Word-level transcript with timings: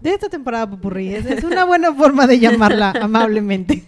De 0.00 0.10
esta 0.12 0.28
temporada 0.28 0.68
Popurrí. 0.68 1.08
Es, 1.14 1.26
es 1.26 1.42
una 1.44 1.64
buena 1.64 1.92
forma 1.94 2.26
de 2.26 2.38
llamarla 2.38 2.90
amablemente. 3.00 3.84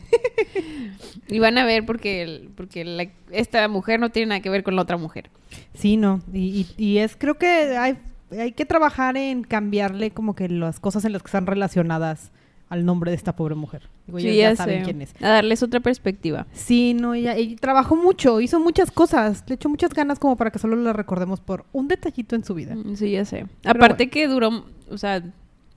Y 1.29 1.38
van 1.40 1.58
a 1.58 1.64
ver 1.64 1.85
porque, 1.85 2.49
porque 2.57 2.85
la- 2.85 3.08
esta 3.30 3.68
mujer 3.68 4.00
no 4.00 4.11
tiene 4.11 4.30
nada 4.30 4.40
que 4.40 4.49
ver 4.50 4.63
con 4.63 4.76
la 4.76 4.82
otra 4.82 4.96
mujer. 4.96 5.30
Sí, 5.75 5.96
no. 5.96 6.21
Y, 6.32 6.66
y- 6.79 6.82
y 6.82 6.99
es, 6.99 7.16
creo 7.16 7.35
que 7.36 7.76
hay, 7.76 7.99
hay 8.30 8.52
que 8.52 8.64
trabajar 8.64 9.16
en 9.16 9.43
cambiarle 9.44 10.11
como 10.11 10.35
que 10.35 10.49
las 10.49 10.80
cosas 10.80 11.04
en 11.04 11.13
las 11.13 11.22
que 11.22 11.26
están 11.29 11.46
relacionadas 11.46 12.32
al 12.71 12.85
nombre 12.85 13.11
de 13.11 13.16
esta 13.16 13.36
pobre 13.36 13.54
mujer. 13.54 13.88
Digo, 14.07 14.18
Sí, 14.21 14.27
ya 14.36 14.50
ya 14.50 14.57
saben 14.57 14.79
sé. 14.80 14.85
quién 14.85 15.02
es. 15.02 15.14
A 15.22 15.29
darles 15.29 15.63
otra 15.63 15.80
perspectiva. 15.80 16.46
Sí, 16.52 16.94
no, 16.94 17.14
ella, 17.14 17.35
ella 17.35 17.57
trabajó 17.61 17.96
mucho, 17.96 18.40
hizo 18.40 18.58
muchas 18.61 18.90
cosas, 18.90 19.44
le 19.49 19.54
echó 19.57 19.68
muchas 19.68 19.90
ganas 19.94 20.18
como 20.18 20.36
para 20.36 20.50
que 20.50 20.58
solo 20.58 20.77
la 20.77 20.93
recordemos 20.94 21.40
por 21.40 21.64
un 21.72 21.88
detallito 21.88 22.36
en 22.36 22.44
su 22.44 22.54
vida. 22.54 22.75
Mm, 22.75 22.96
Sí, 22.96 23.11
ya 23.11 23.25
sé. 23.27 23.46
Pero 23.63 23.77
Aparte 23.79 24.08
que 24.11 24.29
duró, 24.29 24.64
o 24.90 24.99
sea, 24.99 25.22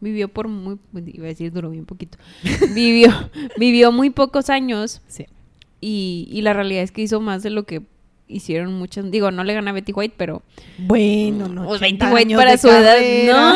vivió 0.01 0.27
por 0.27 0.47
muy, 0.49 0.77
iba 1.13 1.25
a 1.25 1.27
decir 1.29 1.51
duró 1.53 1.69
bien 1.69 1.85
poquito. 1.85 2.17
vivió, 2.75 3.09
vivió 3.57 3.91
muy 3.91 4.09
pocos 4.09 4.49
años 4.49 5.01
Sí. 5.07 5.25
y, 5.79 6.27
y 6.31 6.41
la 6.41 6.53
realidad 6.53 6.83
es 6.83 6.91
que 6.91 7.01
hizo 7.03 7.21
más 7.21 7.43
de 7.43 7.51
lo 7.51 7.63
que 7.63 7.83
hicieron 8.27 8.73
muchas. 8.73 9.09
Digo, 9.11 9.29
no 9.31 9.43
le 9.43 9.53
gana 9.53 9.71
a 9.71 9.73
Betty 9.73 9.91
White, 9.93 10.15
pero 10.17 10.41
Bueno, 10.79 11.47
no. 11.47 11.65
Pues 11.65 11.81
80 11.81 12.05
Betty 12.13 12.15
White 12.33 12.35
para 12.35 12.57
su 12.57 12.67
edad. 12.69 12.97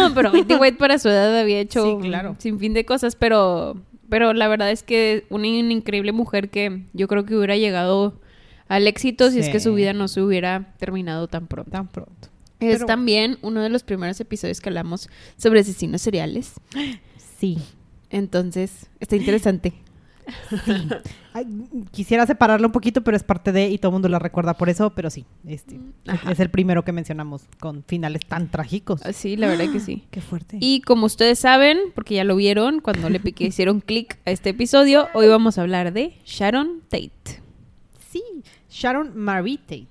No, 0.08 0.11
pero 0.16 0.31
Betty 0.31 0.56
White 0.56 0.78
para 0.78 1.00
su 1.00 1.09
edad 1.09 1.38
había 1.39 1.59
hecho 1.59 1.84
Sí, 1.84 1.89
un 1.92 2.02
claro. 2.02 2.36
sin 2.39 2.59
fin 2.59 2.73
de 2.73 2.86
cosas, 2.86 3.16
pero, 3.16 3.78
pero 4.09 4.34
la 4.34 4.47
verdad 4.47 4.72
es 4.72 4.84
que 4.84 5.25
una, 5.30 5.47
una 5.47 5.73
increíble 5.73 6.12
mujer 6.12 6.50
que 6.50 6.84
yo 6.94 7.08
creo 7.08 7.25
que 7.25 7.36
hubiera 7.36 7.56
llegado 7.58 8.19
al 8.67 8.88
éxito 8.88 9.30
si 9.31 9.39
es 9.39 9.47
que 9.50 9.59
su 9.59 9.73
vida 9.75 9.94
no 9.94 10.08
se 10.08 10.22
hubiera 10.22 10.73
terminado 10.78 11.28
tan 11.28 11.47
pronto. 11.47 11.72
Tan 11.72 11.88
pronto. 11.88 12.28
Es 12.59 12.75
Pero- 12.78 12.86
también 12.86 13.38
uno 13.42 13.61
de 13.61 13.70
los 13.70 13.84
primeros 13.84 14.20
episodios 14.20 14.61
que 14.61 14.70
hablamos 14.70 15.09
sobre 15.38 15.59
asesinos 15.59 16.02
seriales. 16.02 16.53
Sí. 17.39 17.58
Entonces, 18.09 18.89
está 19.00 19.16
interesante. 19.17 19.73
Ay, 21.34 21.45
quisiera 21.92 22.25
separarlo 22.25 22.67
un 22.67 22.72
poquito, 22.72 23.03
pero 23.03 23.17
es 23.17 23.23
parte 23.23 23.52
de, 23.52 23.70
y 23.70 23.78
todo 23.78 23.89
el 23.89 23.94
mundo 23.94 24.08
la 24.09 24.20
recuerda 24.20 24.53
por 24.56 24.70
eso, 24.70 24.92
pero 24.95 25.09
sí, 25.09 25.25
este, 25.45 25.80
Ajá. 26.08 26.31
es 26.31 26.39
el 26.39 26.50
primero 26.50 26.84
que 26.84 26.92
mencionamos 26.94 27.44
con 27.59 27.84
finales 27.84 28.25
tan 28.25 28.50
trágicos. 28.50 29.02
Sí, 29.14 29.36
la 29.36 29.47
verdad 29.47 29.72
que 29.72 29.80
sí. 29.80 30.03
Qué 30.12 30.22
fuerte. 30.22 30.58
Y 30.62 30.81
como 30.81 31.06
ustedes 31.06 31.38
saben, 31.40 31.78
porque 31.94 32.16
ya 32.16 32.23
lo 32.23 32.36
vieron 32.38 32.80
cuando 32.80 33.09
le 33.09 33.19
piqué, 33.19 33.45
hicieron 33.45 33.81
clic 33.81 34.17
a 34.25 34.31
este 34.31 34.52
episodio, 34.52 35.08
hoy 35.14 35.28
vamos 35.28 35.58
a 35.58 35.62
hablar 35.62 35.94
de 35.94 36.17
Sharon 36.25 36.81
Tate. 36.90 37.42
sí, 38.09 38.23
Sharon 38.69 39.16
Marie 39.16 39.58
Tate. 39.58 39.88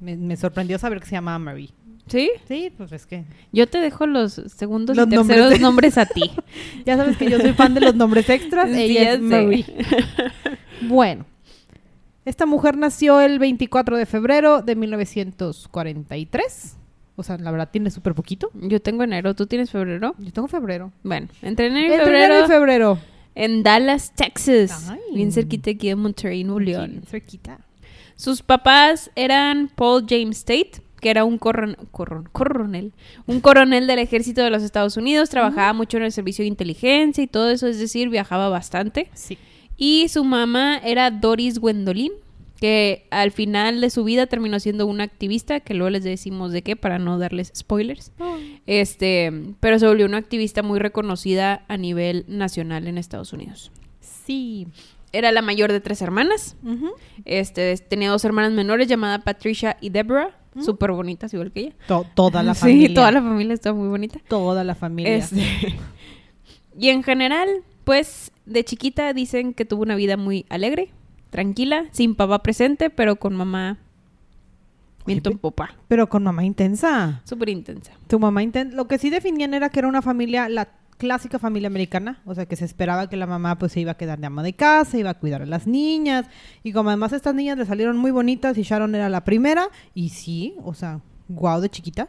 Me, 0.00 0.16
me 0.16 0.36
sorprendió 0.36 0.78
saber 0.78 1.00
que 1.00 1.06
se 1.06 1.12
llamaba 1.12 1.38
Marie. 1.38 1.70
¿Sí? 2.08 2.30
Sí, 2.46 2.72
pues 2.76 2.92
es 2.92 3.06
que 3.06 3.24
Yo 3.52 3.66
te 3.66 3.78
dejo 3.78 4.06
los 4.06 4.32
segundos 4.32 4.96
Los 4.96 5.06
y 5.06 5.10
nombres 5.14 5.36
terceros 5.36 5.52
de- 5.54 5.58
nombres 5.60 5.98
a 5.98 6.06
ti. 6.06 6.30
ya 6.86 6.96
sabes 6.96 7.16
que 7.16 7.30
yo 7.30 7.38
soy 7.38 7.52
fan 7.52 7.74
de 7.74 7.80
los 7.80 7.94
nombres 7.94 8.28
extras. 8.30 8.68
Ella 8.70 9.12
es. 9.14 9.20
Marie. 9.20 9.64
Bueno, 10.82 11.26
esta 12.24 12.46
mujer 12.46 12.76
nació 12.76 13.20
el 13.20 13.38
24 13.40 13.96
de 13.96 14.06
febrero 14.06 14.62
de 14.62 14.76
1943. 14.76 16.76
O 17.16 17.22
sea, 17.24 17.36
la 17.36 17.50
verdad 17.50 17.68
tiene 17.70 17.90
súper 17.90 18.14
poquito. 18.14 18.50
Yo 18.54 18.80
tengo 18.80 19.02
enero, 19.02 19.34
¿tú 19.34 19.46
tienes 19.46 19.70
febrero? 19.70 20.14
Yo 20.18 20.32
tengo 20.32 20.46
febrero. 20.46 20.92
Bueno, 21.02 21.26
entre 21.42 21.66
enero 21.66 21.88
y 21.88 21.92
Entre 21.92 22.04
febrero 22.04 22.24
enero 22.34 22.46
y 22.46 22.48
febrero. 22.48 22.98
en 23.34 23.62
Dallas, 23.64 24.12
Texas. 24.14 24.88
Ay. 24.88 25.00
Bien 25.14 25.32
cerquita 25.32 25.70
aquí 25.72 25.88
de 25.88 25.96
Monterrey, 25.96 26.44
Nuevo 26.44 26.60
León. 26.60 27.02
Cerquita. 27.08 27.58
Sus 28.14 28.40
papás 28.42 29.10
eran 29.16 29.68
Paul 29.74 30.06
James 30.08 30.44
Tate, 30.44 30.72
que 31.00 31.10
era 31.10 31.24
un 31.24 31.38
coronel, 31.38 32.92
un 33.26 33.40
coronel 33.40 33.86
del 33.86 33.98
ejército 33.98 34.42
de 34.42 34.50
los 34.50 34.62
Estados 34.62 34.96
Unidos, 34.96 35.30
trabajaba 35.30 35.72
mucho 35.72 35.96
en 35.96 36.04
el 36.04 36.12
servicio 36.12 36.42
de 36.42 36.48
inteligencia 36.48 37.22
y 37.22 37.26
todo 37.26 37.50
eso, 37.50 37.66
es 37.66 37.78
decir, 37.78 38.08
viajaba 38.08 38.48
bastante. 38.48 39.10
Sí. 39.14 39.38
Y 39.76 40.08
su 40.08 40.24
mamá 40.24 40.78
era 40.78 41.10
Doris 41.10 41.60
Gwendolyn, 41.60 42.12
que 42.60 43.06
al 43.10 43.30
final 43.30 43.80
de 43.80 43.90
su 43.90 44.02
vida 44.02 44.26
terminó 44.26 44.58
siendo 44.58 44.86
una 44.86 45.04
activista, 45.04 45.60
que 45.60 45.74
luego 45.74 45.90
les 45.90 46.02
decimos 46.02 46.52
de 46.52 46.62
qué 46.62 46.74
para 46.74 46.98
no 46.98 47.18
darles 47.18 47.52
spoilers. 47.54 48.12
Este, 48.66 49.32
pero 49.60 49.78
se 49.78 49.86
volvió 49.86 50.06
una 50.06 50.16
activista 50.16 50.62
muy 50.62 50.80
reconocida 50.80 51.64
a 51.68 51.76
nivel 51.76 52.24
nacional 52.26 52.88
en 52.88 52.98
Estados 52.98 53.32
Unidos. 53.32 53.70
Sí. 54.00 54.66
Era 55.12 55.32
la 55.32 55.40
mayor 55.40 55.72
de 55.72 55.80
tres 55.80 56.02
hermanas. 56.02 56.56
Este, 57.24 57.76
tenía 57.76 58.10
dos 58.10 58.24
hermanas 58.24 58.52
menores 58.52 58.88
llamadas 58.88 59.22
Patricia 59.22 59.78
y 59.80 59.90
Deborah, 59.90 60.36
súper 60.60 60.92
bonitas 60.92 61.32
igual 61.34 61.52
que 61.52 61.60
ella. 61.60 61.72
To- 61.86 62.06
toda 62.14 62.42
la 62.42 62.54
sí, 62.54 62.60
familia. 62.60 62.94
toda 62.94 63.10
la 63.12 63.22
familia 63.22 63.54
está 63.54 63.72
muy 63.72 63.88
bonita. 63.88 64.20
Toda 64.28 64.64
la 64.64 64.74
familia. 64.74 65.16
Este, 65.16 65.42
y 66.78 66.88
en 66.90 67.02
general, 67.02 67.48
pues 67.84 68.32
de 68.46 68.64
chiquita 68.64 69.12
dicen 69.12 69.54
que 69.54 69.64
tuvo 69.64 69.82
una 69.82 69.94
vida 69.96 70.16
muy 70.16 70.46
alegre, 70.48 70.90
tranquila, 71.30 71.86
sin 71.92 72.14
papá 72.14 72.42
presente, 72.42 72.90
pero 72.90 73.16
con 73.16 73.34
mamá 73.36 73.78
viento 75.06 75.30
en 75.30 75.38
popa, 75.38 75.74
Pero 75.88 76.08
con 76.08 76.22
mamá 76.22 76.44
intensa. 76.44 77.22
súper 77.24 77.48
intensa. 77.48 77.92
Tu 78.08 78.18
mamá 78.18 78.42
intensa. 78.42 78.76
Lo 78.76 78.86
que 78.88 78.98
sí 78.98 79.08
definían 79.10 79.54
era 79.54 79.70
que 79.70 79.78
era 79.78 79.88
una 79.88 80.02
familia, 80.02 80.48
la 80.50 80.68
clásica 80.98 81.38
familia 81.38 81.68
americana. 81.68 82.20
O 82.26 82.34
sea, 82.34 82.44
que 82.46 82.56
se 82.56 82.64
esperaba 82.66 83.08
que 83.08 83.16
la 83.16 83.26
mamá 83.26 83.56
pues 83.58 83.72
se 83.72 83.80
iba 83.80 83.92
a 83.92 83.96
quedar 83.96 84.18
de 84.18 84.26
ama 84.26 84.42
de 84.42 84.52
casa, 84.52 84.98
iba 84.98 85.10
a 85.10 85.14
cuidar 85.18 85.40
a 85.42 85.46
las 85.46 85.66
niñas. 85.66 86.26
Y 86.62 86.72
como 86.72 86.90
además 86.90 87.12
estas 87.14 87.34
niñas 87.34 87.56
le 87.56 87.64
salieron 87.64 87.96
muy 87.96 88.10
bonitas 88.10 88.58
y 88.58 88.62
Sharon 88.62 88.94
era 88.94 89.08
la 89.08 89.24
primera. 89.24 89.68
Y 89.94 90.10
sí, 90.10 90.54
o 90.62 90.74
sea, 90.74 91.00
guau 91.28 91.60
de 91.60 91.70
chiquita. 91.70 92.08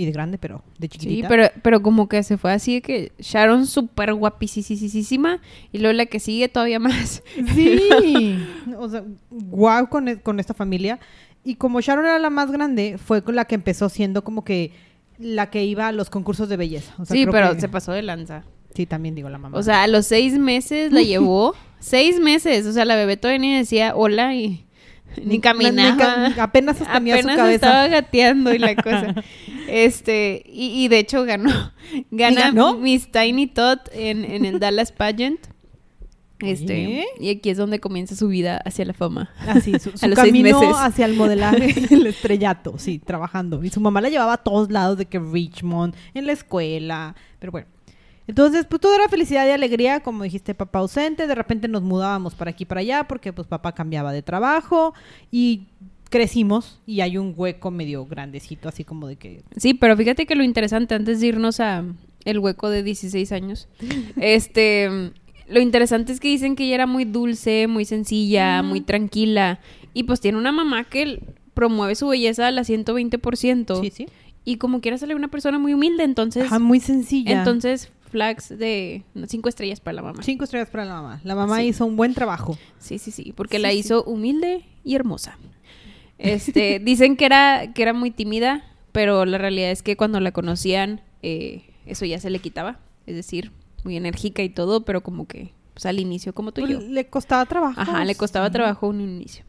Y 0.00 0.04
de 0.06 0.12
grande, 0.12 0.38
pero 0.38 0.62
de 0.78 0.86
Sí, 0.86 0.96
chiquitita. 0.98 1.26
pero, 1.28 1.48
pero 1.60 1.82
como 1.82 2.08
que 2.08 2.22
se 2.22 2.38
fue 2.38 2.52
así 2.52 2.74
de 2.74 2.82
que 2.82 3.12
Sharon 3.18 3.66
súper 3.66 4.14
guapísima 4.14 5.40
y 5.72 5.78
luego 5.78 5.92
la 5.94 6.06
que 6.06 6.20
sigue 6.20 6.48
todavía 6.48 6.78
más. 6.78 7.22
Sí, 7.54 8.38
o 8.78 8.88
sea, 8.88 9.02
guau 9.30 9.88
con, 9.88 10.06
e- 10.08 10.20
con 10.20 10.38
esta 10.40 10.54
familia. 10.54 11.00
Y 11.44 11.54
como 11.56 11.80
Sharon 11.80 12.04
era 12.06 12.18
la 12.18 12.30
más 12.30 12.50
grande, 12.52 12.96
fue 12.98 13.22
con 13.22 13.34
la 13.34 13.44
que 13.46 13.54
empezó 13.54 13.88
siendo 13.88 14.22
como 14.22 14.44
que 14.44 14.72
la 15.18 15.50
que 15.50 15.64
iba 15.64 15.88
a 15.88 15.92
los 15.92 16.10
concursos 16.10 16.48
de 16.48 16.56
belleza. 16.56 16.92
O 16.98 17.04
sea, 17.04 17.14
sí, 17.16 17.26
pero 17.30 17.54
que- 17.54 17.60
se 17.60 17.68
pasó 17.68 17.92
de 17.92 18.02
lanza. 18.02 18.44
Sí, 18.74 18.86
también 18.86 19.14
digo 19.14 19.28
la 19.28 19.38
mamá. 19.38 19.58
O 19.58 19.62
sea, 19.62 19.82
a 19.82 19.86
los 19.88 20.06
seis 20.06 20.38
meses 20.38 20.92
la 20.92 21.02
llevó. 21.02 21.54
seis 21.80 22.20
meses. 22.20 22.66
O 22.66 22.72
sea, 22.72 22.84
la 22.84 22.96
bebé 22.96 23.16
todavía 23.16 23.38
ni 23.40 23.56
decía 23.56 23.94
hola 23.96 24.34
y 24.34 24.66
ni 25.24 25.40
caminaba. 25.40 26.28
Ni 26.28 26.38
apenas 26.40 26.78
sostenía 26.78 27.14
Apenas 27.14 27.32
su 27.34 27.38
cabeza. 27.38 27.54
estaba 27.54 27.88
gateando 27.88 28.54
y 28.54 28.58
la 28.58 28.74
cosa. 28.82 29.14
Este, 29.66 30.42
y, 30.46 30.84
y 30.84 30.88
de 30.88 30.98
hecho 30.98 31.24
ganó. 31.24 31.72
Gana 32.10 32.40
ganó? 32.42 32.76
Miss 32.76 33.10
Tiny 33.10 33.46
Tot 33.48 33.80
en, 33.92 34.24
en 34.24 34.44
el 34.44 34.60
Dallas 34.60 34.92
Pageant. 34.92 35.40
Este, 36.40 37.04
y 37.18 37.30
aquí 37.30 37.50
es 37.50 37.58
donde 37.58 37.80
comienza 37.80 38.14
su 38.14 38.28
vida 38.28 38.58
hacia 38.64 38.84
la 38.84 38.92
fama. 38.94 39.30
Así, 39.46 39.72
su, 39.80 39.90
A 39.90 39.92
su 39.92 39.98
seis 39.98 40.14
camino 40.14 40.60
meses. 40.60 40.76
hacia 40.78 41.06
el 41.06 41.14
modelaje, 41.14 41.74
el 41.94 42.06
estrellato, 42.06 42.78
sí, 42.78 42.98
trabajando. 42.98 43.62
Y 43.64 43.70
su 43.70 43.80
mamá 43.80 44.00
la 44.00 44.08
llevaba 44.08 44.34
a 44.34 44.38
todos 44.38 44.70
lados, 44.70 44.98
de 44.98 45.06
que 45.06 45.18
Richmond, 45.18 45.94
en 46.14 46.26
la 46.26 46.32
escuela, 46.32 47.16
pero 47.38 47.52
bueno. 47.52 47.66
Entonces, 48.28 48.66
pues 48.66 48.80
todo 48.80 48.94
era 48.94 49.08
felicidad 49.08 49.46
y 49.46 49.50
alegría, 49.50 50.00
como 50.00 50.22
dijiste, 50.22 50.54
papá 50.54 50.80
ausente. 50.80 51.26
De 51.26 51.34
repente 51.34 51.66
nos 51.66 51.82
mudábamos 51.82 52.34
para 52.34 52.50
aquí 52.50 52.64
y 52.64 52.66
para 52.66 52.82
allá, 52.82 53.04
porque 53.08 53.32
pues 53.32 53.48
papá 53.48 53.72
cambiaba 53.72 54.12
de 54.12 54.22
trabajo 54.22 54.92
y 55.30 55.68
crecimos 56.10 56.78
y 56.86 57.00
hay 57.00 57.18
un 57.18 57.32
hueco 57.36 57.70
medio 57.70 58.04
grandecito, 58.06 58.68
así 58.68 58.84
como 58.84 59.06
de 59.06 59.16
que... 59.16 59.42
Sí, 59.56 59.74
pero 59.74 59.96
fíjate 59.96 60.26
que 60.26 60.34
lo 60.34 60.42
interesante, 60.42 60.94
antes 60.94 61.20
de 61.20 61.26
irnos 61.26 61.60
a 61.60 61.84
el 62.24 62.38
hueco 62.38 62.68
de 62.68 62.82
16 62.82 63.32
años, 63.32 63.68
este, 64.16 65.12
lo 65.50 65.60
interesante 65.60 66.12
es 66.12 66.20
que 66.20 66.28
dicen 66.28 66.56
que 66.56 66.64
ella 66.64 66.74
era 66.76 66.86
muy 66.86 67.04
dulce, 67.04 67.66
muy 67.66 67.84
sencilla, 67.84 68.62
muy 68.62 68.80
tranquila, 68.80 69.60
y 69.94 70.04
pues 70.04 70.20
tiene 70.20 70.38
una 70.38 70.52
mamá 70.52 70.84
que 70.84 71.20
promueve 71.54 71.94
su 71.94 72.08
belleza 72.08 72.46
al 72.48 72.58
120%, 72.58 73.80
Sí, 73.80 73.90
sí. 73.90 74.06
y 74.44 74.56
como 74.56 74.80
quiera 74.80 74.98
sale 74.98 75.14
una 75.14 75.28
persona 75.28 75.58
muy 75.58 75.74
humilde, 75.74 76.04
entonces, 76.04 76.44
Ajá, 76.44 76.58
muy 76.58 76.80
sencilla. 76.80 77.38
entonces 77.38 77.90
flags 78.10 78.48
de 78.56 79.02
cinco 79.26 79.48
estrellas 79.50 79.80
para 79.80 79.96
la 79.96 80.02
mamá. 80.02 80.22
Cinco 80.22 80.44
estrellas 80.44 80.70
para 80.70 80.84
la 80.86 80.94
mamá. 80.94 81.20
La 81.24 81.34
mamá 81.34 81.58
Sí. 81.58 81.66
hizo 81.66 81.84
un 81.84 81.96
buen 81.96 82.14
trabajo. 82.14 82.56
Sí, 82.78 82.98
sí, 82.98 83.10
sí, 83.10 83.32
porque 83.36 83.56
Sí, 83.58 83.62
la 83.62 83.70
sí. 83.70 83.78
hizo 83.78 84.02
humilde 84.04 84.64
y 84.82 84.94
hermosa. 84.94 85.36
Este, 86.16 86.78
dicen 86.84 87.16
que 87.16 87.26
era, 87.26 87.72
que 87.74 87.82
era 87.82 87.92
muy 87.92 88.10
tímida, 88.10 88.64
pero 88.92 89.24
la 89.26 89.36
realidad 89.38 89.70
es 89.70 89.82
que 89.82 89.96
cuando 89.96 90.20
la 90.20 90.32
conocían, 90.32 91.02
eh, 91.22 91.64
eso 91.86 92.04
ya 92.06 92.18
se 92.18 92.30
le 92.30 92.38
quitaba. 92.38 92.80
Es 93.06 93.14
decir, 93.14 93.50
muy 93.84 93.96
enérgica 93.96 94.42
y 94.42 94.48
todo, 94.50 94.84
pero 94.84 95.02
como 95.02 95.26
que 95.26 95.52
pues 95.74 95.86
al 95.86 96.00
inicio 96.00 96.34
como 96.34 96.52
tú 96.52 96.66
y 96.66 96.70
yo. 96.72 96.78
Pues, 96.78 96.88
Le 96.90 97.06
costaba 97.08 97.46
trabajo. 97.46 97.80
Ajá, 97.80 98.04
le 98.04 98.14
costaba 98.16 98.50
trabajo 98.50 98.88
un 98.88 99.00
inicio. 99.00 99.44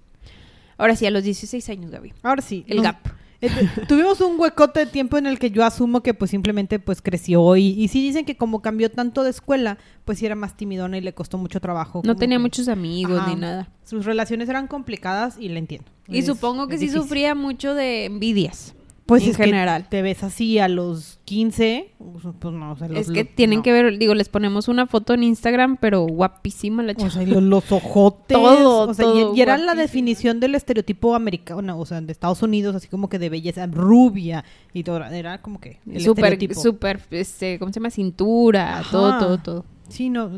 Ahora 0.78 0.96
sí, 0.96 1.06
a 1.06 1.12
los 1.12 1.24
16 1.24 1.68
años, 1.70 1.92
Gaby. 1.92 2.14
Ahora 2.24 2.42
sí. 2.42 2.64
El 2.68 2.78
nos- 2.78 2.84
gap. 2.86 2.98
eh, 3.42 3.50
tu- 3.76 3.86
tuvimos 3.88 4.22
un 4.22 4.40
huecote 4.40 4.82
de 4.82 4.86
tiempo 4.86 5.18
en 5.18 5.26
el 5.26 5.40
que 5.40 5.50
yo 5.50 5.66
asumo 5.66 6.02
que 6.04 6.14
pues 6.14 6.30
simplemente 6.32 6.78
pues 6.78 7.02
creció 7.02 7.56
y, 7.56 7.68
y 7.70 7.88
sí 7.88 8.02
dicen 8.04 8.26
que 8.26 8.38
como 8.38 8.62
cambió 8.62 8.92
tanto 8.92 9.24
de 9.24 9.30
escuela, 9.32 9.78
pues 10.06 10.20
sí 10.20 10.26
era 10.26 10.36
más 10.36 10.56
timidona 10.56 10.98
y 10.98 11.02
le 11.02 11.14
costó 11.14 11.38
mucho 11.38 11.60
trabajo. 11.60 12.02
No 12.06 12.16
tenía 12.16 12.38
que- 12.38 12.42
muchos 12.44 12.68
amigos 12.68 13.20
Ajá. 13.20 13.30
ni 13.30 13.36
nada. 13.40 13.70
Sus 13.84 14.06
relaciones 14.06 14.48
eran 14.50 14.68
complicadas 14.68 15.38
y 15.40 15.50
le 15.50 15.60
entiendo. 15.60 15.90
Y 16.08 16.20
Es- 16.20 16.26
supongo 16.28 16.68
que 16.68 16.78
sí 16.78 16.86
difícil. 16.86 17.02
sufría 17.02 17.34
mucho 17.36 17.74
de 17.76 18.06
envidias. 18.06 18.76
Pues 19.10 19.24
en 19.24 19.30
es 19.32 19.36
general. 19.38 19.84
que 19.84 19.90
te 19.90 20.02
ves 20.02 20.24
así 20.24 20.58
a 20.60 20.68
los 20.70 21.20
15, 21.26 21.92
pues 22.40 22.54
no, 22.54 22.72
o 22.72 22.76
sea, 22.78 22.88
los- 22.88 23.00
es 23.00 23.12
que 23.12 23.26
tienen 23.26 23.58
no. 23.60 23.64
que 23.64 23.74
ver, 23.74 23.98
digo, 23.98 24.14
les 24.16 24.30
ponemos 24.30 24.68
una 24.70 24.88
foto 24.88 25.14
en 25.14 25.24
Instagram, 25.24 25.76
pero 25.78 26.04
guapísima 26.04 26.82
la 26.84 26.94
O 26.94 26.96
chava. 26.96 27.10
sea, 27.10 27.24
y 27.24 27.26
los, 27.26 27.44
los 27.44 27.64
ojotes. 27.72 28.38
Todo, 28.38 28.90
o 28.90 28.94
sea, 28.94 29.06
y- 29.06 29.10
todo 29.10 29.36
y, 29.36 29.42
era 29.42 29.58
la 29.58 29.76
definición 29.76 30.40
del 30.40 30.56
estereotipo 30.56 31.16
americano, 31.16 31.78
o 31.78 31.86
sea, 31.86 32.00
de 32.00 32.12
Estados 32.12 32.42
Unidos, 32.42 32.76
así 32.76 32.88
como 32.88 33.10
que 33.10 33.20
de 33.20 33.30
belleza 33.30 33.66
rubia 33.68 34.46
y 34.74 34.84
todo. 34.84 35.04
Era 35.04 35.42
como 35.42 35.60
que 35.60 35.80
el 35.92 36.02
Súper, 36.02 36.38
súper, 36.56 37.02
este, 37.12 37.60
¿cómo 37.60 37.74
se 37.74 37.80
llama? 37.80 37.90
Cintura, 37.90 38.80
Ajá. 38.80 38.92
todo, 38.92 39.20
todo, 39.20 39.38
todo. 39.40 39.66
Sí, 39.90 40.10
no, 40.10 40.30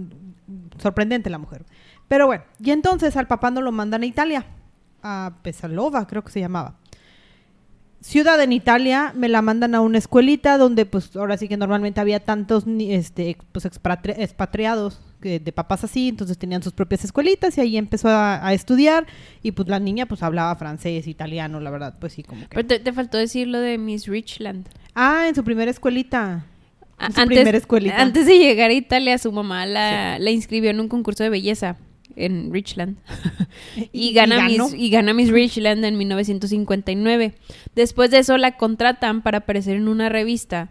sorprendente 0.82 1.30
la 1.30 1.38
mujer. 1.38 1.66
Pero 2.08 2.26
bueno, 2.28 2.44
y 2.64 2.72
entonces 2.72 3.16
al 3.18 3.28
papá 3.28 3.52
no 3.52 3.62
lo 3.62 3.72
mandan 3.72 4.04
a 4.04 4.06
Italia, 4.06 4.46
a 5.04 5.34
Pesalova, 5.44 6.08
creo 6.08 6.24
que 6.24 6.32
se 6.32 6.40
llamaba. 6.40 6.76
Ciudad 8.02 8.42
en 8.42 8.52
Italia, 8.52 9.14
me 9.16 9.30
la 9.30 9.44
mandan 9.44 9.76
a 9.76 9.82
una 9.82 10.00
escuelita 10.00 10.58
donde 10.58 10.88
pues 10.88 11.16
ahora 11.16 11.38
sí 11.38 11.48
que 11.48 11.56
normalmente 11.56 12.02
había 12.02 12.20
tantos 12.20 12.64
este 12.80 13.38
pues 13.52 13.66
expatri- 13.66 14.16
expatriados 14.18 15.00
que 15.22 15.40
de 15.40 15.52
papás 15.52 15.84
así, 15.84 16.08
entonces 16.10 16.36
tenían 16.40 16.64
sus 16.64 16.74
propias 16.74 17.06
escuelitas 17.06 17.56
y 17.58 17.62
ahí 17.62 17.78
empezó 17.78 18.10
a, 18.10 18.44
a 18.46 18.54
estudiar 18.54 19.06
y 19.44 19.52
pues 19.52 19.68
la 19.68 19.80
niña 19.80 20.08
pues 20.08 20.24
hablaba 20.24 20.56
francés, 20.56 21.06
italiano, 21.08 21.60
la 21.60 21.70
verdad, 21.70 21.96
pues 22.00 22.14
sí 22.14 22.24
como 22.24 22.42
que. 22.42 22.56
Pero 22.56 22.68
te, 22.68 22.80
te 22.80 22.92
faltó 22.92 23.20
decir 23.20 23.48
lo 23.48 23.60
de 23.60 23.78
Miss 23.78 24.08
Richland. 24.08 24.68
Ah, 24.96 25.26
en 25.30 25.36
su 25.36 25.44
primera 25.44 25.70
escuelita. 25.70 26.46
A- 26.98 27.06
En 27.06 27.14
su 27.14 27.26
primera 27.28 27.56
escuelita. 27.58 28.02
antes 28.02 28.26
de 28.26 28.40
llegar 28.40 28.72
a 28.72 28.74
Italia, 28.74 29.20
su 29.20 29.32
mamá 29.32 29.68
la, 29.68 30.18
la 30.18 30.32
inscribió 30.32 30.72
en 30.72 30.80
un 30.80 30.88
concurso 30.88 31.24
de 31.24 31.30
belleza 31.30 31.78
en 32.16 32.52
Richland. 32.54 32.98
y, 33.92 34.14
gana 34.14 34.38
ganó. 34.38 34.70
Miss, 34.70 34.74
y 34.80 34.90
gana 34.90 35.14
Miss 35.14 35.30
Richland 35.30 35.84
en 35.86 35.98
1959. 35.98 37.34
Después 37.76 38.12
de 38.12 38.20
eso 38.20 38.38
la 38.38 38.58
contratan 38.58 39.22
para 39.22 39.40
aparecer 39.40 39.76
en 39.76 39.88
una 39.88 40.10
revista. 40.10 40.70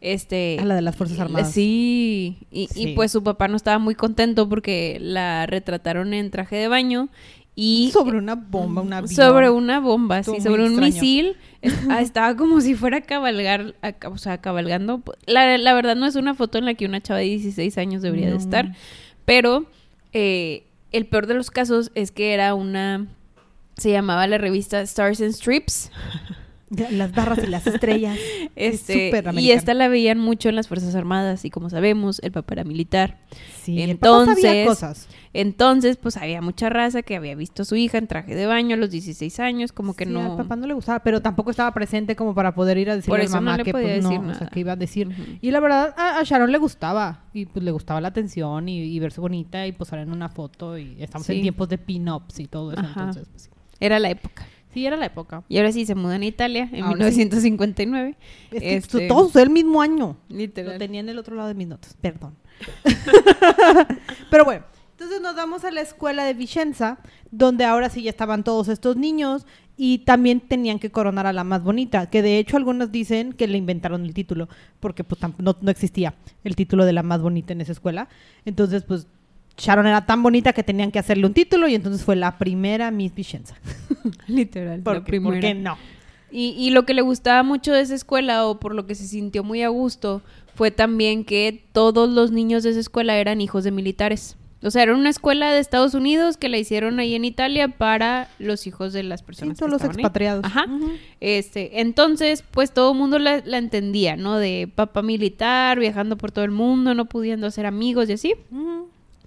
Este, 0.00 0.56
A 0.60 0.64
la 0.64 0.74
de 0.74 0.82
las 0.82 0.96
Fuerzas 0.96 1.20
Armadas. 1.20 1.52
Sí, 1.52 2.38
y, 2.50 2.68
y 2.74 2.94
pues 2.94 3.12
su 3.12 3.22
papá 3.22 3.46
no 3.46 3.56
estaba 3.56 3.78
muy 3.78 3.94
contento 3.94 4.48
porque 4.48 4.98
la 5.00 5.46
retrataron 5.46 6.12
en 6.12 6.30
traje 6.32 6.56
de 6.56 6.66
baño 6.66 7.08
y 7.54 7.90
sobre 7.92 8.18
una 8.18 8.34
bomba, 8.34 8.80
una 8.82 9.06
sobre 9.06 9.50
una 9.50 9.78
bomba, 9.78 10.18
Estuvo 10.20 10.36
sí, 10.36 10.40
sobre 10.42 10.62
un 10.64 10.70
extraño. 10.82 10.92
misil. 10.94 11.36
Ah, 11.88 12.00
estaba 12.00 12.34
como 12.36 12.60
si 12.60 12.74
fuera 12.74 12.96
a 12.96 13.00
cabalgar, 13.02 13.76
a- 13.82 13.94
o 14.08 14.18
sea, 14.18 14.38
cabalgando. 14.40 15.00
La, 15.26 15.56
la 15.58 15.74
verdad 15.74 15.94
no 15.94 16.06
es 16.06 16.16
una 16.16 16.34
foto 16.34 16.58
en 16.58 16.64
la 16.64 16.74
que 16.74 16.86
una 16.86 17.00
chava 17.00 17.20
de 17.20 17.26
16 17.26 17.78
años 17.78 18.02
debería 18.02 18.30
de 18.30 18.36
estar, 18.36 18.74
pero 19.24 19.66
eh, 20.12 20.64
el 20.92 21.06
peor 21.06 21.26
de 21.26 21.34
los 21.34 21.50
casos 21.50 21.90
es 21.94 22.12
que 22.12 22.34
era 22.34 22.54
una, 22.54 23.06
se 23.76 23.90
llamaba 23.90 24.26
la 24.26 24.38
revista 24.38 24.80
Stars 24.82 25.20
and 25.20 25.32
Strips. 25.32 25.90
Las 26.90 27.12
barras 27.12 27.40
y 27.44 27.48
las 27.48 27.66
estrellas. 27.66 28.18
Este, 28.56 29.10
súper 29.10 29.34
y 29.38 29.50
esta 29.50 29.74
la 29.74 29.88
veían 29.88 30.18
mucho 30.18 30.48
en 30.48 30.56
las 30.56 30.68
Fuerzas 30.68 30.94
Armadas 30.94 31.44
y 31.44 31.50
como 31.50 31.68
sabemos, 31.68 32.18
el 32.22 32.32
papá 32.32 32.54
era 32.54 32.64
militar. 32.64 33.18
Sí, 33.62 33.82
el 33.82 33.98
papá 33.98 34.24
sabía 34.24 34.62
Entonces, 34.62 34.66
cosas. 34.66 35.08
Entonces, 35.34 35.96
pues 35.96 36.16
había 36.16 36.42
mucha 36.42 36.68
raza 36.68 37.02
que 37.02 37.16
había 37.16 37.34
visto 37.34 37.62
a 37.62 37.64
su 37.64 37.74
hija 37.76 37.96
en 37.98 38.06
traje 38.06 38.34
de 38.34 38.46
baño 38.46 38.74
a 38.74 38.78
los 38.78 38.90
16 38.90 39.40
años, 39.40 39.72
como 39.72 39.94
que 39.94 40.04
Sí, 40.04 40.10
no... 40.10 40.32
Al 40.32 40.36
papá 40.36 40.56
no 40.56 40.66
le 40.66 40.74
gustaba, 40.74 41.00
pero 41.02 41.22
tampoco 41.22 41.50
estaba 41.50 41.72
presente 41.72 42.14
como 42.16 42.34
para 42.34 42.54
poder 42.54 42.76
ir 42.78 42.90
a 42.90 42.96
decirle 42.96 43.22
a 43.22 43.24
no 43.24 43.30
mamá 43.36 43.56
le 43.56 43.64
que 43.64 43.72
pues, 43.72 44.02
no, 44.02 44.10
o 44.30 44.34
sea, 44.34 44.48
que 44.48 44.60
iba 44.60 44.72
a 44.72 44.76
decir. 44.76 45.38
Y 45.40 45.50
la 45.50 45.60
verdad, 45.60 45.94
a, 45.96 46.18
a 46.18 46.22
Sharon 46.22 46.52
le 46.52 46.58
gustaba. 46.58 47.24
Y 47.32 47.46
pues 47.46 47.64
le 47.64 47.70
gustaba 47.70 48.00
la 48.00 48.08
atención 48.08 48.68
y, 48.68 48.82
y 48.82 48.98
verse 48.98 49.20
bonita 49.20 49.66
y 49.66 49.72
posar 49.72 50.00
en 50.00 50.12
una 50.12 50.28
foto. 50.28 50.76
Y 50.76 50.96
estamos 51.00 51.26
Sí. 51.26 51.34
en 51.36 51.42
tiempos 51.42 51.68
de 51.68 51.78
pin-ups 51.78 52.38
y 52.40 52.46
todo 52.46 52.72
eso. 52.72 52.80
Ajá. 52.80 53.00
Entonces, 53.00 53.26
pues, 53.30 53.42
sí. 53.44 53.50
Era 53.80 53.98
la 53.98 54.10
época. 54.10 54.46
Sí, 54.74 54.86
era 54.86 54.96
la 54.96 55.06
época. 55.06 55.44
Y 55.48 55.58
ahora 55.58 55.70
sí 55.72 55.84
se 55.84 55.94
mudan 55.94 56.22
a 56.22 56.26
Italia 56.26 56.68
en 56.72 56.84
Ahora 56.84 57.10
sí. 57.10 57.16
1959. 57.18 58.16
Es 58.52 58.60
que 58.60 58.76
Este, 58.76 59.06
todo 59.08 59.24
sucedió 59.26 59.44
el 59.44 59.50
mismo 59.50 59.82
año. 59.82 60.16
Lo 60.28 60.78
tenía 60.78 61.00
en 61.00 61.08
el 61.10 61.18
otro 61.18 61.36
lado 61.36 61.48
de 61.48 61.54
mis 61.54 61.68
notas, 61.68 61.94
perdón. 62.00 62.36
Pero 64.30 64.44
bueno, 64.44 64.64
entonces 65.02 65.20
nos 65.20 65.34
vamos 65.34 65.64
a 65.64 65.72
la 65.72 65.80
escuela 65.80 66.22
de 66.22 66.32
Vicenza, 66.32 66.98
donde 67.32 67.64
ahora 67.64 67.88
sí 67.88 68.04
ya 68.04 68.10
estaban 68.10 68.44
todos 68.44 68.68
estos 68.68 68.96
niños 68.96 69.46
y 69.76 69.98
también 69.98 70.38
tenían 70.38 70.78
que 70.78 70.92
coronar 70.92 71.26
a 71.26 71.32
la 71.32 71.42
más 71.42 71.64
bonita, 71.64 72.08
que 72.08 72.22
de 72.22 72.38
hecho 72.38 72.56
algunos 72.56 72.92
dicen 72.92 73.32
que 73.32 73.48
le 73.48 73.58
inventaron 73.58 74.04
el 74.04 74.14
título, 74.14 74.48
porque 74.78 75.02
pues 75.02 75.20
no, 75.38 75.56
no 75.60 75.70
existía 75.72 76.14
el 76.44 76.54
título 76.54 76.84
de 76.84 76.92
la 76.92 77.02
más 77.02 77.20
bonita 77.20 77.52
en 77.52 77.62
esa 77.62 77.72
escuela. 77.72 78.08
Entonces 78.44 78.84
pues 78.84 79.08
Sharon 79.56 79.88
era 79.88 80.06
tan 80.06 80.22
bonita 80.22 80.52
que 80.52 80.62
tenían 80.62 80.92
que 80.92 81.00
hacerle 81.00 81.26
un 81.26 81.34
título 81.34 81.66
y 81.66 81.74
entonces 81.74 82.04
fue 82.04 82.14
la 82.14 82.38
primera 82.38 82.92
Miss 82.92 83.12
Vicenza. 83.12 83.56
Literal. 84.28 84.78
la 84.78 84.84
Porque, 84.84 85.20
¿Por 85.20 85.32
primera. 85.32 85.40
qué 85.40 85.54
no? 85.54 85.76
Y, 86.30 86.50
y 86.56 86.70
lo 86.70 86.86
que 86.86 86.94
le 86.94 87.02
gustaba 87.02 87.42
mucho 87.42 87.72
de 87.72 87.80
esa 87.80 87.96
escuela, 87.96 88.46
o 88.46 88.60
por 88.60 88.72
lo 88.72 88.86
que 88.86 88.94
se 88.94 89.08
sintió 89.08 89.42
muy 89.42 89.64
a 89.64 89.68
gusto, 89.68 90.22
fue 90.54 90.70
también 90.70 91.24
que 91.24 91.66
todos 91.72 92.08
los 92.08 92.30
niños 92.30 92.62
de 92.62 92.70
esa 92.70 92.80
escuela 92.80 93.16
eran 93.16 93.40
hijos 93.40 93.64
de 93.64 93.72
militares. 93.72 94.36
O 94.64 94.70
sea, 94.70 94.84
era 94.84 94.94
una 94.94 95.10
escuela 95.10 95.52
de 95.52 95.58
Estados 95.58 95.94
Unidos 95.94 96.36
que 96.36 96.48
la 96.48 96.56
hicieron 96.58 97.00
ahí 97.00 97.14
en 97.14 97.24
Italia 97.24 97.68
para 97.68 98.28
los 98.38 98.66
hijos 98.66 98.92
de 98.92 99.02
las 99.02 99.20
Sí, 99.20 99.26
personas. 99.26 99.58
todos 99.58 99.68
que 99.70 99.72
los 99.72 99.82
ahí. 99.82 99.88
expatriados. 99.88 100.44
Ajá. 100.44 100.66
Este, 101.20 101.80
entonces, 101.80 102.44
pues 102.50 102.72
todo 102.72 102.92
el 102.92 102.98
mundo 102.98 103.18
la, 103.18 103.42
la 103.44 103.58
entendía, 103.58 104.16
¿no? 104.16 104.36
De 104.38 104.70
papá 104.74 105.02
militar, 105.02 105.78
viajando 105.78 106.16
por 106.16 106.30
todo 106.30 106.44
el 106.44 106.50
mundo, 106.52 106.94
no 106.94 107.06
pudiendo 107.06 107.46
hacer 107.48 107.66
amigos 107.66 108.08
y 108.08 108.12
así. 108.12 108.34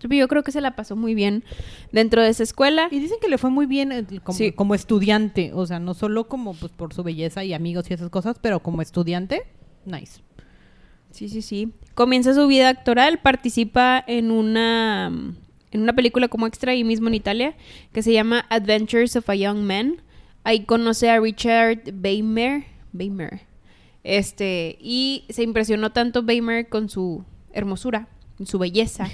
Yo 0.08 0.28
creo 0.28 0.44
que 0.44 0.52
se 0.52 0.62
la 0.62 0.76
pasó 0.76 0.96
muy 0.96 1.16
bien 1.16 1.44
dentro 1.92 2.22
de 2.22 2.30
esa 2.30 2.44
escuela. 2.44 2.88
Y 2.92 3.00
dicen 3.00 3.18
que 3.22 3.28
le 3.30 3.38
fue 3.38 3.50
muy 3.50 3.66
bien 3.66 3.92
eh, 3.92 4.06
como, 4.24 4.38
Sí. 4.38 4.52
como 4.52 4.76
estudiante, 4.76 5.52
o 5.54 5.66
sea, 5.66 5.80
no 5.80 5.94
solo 5.96 6.26
como 6.28 6.54
pues 6.54 6.72
por 6.72 6.94
su 6.94 7.02
belleza 7.04 7.44
y 7.44 7.54
amigos 7.54 7.90
y 7.90 7.94
esas 7.96 8.10
cosas, 8.10 8.38
pero 8.40 8.60
como 8.60 8.82
estudiante, 8.82 9.44
nice. 9.86 10.22
Sí, 11.16 11.30
sí, 11.30 11.42
sí. 11.42 11.72
Comienza 11.94 12.34
su 12.34 12.46
vida 12.46 12.68
actoral, 12.68 13.20
participa 13.20 14.04
en 14.06 14.32
una 14.32 15.08
en 15.72 15.82
una 15.82 15.94
película 15.94 16.28
como 16.28 16.46
extra 16.46 16.74
ahí 16.74 16.84
mismo 16.84 17.08
en 17.08 17.14
Italia 17.14 17.56
que 17.94 18.04
se 18.04 18.12
llama 18.12 18.46
Adventures 18.50 19.16
of 19.16 19.30
a 19.30 19.36
Young 19.36 19.60
Man. 19.60 20.02
Ahí 20.44 20.66
conoce 20.66 21.10
a 21.10 21.22
Richard 21.22 21.84
Weimer, 22.04 22.66
Weimer. 22.92 23.44
Este, 24.04 24.78
y 24.82 25.24
se 25.30 25.44
impresionó 25.44 25.94
tanto 25.94 26.20
Weimer 26.20 26.68
con 26.68 26.90
su 26.90 27.24
hermosura, 27.54 28.10
su 28.44 28.60
belleza, 28.60 29.08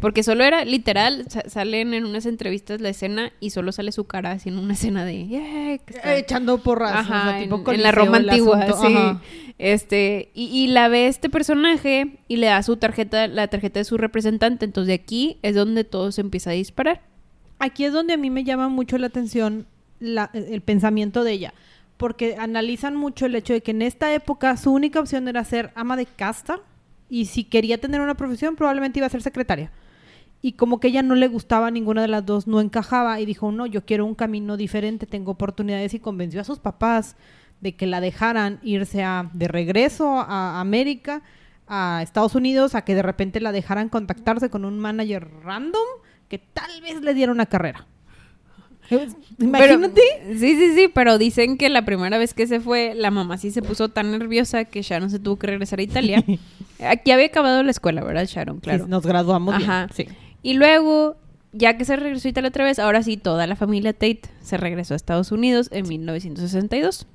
porque 0.00 0.22
solo 0.24 0.42
era 0.42 0.64
literal, 0.64 1.26
sa- 1.28 1.48
salen 1.48 1.94
en 1.94 2.04
unas 2.04 2.26
entrevistas 2.26 2.80
la 2.80 2.88
escena 2.88 3.32
y 3.38 3.50
solo 3.50 3.70
sale 3.70 3.92
su 3.92 4.04
cara 4.04 4.32
así 4.32 4.48
en 4.48 4.58
una 4.58 4.72
escena 4.74 5.04
de 5.04 5.26
"Yeah", 5.28 5.78
que 5.78 5.94
está- 5.94 6.14
Eh, 6.14 6.18
echando 6.18 6.58
porras, 6.58 6.92
o 6.92 6.98
Ajá, 6.98 7.30
sea, 7.30 7.38
tipo 7.42 7.70
en, 7.72 7.82
la 7.82 7.92
Roma 7.92 8.16
antigua, 8.16 8.66
sí. 8.80 8.86
ajá. 8.94 9.20
Este, 9.58 10.30
y, 10.34 10.46
y 10.46 10.66
la 10.66 10.88
ve 10.88 11.06
este 11.06 11.30
personaje 11.30 12.18
y 12.26 12.36
le 12.38 12.46
da 12.48 12.62
su 12.64 12.76
tarjeta, 12.76 13.28
la 13.28 13.46
tarjeta 13.46 13.78
de 13.78 13.84
su 13.84 13.96
representante. 13.96 14.64
Entonces 14.64 14.88
de 14.88 14.94
aquí 14.94 15.38
es 15.42 15.54
donde 15.54 15.84
todo 15.84 16.10
se 16.10 16.22
empieza 16.22 16.50
a 16.50 16.54
disparar. 16.54 17.02
Aquí 17.60 17.84
es 17.84 17.92
donde 17.92 18.14
a 18.14 18.16
mí 18.16 18.30
me 18.30 18.42
llama 18.42 18.68
mucho 18.68 18.98
la 18.98 19.06
atención 19.06 19.66
la- 20.00 20.30
el 20.34 20.60
pensamiento 20.60 21.22
de 21.22 21.32
ella, 21.32 21.54
porque 21.96 22.34
analizan 22.36 22.96
mucho 22.96 23.26
el 23.26 23.36
hecho 23.36 23.52
de 23.52 23.60
que 23.62 23.70
en 23.70 23.82
esta 23.82 24.12
época 24.12 24.56
su 24.56 24.72
única 24.72 24.98
opción 24.98 25.28
era 25.28 25.44
ser 25.44 25.70
ama 25.76 25.96
de 25.96 26.06
casta 26.06 26.58
y 27.14 27.26
si 27.26 27.44
quería 27.44 27.78
tener 27.78 28.00
una 28.00 28.16
profesión 28.16 28.56
probablemente 28.56 28.98
iba 28.98 29.06
a 29.06 29.10
ser 29.10 29.22
secretaria. 29.22 29.70
Y 30.42 30.54
como 30.54 30.80
que 30.80 30.88
ella 30.88 31.04
no 31.04 31.14
le 31.14 31.28
gustaba 31.28 31.70
ninguna 31.70 32.02
de 32.02 32.08
las 32.08 32.26
dos, 32.26 32.48
no 32.48 32.60
encajaba 32.60 33.20
y 33.20 33.24
dijo, 33.24 33.52
no, 33.52 33.66
yo 33.66 33.86
quiero 33.86 34.04
un 34.04 34.16
camino 34.16 34.56
diferente, 34.56 35.06
tengo 35.06 35.30
oportunidades 35.30 35.94
y 35.94 36.00
convenció 36.00 36.40
a 36.40 36.44
sus 36.44 36.58
papás 36.58 37.14
de 37.60 37.76
que 37.76 37.86
la 37.86 38.00
dejaran 38.00 38.58
irse 38.64 39.04
a, 39.04 39.30
de 39.32 39.46
regreso 39.46 40.08
a 40.26 40.60
América, 40.60 41.22
a 41.68 42.00
Estados 42.02 42.34
Unidos, 42.34 42.74
a 42.74 42.82
que 42.82 42.96
de 42.96 43.02
repente 43.02 43.40
la 43.40 43.52
dejaran 43.52 43.90
contactarse 43.90 44.50
con 44.50 44.64
un 44.64 44.80
manager 44.80 45.30
random 45.44 45.86
que 46.28 46.38
tal 46.38 46.80
vez 46.82 47.00
le 47.00 47.14
diera 47.14 47.30
una 47.30 47.46
carrera. 47.46 47.86
Imagínate. 49.38 50.00
Pero- 50.24 50.38
sí, 50.38 50.56
sí, 50.56 50.74
sí, 50.74 50.88
pero 50.92 51.18
dicen 51.18 51.56
que 51.56 51.68
la 51.68 51.84
primera 51.84 52.18
vez 52.18 52.34
que 52.34 52.46
se 52.46 52.60
fue, 52.60 52.94
la 52.94 53.10
mamá 53.10 53.38
sí 53.38 53.50
se 53.50 53.62
puso 53.62 53.88
tan 53.88 54.10
nerviosa 54.10 54.64
que 54.64 54.82
Sharon 54.82 55.10
se 55.10 55.18
tuvo 55.18 55.36
que 55.36 55.46
regresar 55.48 55.78
a 55.78 55.82
Italia. 55.82 56.22
Aquí 56.80 57.10
había 57.10 57.26
acabado 57.26 57.62
la 57.62 57.70
escuela, 57.70 58.02
¿verdad, 58.04 58.26
Sharon? 58.28 58.60
Claro. 58.60 58.84
Sí, 58.84 58.90
nos 58.90 59.04
graduamos 59.06 59.56
bien, 59.56 59.70
Ajá. 59.70 59.88
sí. 59.94 60.06
Y 60.42 60.54
luego, 60.54 61.16
ya 61.52 61.76
que 61.78 61.84
se 61.84 61.96
regresó 61.96 62.28
a 62.28 62.30
Italia 62.30 62.48
otra 62.48 62.64
vez, 62.64 62.78
ahora 62.78 63.02
sí, 63.02 63.16
toda 63.16 63.46
la 63.46 63.56
familia 63.56 63.92
Tate 63.92 64.22
se 64.42 64.56
regresó 64.56 64.94
a 64.94 64.96
Estados 64.96 65.32
Unidos 65.32 65.68
en 65.72 65.88
1962. 65.88 67.06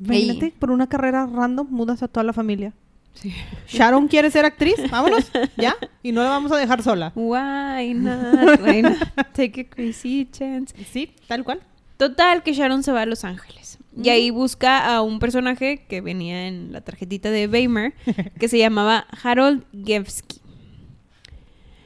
Imagínate, 0.00 0.46
Ey. 0.46 0.52
por 0.58 0.70
una 0.70 0.88
carrera 0.88 1.26
random 1.26 1.68
mudas 1.70 2.02
a 2.02 2.08
toda 2.08 2.24
la 2.24 2.32
familia. 2.32 2.72
Sí. 3.14 3.32
Sharon 3.68 4.08
quiere 4.08 4.30
ser 4.30 4.44
actriz, 4.44 4.74
vámonos, 4.90 5.30
ya, 5.56 5.76
y 6.02 6.12
no 6.12 6.22
la 6.22 6.30
vamos 6.30 6.52
a 6.52 6.56
dejar 6.56 6.82
sola. 6.82 7.12
Why 7.14 7.94
not? 7.94 8.60
Why 8.62 8.82
not? 8.82 8.98
Take 9.32 9.60
a 9.62 9.64
crazy 9.64 10.28
chance. 10.30 10.74
Sí, 10.92 11.14
tal 11.26 11.44
cual. 11.44 11.60
Total, 11.96 12.42
que 12.42 12.52
Sharon 12.52 12.82
se 12.82 12.92
va 12.92 13.02
a 13.02 13.06
Los 13.06 13.24
Ángeles. 13.24 13.78
Y 13.96 14.08
ahí 14.08 14.30
busca 14.30 14.94
a 14.94 15.02
un 15.02 15.20
personaje 15.20 15.84
que 15.88 16.00
venía 16.00 16.48
en 16.48 16.72
la 16.72 16.80
tarjetita 16.80 17.30
de 17.30 17.46
Weimer, 17.46 17.94
que 18.38 18.48
se 18.48 18.58
llamaba 18.58 19.06
Harold 19.22 19.64
Gevsky. 19.84 20.40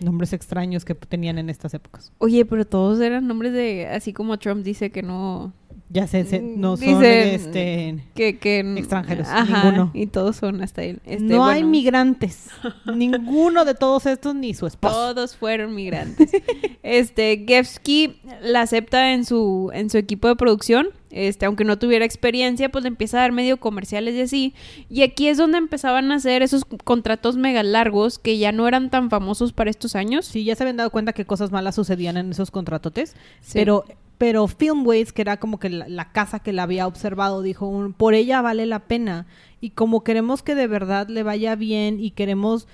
Nombres 0.01 0.33
extraños 0.33 0.85
que 0.85 0.95
tenían 0.95 1.39
en 1.39 1.51
estas 1.51 1.75
épocas. 1.75 2.13
Oye, 2.19 2.45
pero 2.45 2.65
todos 2.65 3.01
eran 3.01 3.27
nombres 3.27 3.53
de, 3.53 3.87
así 3.89 4.13
como 4.13 4.39
Trump 4.39 4.65
dice 4.65 4.91
que 4.91 5.03
no, 5.03 5.53
Ya 5.91 6.07
sé, 6.07 6.25
se- 6.25 6.41
no 6.41 6.77
son 6.77 7.03
este, 7.03 8.05
que, 8.15 8.39
que 8.39 8.61
Extranjeros, 8.77 9.27
Ajá, 9.29 9.65
ninguno. 9.65 9.91
Y 9.95 10.07
todos 10.07 10.37
son 10.37 10.63
hasta 10.63 10.83
él. 10.83 11.01
Este, 11.07 11.25
no 11.25 11.47
hay 11.47 11.65
migrantes. 11.65 12.51
Ninguno 12.95 13.65
de 13.65 13.75
todos 13.75 14.05
estos 14.05 14.35
ni 14.35 14.53
su 14.53 14.67
esposo. 14.67 14.95
Todos 14.95 15.37
fueron 15.37 15.75
migrantes. 15.75 16.31
este, 16.83 17.45
Gevsky 17.47 18.21
la 18.43 18.63
acepta 18.63 19.13
en 19.13 19.25
su, 19.25 19.71
en 19.73 19.89
su 19.89 19.97
equipo 19.97 20.29
de 20.29 20.37
producción. 20.37 20.89
Este, 21.11 21.47
aunque 21.47 21.65
no 21.65 21.79
tuviera 21.79 22.05
experiencia, 22.05 22.69
pues 22.69 22.83
le 22.83 22.89
empieza 22.89 23.17
a 23.17 23.21
dar 23.23 23.33
medio 23.33 23.57
comerciales 23.59 24.15
y 24.15 24.21
así. 24.21 24.55
Y 24.91 25.01
aquí 25.03 25.29
es 25.29 25.39
donde 25.39 25.57
empezaban 25.57 26.13
a 26.13 26.17
hacer 26.17 26.43
esos 26.43 26.67
contratos 26.67 27.39
mega 27.39 27.63
largos 27.63 28.19
que 28.19 28.37
ya 28.37 28.53
no 28.53 28.69
eran 28.69 28.91
tan 28.91 29.09
famosos 29.09 29.55
para 29.55 29.71
estos 29.71 29.97
años. 29.97 30.27
Sí, 30.27 30.45
ya 30.45 30.55
se 30.55 30.65
habían 30.65 30.77
dado 30.77 30.91
cuenta 30.91 31.15
que 31.15 31.25
cosas 31.25 31.51
malas 31.51 31.77
sucedían 31.77 32.19
en 32.19 32.31
esos 32.31 32.51
contratotes. 32.51 33.17
Sí. 33.41 33.53
Pero, 33.55 33.87
pero 34.19 34.47
Filmways, 34.49 35.13
que 35.13 35.23
era 35.23 35.37
como 35.39 35.59
que 35.59 35.71
la, 35.71 36.13
casa 36.13 36.41
que 36.41 36.53
la 36.53 36.65
había 36.65 36.87
observado, 36.87 37.41
dijo, 37.43 37.67
un- 37.69 37.93
por 37.93 38.15
ella 38.15 38.43
vale 38.43 38.67
la 38.67 38.81
pena. 38.81 39.27
Y 39.61 39.71
como 39.71 40.03
queremos 40.05 40.43
que 40.43 40.55
de 40.55 40.67
verdad 40.67 41.09
le 41.09 41.23
vaya 41.23 41.55
bien 41.55 42.01
y 42.01 42.11
queremos, 42.11 42.67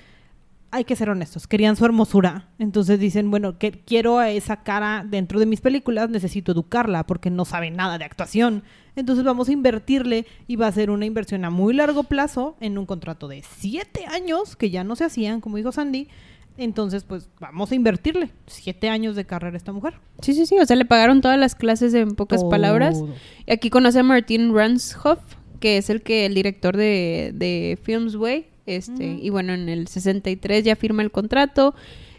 hay 0.70 0.84
que 0.84 0.96
ser 0.96 1.08
honestos, 1.10 1.46
querían 1.46 1.76
su 1.76 1.84
hermosura. 1.84 2.48
Entonces 2.58 2.98
dicen, 2.98 3.30
bueno, 3.30 3.58
que 3.58 3.70
quiero 3.72 4.18
a 4.18 4.30
esa 4.30 4.62
cara 4.64 5.04
dentro 5.08 5.38
de 5.38 5.46
mis 5.46 5.60
películas, 5.60 6.10
necesito 6.10 6.52
educarla 6.52 7.06
porque 7.06 7.30
no 7.30 7.44
sabe 7.44 7.70
nada 7.70 7.96
de 7.98 8.04
actuación. 8.04 8.64
Entonces 8.96 9.24
vamos 9.24 9.48
a 9.48 9.52
invertirle 9.52 10.26
y 10.46 10.56
va 10.56 10.66
a 10.68 10.72
ser 10.72 10.90
una 10.90 11.04
inversión 11.06 11.44
a 11.44 11.50
muy 11.50 11.74
largo 11.74 12.04
plazo 12.04 12.56
en 12.60 12.78
un 12.78 12.86
contrato 12.86 13.28
de 13.28 13.42
siete 13.48 14.06
años, 14.06 14.56
que 14.56 14.70
ya 14.70 14.82
no 14.82 14.96
se 14.96 15.04
hacían, 15.04 15.40
como 15.40 15.56
dijo 15.58 15.72
Sandy. 15.72 16.08
Entonces, 16.56 17.02
pues 17.04 17.28
vamos 17.40 17.72
a 17.72 17.74
invertirle 17.74 18.30
siete 18.46 18.88
años 18.88 19.16
de 19.16 19.24
carrera 19.24 19.54
a 19.54 19.56
esta 19.56 19.72
mujer. 19.72 19.94
Sí, 20.20 20.34
sí, 20.34 20.46
sí. 20.46 20.56
O 20.58 20.64
sea, 20.66 20.76
le 20.76 20.84
pagaron 20.84 21.20
todas 21.20 21.38
las 21.38 21.54
clases 21.54 21.94
en 21.94 22.14
pocas 22.14 22.42
Todo. 22.42 22.50
palabras. 22.50 23.02
Y 23.46 23.52
aquí 23.52 23.70
conoce 23.70 23.98
a 23.98 24.02
Martin 24.04 24.54
Ranshoff, 24.54 25.18
que 25.58 25.78
es 25.78 25.90
el 25.90 26.02
que 26.02 26.26
el 26.26 26.34
director 26.34 26.76
de, 26.76 27.32
de 27.34 27.78
Filmsway. 27.82 28.46
Este, 28.66 29.04
Y 29.20 29.28
bueno, 29.30 29.52
en 29.52 29.68
el 29.68 29.88
63 29.88 30.64
ya 30.64 30.76
firma 30.76 31.02
el 31.02 31.10
contrato. 31.10 31.74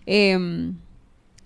Em, 0.05 0.75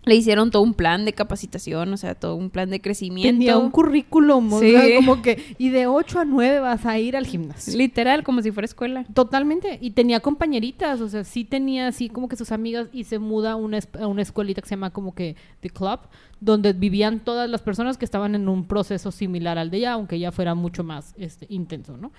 le 0.06 0.16
hicieron 0.16 0.50
todo 0.50 0.62
un 0.64 0.74
plan 0.74 1.04
de 1.06 1.14
capacitación, 1.14 1.92
o 1.94 1.98
sea, 1.98 2.16
todo 2.16 2.36
un 2.36 2.50
plan 2.50 2.70
de 2.70 2.80
crecimiento. 2.82 3.38
Tenía 3.38 3.58
un 3.58 3.70
currículum, 3.70 4.54
o 4.54 4.60
Sí. 4.60 4.72
sea, 4.72 4.96
como 4.96 5.22
que, 5.22 5.56
y 5.58 5.70
de 5.70 5.88
8 5.88 6.20
a 6.22 6.26
9 6.26 6.60
vas 6.62 6.86
a 6.86 6.98
ir 6.98 7.18
al 7.18 7.28
gimnasio. 7.28 7.78
Literal, 7.78 8.24
como 8.24 8.42
si 8.42 8.52
fuera 8.52 8.66
escuela. 8.66 9.06
Totalmente, 9.14 9.78
y 9.82 9.92
tenía 9.92 10.22
compañeritas, 10.22 11.02
o 11.02 11.10
sea, 11.10 11.24
sí 11.26 11.44
tenía 11.44 11.88
así 11.88 12.10
como 12.10 12.30
que 12.30 12.38
sus 12.38 12.52
amigas 12.52 12.88
y 12.94 13.04
se 13.04 13.20
muda 13.20 13.52
a 13.52 13.56
una, 13.58 13.80
a 14.00 14.08
una 14.08 14.22
escuelita 14.22 14.62
que 14.62 14.70
se 14.70 14.76
llama 14.76 14.92
como 14.92 15.14
que 15.14 15.36
The 15.60 15.70
Club, 15.70 16.00
donde 16.40 16.72
vivían 16.74 17.20
todas 17.20 17.50
las 17.50 17.62
personas 17.62 17.98
que 17.98 18.06
estaban 18.06 18.34
en 18.36 18.48
un 18.48 18.66
proceso 18.66 19.12
similar 19.12 19.58
al 19.58 19.70
de 19.70 19.78
ella, 19.80 19.92
aunque 19.94 20.16
ella 20.16 20.32
fuera 20.32 20.56
mucho 20.56 20.84
más 20.86 21.14
este, 21.18 21.46
intenso, 21.50 21.98
¿no? 21.98 22.12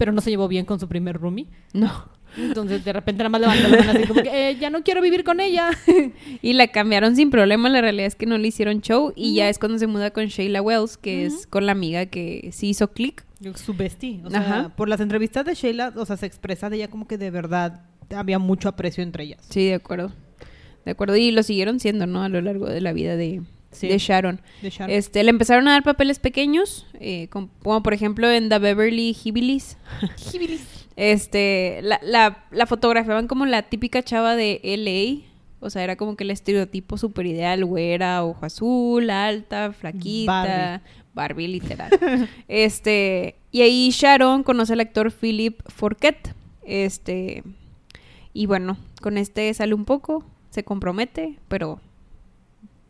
Pero 0.00 0.12
no 0.12 0.22
se 0.22 0.30
llevó 0.30 0.48
bien 0.48 0.64
con 0.64 0.80
su 0.80 0.88
primer 0.88 1.18
roomie. 1.20 1.46
No. 1.74 1.92
Entonces, 2.38 2.82
de 2.86 2.92
repente 2.94 3.18
nada 3.22 3.28
más 3.28 3.40
levantó 3.42 3.68
la 3.68 3.76
mano 3.84 3.90
así 3.98 4.06
como 4.08 4.22
que, 4.22 4.50
"Eh, 4.50 4.56
ya 4.58 4.70
no 4.70 4.82
quiero 4.82 5.02
vivir 5.02 5.24
con 5.24 5.40
ella. 5.40 5.68
Y 6.42 6.54
la 6.54 6.68
cambiaron 6.68 7.16
sin 7.16 7.28
problema. 7.28 7.68
La 7.68 7.82
realidad 7.82 8.06
es 8.06 8.14
que 8.14 8.24
no 8.24 8.38
le 8.38 8.48
hicieron 8.48 8.80
show. 8.80 9.12
Y 9.14 9.34
ya 9.34 9.50
es 9.50 9.58
cuando 9.58 9.78
se 9.78 9.86
muda 9.86 10.10
con 10.10 10.24
Sheila 10.26 10.62
Wells, 10.62 10.96
que 10.96 11.26
es 11.26 11.46
con 11.46 11.66
la 11.66 11.72
amiga 11.72 12.06
que 12.06 12.48
sí 12.52 12.70
hizo 12.70 12.92
click. 12.92 13.26
Su 13.56 13.74
bestie. 13.74 14.22
O 14.24 14.30
sea, 14.30 14.40
Ajá. 14.40 14.68
por 14.74 14.88
las 14.88 15.00
entrevistas 15.00 15.44
de 15.44 15.54
Sheila, 15.54 15.92
o 15.96 16.06
sea, 16.06 16.16
se 16.16 16.24
expresa 16.24 16.70
de 16.70 16.76
ella 16.76 16.88
como 16.88 17.06
que 17.06 17.18
de 17.18 17.30
verdad 17.30 17.82
había 18.16 18.38
mucho 18.38 18.70
aprecio 18.70 19.02
entre 19.02 19.24
ellas. 19.24 19.44
Sí, 19.50 19.66
de 19.66 19.74
acuerdo. 19.74 20.12
De 20.86 20.92
acuerdo. 20.92 21.16
Y 21.16 21.30
lo 21.32 21.42
siguieron 21.42 21.78
siendo, 21.78 22.06
¿no? 22.06 22.22
A 22.22 22.28
lo 22.30 22.40
largo 22.40 22.66
de 22.70 22.80
la 22.80 22.94
vida 22.94 23.16
de, 23.16 23.42
Sí. 23.72 23.88
de 23.88 23.98
Sharon. 23.98 24.40
De 24.62 24.70
Sharon. 24.70 24.90
Este, 24.90 25.22
le 25.22 25.30
empezaron 25.30 25.68
a 25.68 25.72
dar 25.72 25.82
papeles 25.82 26.18
pequeños, 26.18 26.86
eh, 26.94 27.28
com- 27.28 27.48
como 27.62 27.82
por 27.82 27.94
ejemplo 27.94 28.30
en 28.30 28.48
The 28.48 28.58
Beverly 28.58 29.16
Hillbillies. 29.24 29.76
Este, 30.96 31.80
la, 31.82 32.00
la, 32.02 32.44
la 32.50 32.66
fotografiaban 32.66 33.26
como 33.28 33.46
la 33.46 33.62
típica 33.62 34.02
chava 34.02 34.36
de 34.36 34.60
LA. 34.62 35.26
O 35.62 35.68
sea, 35.70 35.84
era 35.84 35.96
como 35.96 36.16
que 36.16 36.24
el 36.24 36.30
estereotipo 36.30 36.96
super 36.96 37.26
ideal, 37.26 37.64
güera, 37.66 38.24
ojo 38.24 38.46
azul, 38.46 39.10
alta, 39.10 39.72
flaquita. 39.72 40.82
Barbie, 41.12 41.48
literal. 41.48 41.90
este, 42.48 43.36
y 43.50 43.60
ahí 43.62 43.90
Sharon 43.90 44.42
conoce 44.42 44.72
al 44.72 44.80
actor 44.80 45.12
Philip 45.12 45.60
Forquet. 45.68 46.34
Este, 46.64 47.42
y 48.32 48.46
bueno, 48.46 48.78
con 49.02 49.18
este 49.18 49.52
sale 49.54 49.74
un 49.74 49.84
poco, 49.84 50.24
se 50.50 50.62
compromete, 50.64 51.38
pero 51.48 51.80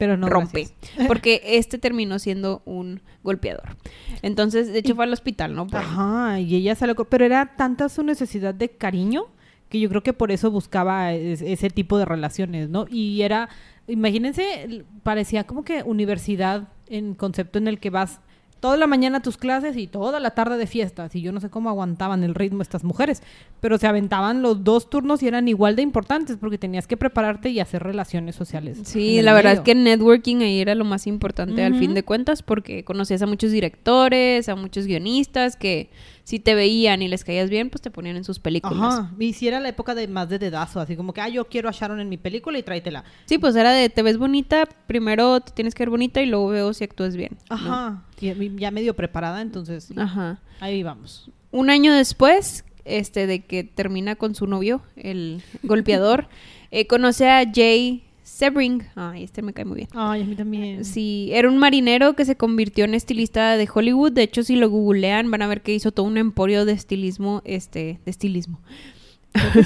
Pero 0.01 0.17
no 0.17 0.29
rompe. 0.29 0.63
gracias. 0.63 1.07
Porque 1.07 1.41
este 1.45 1.79
terminó 1.79 2.19
siendo 2.19 2.63
un 2.65 3.01
golpeador. 3.23 3.77
Entonces, 4.23 4.73
de 4.73 4.81
hecho, 4.81 4.97
fue 4.97 5.05
al 5.05 5.13
hospital, 5.13 5.55
¿no? 5.55 5.67
Por- 5.69 5.79
Ajá, 5.81 6.41
y 6.41 6.57
ella 6.57 6.75
salió, 6.75 6.97
pero 6.97 7.25
era 7.25 7.55
tanta 7.57 7.89
su 7.89 8.03
necesidad 8.03 8.55
de 8.55 8.71
cariño 8.71 9.27
que 9.69 9.79
yo 9.79 9.89
creo 9.89 10.03
que 10.03 10.13
por 10.13 10.33
eso 10.33 10.51
buscaba 10.51 11.13
es- 11.13 11.43
ese 11.43 11.71
tipo 11.71 11.97
de 11.99 12.05
relaciones, 12.05 12.69
¿no? 12.69 12.87
Y 12.91 13.23
era, 13.23 13.49
imagínense, 13.87 14.85
parecía 15.03 15.45
como 15.45 15.65
que 15.65 15.83
universidad 15.83 16.69
en 16.89 17.15
concepto 17.15 17.59
en 17.59 17.69
el 17.69 17.79
que 17.79 17.91
vas 17.91 18.21
toda 18.61 18.77
la 18.77 18.87
mañana 18.87 19.21
tus 19.21 19.37
clases 19.37 19.77
y 19.77 19.87
toda 19.87 20.21
la 20.21 20.31
tarde 20.31 20.59
de 20.59 20.67
fiestas. 20.67 21.15
Y 21.17 21.23
yo 21.23 21.33
no 21.33 21.41
sé 21.41 21.51
cómo 21.51 21.71
aguantaban 21.71 22.23
el 22.23 22.35
ritmo 22.35 22.63
estas 22.63 22.85
mujeres, 22.85 23.23
pero 23.61 23.79
se 23.79 23.87
aventaban 23.87 24.43
los 24.43 24.63
dos 24.63 24.89
turnos 24.89 25.23
y 25.23 25.29
eran 25.29 25.49
igual 25.49 25.77
de 25.77 25.83
importantes 25.83 26.37
porque 26.37 26.59
tenías 26.59 26.87
que 26.87 26.97
prepararte 26.97 27.49
y 27.49 27.61
hacer 27.61 27.83
relaciones 27.83 28.37
sociales. 28.37 28.79
Sí, 28.85 29.23
la 29.23 29.33
verdad 29.33 29.55
es 29.55 29.61
que 29.61 29.75
networking 29.75 30.43
ahí 30.43 30.61
era 30.61 30.75
lo 30.75 30.85
más 30.85 31.07
importante 31.07 31.65
al 31.65 31.75
fin 31.79 31.95
de 31.95 32.03
cuentas 32.03 32.43
porque 32.43 32.85
conocías 32.85 33.23
a 33.23 33.27
muchos 33.27 33.51
directores, 33.51 34.49
a 34.49 34.55
muchos 34.55 34.87
guionistas 34.87 35.57
que 35.57 35.91
si 36.25 36.39
te 36.39 36.55
veían 36.55 37.03
y 37.03 37.09
les 37.09 37.25
caías 37.25 37.51
bien, 37.51 37.71
pues 37.71 37.83
te 37.83 37.91
ponían 37.91 38.17
en 38.17 38.25
sus 38.25 38.39
películas. 38.39 38.95
Ajá, 38.95 39.11
y 39.19 39.33
si 39.33 39.49
era 39.49 39.61
la 39.61 39.69
época 39.69 39.95
de 39.95 40.09
más 40.09 40.29
de 40.29 40.39
dedazo, 40.39 40.81
así 40.81 40.97
como 40.97 41.13
que, 41.13 41.21
ah, 41.21 41.29
yo 41.29 41.47
quiero 41.47 41.69
a 41.69 41.73
Sharon 41.73 42.01
en 42.01 42.09
mi 42.09 42.17
película 42.17 42.59
y 42.59 42.63
tráetela. 42.63 43.05
Sí, 43.27 43.39
pues 43.39 43.57
era 43.57 43.73
de 43.73 43.89
te 43.89 44.03
ves 44.03 44.19
bonita, 44.19 44.67
primero 44.87 45.41
te 45.41 45.53
tienes 45.53 45.75
que 45.75 45.83
ver 45.83 45.91
bonita 45.91 46.23
y 46.23 46.27
luego 46.27 46.49
veo 46.49 46.73
si 46.73 46.85
actúas 46.85 47.17
bien. 47.17 47.37
¿no? 47.49 47.55
Ajá. 47.55 48.05
Y 48.21 48.57
ya 48.57 48.71
medio 48.71 48.95
preparada, 48.95 49.41
entonces 49.41 49.93
Ajá. 49.97 50.41
ahí 50.61 50.83
vamos. 50.83 51.31
Un 51.53 51.71
año 51.71 51.93
después, 51.93 52.65
este, 52.85 53.27
de 53.27 53.45
que 53.45 53.65
termina 53.65 54.17
con 54.17 54.35
su 54.35 54.47
novio, 54.47 54.83
el 54.97 55.43
golpeador, 55.63 56.29
eh, 56.71 56.87
conoce 56.87 57.29
a 57.29 57.45
Jay 57.53 58.05
Sebring. 58.41 58.85
Ay, 58.95 59.25
este 59.25 59.43
me 59.43 59.53
cae 59.53 59.67
muy 59.67 59.77
bien. 59.77 59.89
Ay, 59.93 60.23
a 60.23 60.25
mí 60.25 60.35
también. 60.35 60.83
Sí, 60.87 61.29
era 61.33 61.47
un 61.47 61.59
marinero 61.59 62.17
que 62.17 62.25
se 62.25 62.37
convirtió 62.37 62.87
en 62.87 62.95
estilista 62.95 63.59
de 63.59 63.69
Hollywood. 63.73 64.13
De 64.13 64.23
hecho, 64.23 64.43
si 64.43 64.57
lo 64.57 64.71
googlean, 64.71 65.31
van 65.31 65.43
a 65.43 65.47
ver 65.47 65.61
que 65.61 65.75
hizo 65.75 65.93
todo 65.93 66.07
un 66.07 66.17
emporio 66.17 66.65
de 66.65 66.73
estilismo, 66.73 67.43
este, 67.45 68.01
de 68.03 68.11
estilismo. 68.11 68.63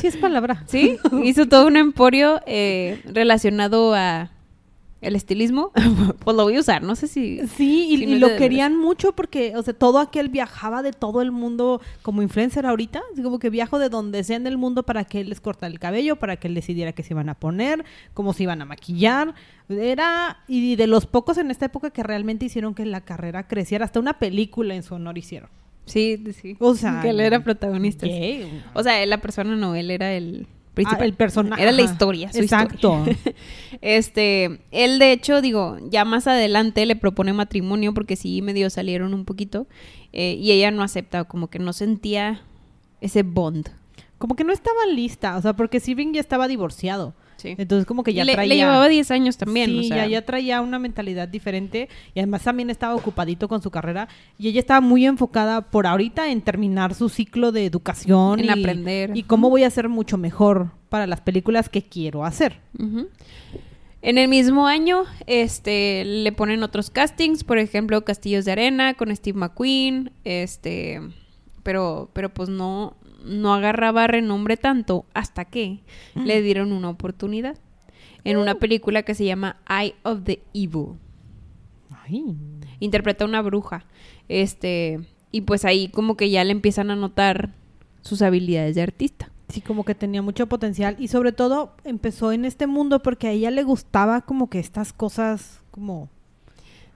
Sí 0.00 0.09
es 0.09 0.16
palabra. 0.16 0.64
Sí, 0.69 0.99
hizo 1.23 1.47
todo 1.47 1.69
un 1.69 1.76
emporio 1.76 2.40
eh, 2.47 3.00
relacionado 3.07 3.95
a 3.95 4.33
el 5.04 5.16
estilismo. 5.16 5.73
pues 6.25 6.37
lo 6.37 6.44
voy 6.44 6.56
a 6.56 6.61
usar, 6.61 6.82
no 6.82 6.96
sé 6.96 7.06
si. 7.06 7.46
Sí, 7.46 7.88
y, 7.90 7.99
si 7.99 8.06
no 8.06 8.28
lo 8.28 8.37
querían 8.37 8.76
mucho 8.76 9.12
porque, 9.12 9.56
o 9.56 9.62
sea, 9.62 9.75
todo 9.75 9.99
aquel 9.99 10.28
viajaba 10.28 10.82
de 10.82 10.92
todo 10.92 11.23
el 11.23 11.30
mundo 11.30 11.80
como 12.02 12.23
influencer 12.23 12.66
ahorita. 12.66 13.02
Como 13.23 13.38
que 13.38 13.50
viajo 13.50 13.78
de 13.78 13.88
donde 13.88 14.25
sea 14.25 14.37
en 14.37 14.46
el 14.46 14.58
mundo 14.58 14.82
para 14.82 15.04
que 15.04 15.20
él 15.20 15.28
les 15.28 15.40
cortara 15.40 15.73
el 15.73 15.78
cabello, 15.78 16.16
para 16.16 16.37
que 16.37 16.49
él 16.49 16.54
decidiera 16.54 16.92
qué 16.92 17.02
se 17.02 17.12
iban 17.12 17.28
a 17.28 17.34
poner, 17.34 17.84
cómo 18.14 18.32
se 18.32 18.44
iban 18.44 18.62
a 18.62 18.64
maquillar. 18.64 19.34
Era, 19.68 20.42
y 20.49 20.76
de 20.76 20.87
los 20.87 21.06
pocos 21.06 21.38
en 21.38 21.50
esta 21.50 21.66
época 21.66 21.90
que 21.90 22.02
realmente 22.02 22.46
hicieron 22.46 22.75
que 22.75 22.84
la 22.87 23.02
carrera 23.02 23.46
creciera. 23.46 23.84
Hasta 23.84 24.00
una 24.00 24.18
película 24.18 24.75
en 24.75 24.82
su 24.82 24.94
honor 24.94 25.18
hicieron. 25.18 25.50
Sí, 25.87 26.23
sí. 26.40 26.56
O 26.61 26.75
sea, 26.75 27.00
que 27.02 27.11
él 27.11 27.20
era 27.20 27.44
protagonista. 27.44 28.06
O 28.75 28.82
sea, 28.82 29.02
él, 29.02 29.11
la 29.11 29.18
persona 29.18 29.54
no, 29.56 29.75
él 29.75 29.90
era 29.90 30.12
el 30.12 30.46
principal. 30.75 31.02
Ah, 31.02 31.07
el 31.07 31.14
personaje. 31.14 31.62
Era 31.62 31.73
la 31.73 31.83
historia, 31.83 32.33
su 32.33 32.40
Exacto. 32.40 33.04
historia. 33.07 33.16
Este, 33.81 34.61
él 34.71 34.99
de 34.99 35.12
hecho, 35.12 35.43
digo, 35.43 35.76
ya 35.90 36.04
más 36.04 36.26
adelante 36.26 36.87
le 36.87 36.97
propone 36.97 37.33
matrimonio 37.33 37.93
porque 37.93 38.16
sí 38.16 38.40
medio 38.40 38.71
salieron 38.71 39.12
un 39.12 39.25
poquito 39.26 39.66
eh, 40.12 40.38
y 40.40 40.52
ella 40.52 40.71
no 40.71 40.83
acepta, 40.83 41.25
como 41.25 41.49
que 41.49 41.59
no 41.59 41.73
sentía 41.73 42.43
ese 43.00 43.23
bond. 43.23 43.69
Como 44.16 44.37
que 44.37 44.45
no 44.45 44.52
estaba 44.52 44.87
lista, 44.87 45.37
o 45.37 45.43
sea, 45.43 45.54
porque 45.54 45.81
Steven 45.81 46.14
ya 46.14 46.21
estaba 46.21 46.49
divorciado. 46.49 47.14
Sí. 47.44 47.54
Entonces 47.58 47.84
como 47.84 48.02
que 48.02 48.14
ya 48.14 48.24
le, 48.24 48.32
traía... 48.32 48.48
le 48.48 48.56
llevaba 48.56 48.88
10 48.88 49.10
años 49.10 49.36
también. 49.36 49.68
Sí, 49.68 49.80
o 49.80 49.82
sea, 49.82 49.96
ya, 49.98 50.06
ya 50.06 50.24
traía 50.24 50.62
una 50.62 50.78
mentalidad 50.78 51.28
diferente 51.28 51.90
y 52.14 52.20
además 52.20 52.42
también 52.42 52.70
estaba 52.70 52.94
ocupadito 52.94 53.48
con 53.48 53.60
su 53.60 53.70
carrera 53.70 54.08
y 54.38 54.48
ella 54.48 54.60
estaba 54.60 54.80
muy 54.80 55.04
enfocada 55.04 55.60
por 55.60 55.86
ahorita 55.86 56.30
en 56.30 56.40
terminar 56.40 56.94
su 56.94 57.10
ciclo 57.10 57.52
de 57.52 57.66
educación 57.66 58.40
En 58.40 58.46
y, 58.46 58.48
aprender. 58.48 59.14
y 59.14 59.24
cómo 59.24 59.50
voy 59.50 59.64
a 59.64 59.70
ser 59.70 59.90
mucho 59.90 60.16
mejor 60.16 60.70
para 60.88 61.06
las 61.06 61.20
películas 61.20 61.68
que 61.68 61.82
quiero 61.82 62.24
hacer. 62.24 62.60
En 64.00 64.18
el 64.18 64.28
mismo 64.28 64.66
año, 64.66 65.04
este, 65.26 66.04
le 66.04 66.32
ponen 66.32 66.62
otros 66.62 66.90
castings, 66.90 67.44
por 67.44 67.58
ejemplo, 67.58 68.04
Castillos 68.04 68.44
de 68.44 68.52
Arena 68.52 68.94
con 68.94 69.14
Steve 69.14 69.38
McQueen, 69.38 70.12
este, 70.24 71.00
pero, 71.62 72.10
pero 72.12 72.32
pues 72.32 72.48
no, 72.48 72.96
no 73.25 73.54
agarraba 73.54 74.07
renombre 74.07 74.57
tanto 74.57 75.07
hasta 75.14 75.45
que 75.45 75.81
le 76.14 76.43
dieron 76.43 76.73
una 76.73 76.90
oportunidad 76.90 77.57
en 78.25 78.38
una 78.38 78.57
película 78.57 79.02
que 79.02 79.14
se 79.14 79.25
llama 79.25 79.57
Eye 79.69 79.95
of 80.02 80.23
the 80.25 80.43
Evil. 80.54 80.99
Ay. 81.90 82.37
Interpreta 82.81 83.25
a 83.25 83.28
una 83.28 83.43
bruja, 83.43 83.87
este, 84.28 85.00
y 85.31 85.43
pues 85.43 85.64
ahí 85.64 85.88
como 85.88 86.16
que 86.16 86.31
ya 86.31 86.45
le 86.45 86.52
empiezan 86.52 86.90
a 86.90 86.97
notar 86.97 87.54
sus 88.02 88.23
habilidades 88.23 88.75
de 88.75 88.83
artista. 88.83 89.31
Sí, 89.49 89.61
como 89.61 89.85
que 89.85 89.95
tenía 89.95 90.23
mucho 90.23 90.49
potencial 90.49 90.97
y 90.99 91.09
sobre 91.09 91.33
todo 91.33 91.76
empezó 91.85 92.33
en 92.33 92.45
este 92.45 92.66
mundo 92.66 93.02
porque 93.02 93.28
a 93.28 93.31
ella 93.31 93.50
le 93.50 93.62
gustaba 93.62 94.23
como 94.23 94.49
que 94.49 94.59
estas 94.59 94.93
cosas 94.93 95.62
como 95.71 96.09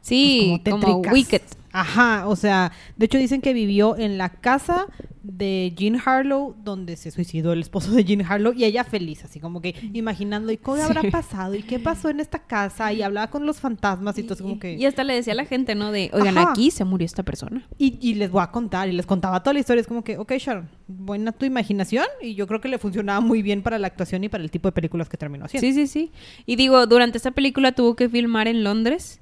Sí, 0.01 0.61
pues, 0.63 0.73
como, 0.73 0.85
tétricas. 0.85 1.13
Wicked. 1.13 1.43
Ajá, 1.71 2.27
o 2.27 2.35
sea, 2.35 2.73
de 2.97 3.07
hecho 3.07 3.19
dicen 3.19 3.41
que 3.41 3.53
vivió 3.53 3.97
en 3.97 4.19
la 4.19 4.31
casa 4.31 4.87
de 5.23 5.75
Jean 5.77 6.01
Harlow, 6.05 6.57
donde 6.65 6.97
se 6.97 7.11
suicidó 7.11 7.53
el 7.53 7.61
esposo 7.61 7.93
de 7.93 8.03
Jean 8.05 8.23
Harlow, 8.23 8.55
y 8.55 8.65
ella 8.65 8.85
feliz, 8.85 9.25
así 9.25 9.39
como 9.39 9.61
que 9.61 9.75
imaginando, 9.93 10.51
¿y 10.51 10.57
cómo 10.57 10.83
habrá 10.83 11.03
pasado? 11.11 11.55
¿Y 11.55 11.63
qué 11.63 11.79
pasó 11.79 12.09
en 12.09 12.21
esta 12.21 12.39
casa? 12.39 12.93
Y 12.93 13.03
hablaba 13.03 13.29
con 13.29 13.45
los 13.45 13.61
fantasmas 13.61 14.19
y 14.19 14.23
todo, 14.23 14.35
así 14.35 14.43
como 14.43 14.59
que... 14.59 14.75
Y 14.75 14.87
hasta 14.87 15.05
le 15.05 15.15
decía 15.15 15.35
a 15.35 15.37
la 15.37 15.45
gente, 15.45 15.75
¿no? 15.75 15.93
De, 15.93 16.11
oigan, 16.15 16.39
Ajá. 16.39 16.53
aquí 16.53 16.71
se 16.71 16.85
murió 16.85 17.05
esta 17.05 17.23
persona. 17.23 17.69
Y, 17.77 17.99
y 18.01 18.15
les 18.15 18.31
voy 18.31 18.43
a 18.43 18.51
contar, 18.51 18.89
y 18.89 18.93
les 18.93 19.05
contaba 19.05 19.43
toda 19.43 19.53
la 19.53 19.61
historia. 19.61 19.83
Es 19.83 19.87
como 19.87 20.03
que, 20.03 20.17
ok, 20.17 20.33
Sharon, 20.39 20.71
buena 20.87 21.33
tu 21.33 21.45
imaginación. 21.45 22.07
Y 22.23 22.35
yo 22.35 22.47
creo 22.47 22.63
que 22.63 22.69
le 22.69 22.79
funcionaba 22.79 23.21
muy 23.21 23.43
bien 23.43 23.63
para 23.63 23.79
la 23.79 23.89
actuación 23.89 24.25
y 24.25 24.31
para 24.31 24.43
el 24.43 24.51
tipo 24.51 24.69
de 24.69 24.73
películas 24.73 25.11
que 25.11 25.19
terminó 25.19 25.45
haciendo. 25.45 25.67
Sí, 25.67 25.75
sí, 25.75 25.87
sí. 25.87 26.13
Y 26.47 26.57
digo, 26.57 26.87
durante 26.87 27.19
esta 27.19 27.33
película 27.33 27.73
tuvo 27.73 27.95
que 27.95 28.09
filmar 28.09 28.49
en 28.49 28.65
Londres. 28.65 29.21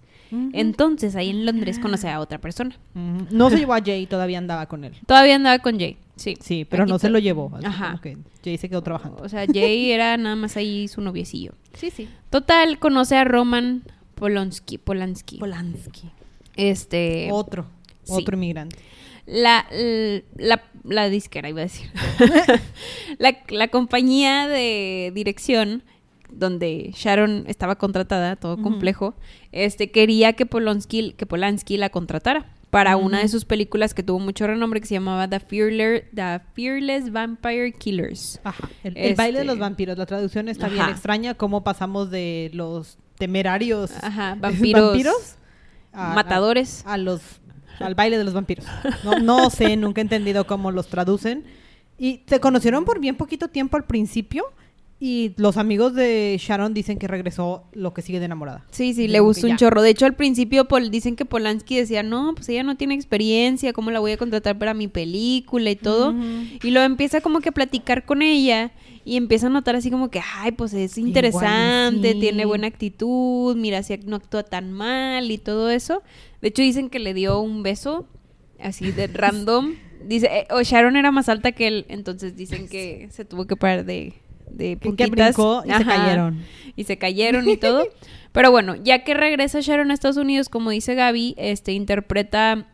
Entonces, 0.53 1.17
ahí 1.17 1.31
en 1.31 1.47
Londres 1.47 1.79
conoce 1.79 2.09
a 2.09 2.21
otra 2.21 2.39
persona. 2.39 2.77
No 2.95 3.51
se 3.51 3.59
llevó 3.59 3.75
a 3.75 3.81
Jay, 3.81 4.07
todavía 4.07 4.39
andaba 4.39 4.67
con 4.67 4.85
él. 4.85 4.95
Todavía 5.07 5.37
andaba 5.37 5.59
con 5.61 5.79
Jay, 5.79 5.97
sí. 6.17 6.37
Sí, 6.41 6.65
pero 6.69 6.85
Aquí 6.85 6.93
no 6.93 6.99
se 6.99 7.11
lo 7.11 7.19
llevó. 7.19 7.53
Ajá. 7.63 7.99
que 8.03 8.17
Jay 8.45 8.59
se 8.59 8.69
quedó 8.69 8.83
trabajando. 8.83 9.23
O 9.23 9.29
sea, 9.29 9.47
Jay 9.47 9.91
era 9.91 10.17
nada 10.17 10.37
más 10.37 10.57
ahí 10.57 10.89
su 10.89 11.01
noviecillo. 11.01 11.53
Sí, 11.75 11.91
sí. 11.91 12.09
Total, 12.31 12.79
conoce 12.79 13.17
a 13.17 13.25
Roman 13.25 13.83
Polanski. 14.15 14.79
Polanski. 14.79 15.39
Polanski. 15.39 16.11
este. 16.57 17.29
Otro. 17.33 17.67
sí. 18.05 18.13
Otro 18.15 18.37
inmigrante. 18.37 18.77
La, 19.27 19.67
la, 20.37 20.63
la 20.85 21.09
disquera, 21.09 21.49
iba 21.49 21.61
a 21.61 21.65
decir. 21.65 21.91
la, 23.19 23.37
la 23.49 23.69
compañía 23.69 24.47
de 24.47 25.11
dirección 25.15 25.83
donde 26.37 26.93
Sharon 26.95 27.45
estaba 27.47 27.77
contratada, 27.77 28.37
todo 28.37 28.61
complejo, 28.63 29.15
este 29.53 29.91
quería 29.91 30.35
que 30.35 30.47
Polanski, 30.47 31.13
que 31.13 31.27
Polanski 31.27 31.77
la 31.77 31.91
contratara 31.91 32.53
para 32.71 32.97
una 32.97 33.21
de 33.21 33.29
sus 33.29 33.45
películas 33.45 33.95
que 33.95 34.03
tuvo 34.03 34.19
mucho 34.19 34.47
renombre 34.47 34.81
que 34.81 34.87
se 34.87 34.95
llamaba 34.95 35.29
The 35.29 35.41
Fearless, 35.41 36.05
The 36.15 36.41
Fearless 36.55 37.11
Vampire 37.13 37.73
Killers. 37.73 38.41
Ajá. 38.45 38.69
El, 38.85 38.97
el 38.97 39.15
baile 39.15 39.39
de 39.39 39.45
Este- 39.45 39.53
los 39.53 39.59
vampiros. 39.59 39.97
La 39.97 40.05
traducción 40.07 40.49
está 40.49 40.69
bien 40.69 40.89
extraña. 40.89 41.35
Cómo 41.35 41.65
pasamos 41.65 42.11
de 42.11 42.51
los 42.53 42.99
temerarios 43.19 43.93
Ajá, 44.03 44.35
vampiros, 44.41 45.37
a- 45.93 46.13
matadores. 46.15 46.83
a, 46.87 46.95
a 46.95 46.99
los 46.99 47.23
al 47.81 47.95
baile 47.95 48.19
de 48.19 48.25
los 48.25 48.35
vampiros. 48.35 48.67
No, 49.05 49.19
no 49.21 49.51
sé, 49.51 49.77
nunca 49.77 50.01
he 50.01 50.03
entendido 50.03 50.47
cómo 50.47 50.71
los 50.71 50.89
traducen. 50.89 51.45
Y 51.99 52.23
se 52.27 52.41
conocieron 52.41 52.85
por 52.85 53.01
bien 53.01 53.17
poquito 53.17 53.49
tiempo 53.49 53.77
al 53.77 53.85
principio. 53.85 54.45
Y 54.99 55.35
los 55.37 55.59
amigos 55.59 55.95
de 55.95 56.37
Sharon 56.41 56.73
dicen 56.73 56.99
que 56.99 57.07
regresó 57.07 57.65
lo 57.73 57.93
que 57.93 58.01
sigue 58.01 58.19
de 58.19 58.25
enamorada. 58.25 58.65
Sí, 58.71 58.95
sí, 58.95 59.09
le 59.09 59.21
gustó 59.21 59.47
un 59.47 59.57
chorro. 59.59 59.83
De 59.83 59.91
hecho, 59.91 60.07
al 60.07 60.15
principio 60.15 60.65
Pol- 60.69 60.91
dicen 60.91 61.17
que 61.17 61.27
Polanski 61.27 61.77
decía, 61.77 62.03
no, 62.03 62.35
pues 62.35 62.49
ella 62.49 62.63
no 62.63 62.79
tiene 62.79 62.95
experiencia, 62.95 63.75
¿cómo 63.75 63.91
la 63.91 64.01
voy 64.01 64.13
a 64.13 64.17
contratar 64.17 64.57
para 64.59 64.73
mi 64.73 64.89
película 64.89 65.71
y 65.71 65.77
todo? 65.77 66.15
Y 66.63 66.71
luego 66.71 66.87
empieza 66.87 67.21
como 67.21 67.41
que 67.41 67.51
a 67.51 67.53
platicar 67.53 68.07
con 68.07 68.23
ella 68.23 68.73
y 69.05 69.19
empieza 69.19 69.49
a 69.49 69.51
notar 69.51 69.77
así 69.77 69.91
como 69.91 70.09
que, 70.11 70.23
ay, 70.39 70.53
pues 70.53 70.73
es 70.73 70.97
interesante, 70.97 72.13
sí. 72.13 72.19
tiene 72.21 72.47
buena 72.47 72.67
actitud, 72.67 73.55
mira 73.55 73.83
si 73.83 73.99
no 73.99 74.17
actúa 74.17 74.45
tan 74.45 74.73
mal 74.73 75.31
y 75.31 75.37
todo 75.37 75.69
eso. 75.71 76.03
De 76.41 76.49
hecho, 76.49 76.63
dicen 76.63 76.89
que 76.89 77.01
le 77.01 77.13
dio 77.13 77.39
un 77.41 77.63
beso 77.63 78.07
así 78.59 78.93
de 78.93 79.07
random. 79.13 79.75
Dice, 80.07 80.27
eh, 80.33 80.47
o 80.51 80.63
Sharon 80.63 80.97
era 80.97 81.11
más 81.11 81.29
alta 81.29 81.53
que 81.53 81.67
él, 81.67 81.85
entonces 81.89 82.35
dicen 82.35 82.67
que 82.67 83.09
se 83.11 83.25
tuvo 83.27 83.47
que 83.47 83.57
parar 83.57 83.85
de, 83.85 84.15
de 84.51 84.77
que 84.77 84.89
puntitas. 84.89 85.11
brincó 85.37 85.63
y 85.67 85.71
se 85.73 85.85
cayeron. 85.85 86.43
y 86.77 86.85
se 86.85 86.99
cayeron 86.99 87.49
y 87.49 87.57
todo. 87.57 87.87
Pero 88.33 88.51
bueno, 88.51 88.75
ya 88.77 89.03
que 89.05 89.15
regresa 89.15 89.61
Sharon 89.61 89.91
a 89.91 89.95
Estados 89.95 90.17
Unidos, 90.19 90.49
como 90.49 90.71
dice 90.71 90.95
Gaby, 90.95 91.35
este 91.39 91.73
interpreta 91.73 92.67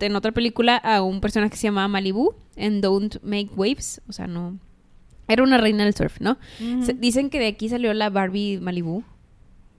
en 0.00 0.16
otra 0.16 0.32
película 0.32 0.76
a 0.76 1.02
un 1.02 1.20
personaje 1.20 1.50
que 1.52 1.56
se 1.56 1.62
llama 1.68 1.88
Malibu 1.88 2.34
en 2.56 2.80
Don't 2.82 3.22
Make 3.22 3.48
Waves, 3.56 4.02
o 4.08 4.12
sea, 4.12 4.26
no 4.26 4.58
era 5.28 5.42
una 5.42 5.58
reina 5.58 5.84
del 5.84 5.94
surf, 5.94 6.20
¿no? 6.20 6.38
Se- 6.84 6.94
dicen 6.94 7.30
que 7.30 7.38
de 7.38 7.46
aquí 7.48 7.68
salió 7.68 7.92
la 7.94 8.10
Barbie 8.10 8.58
Malibu. 8.60 9.02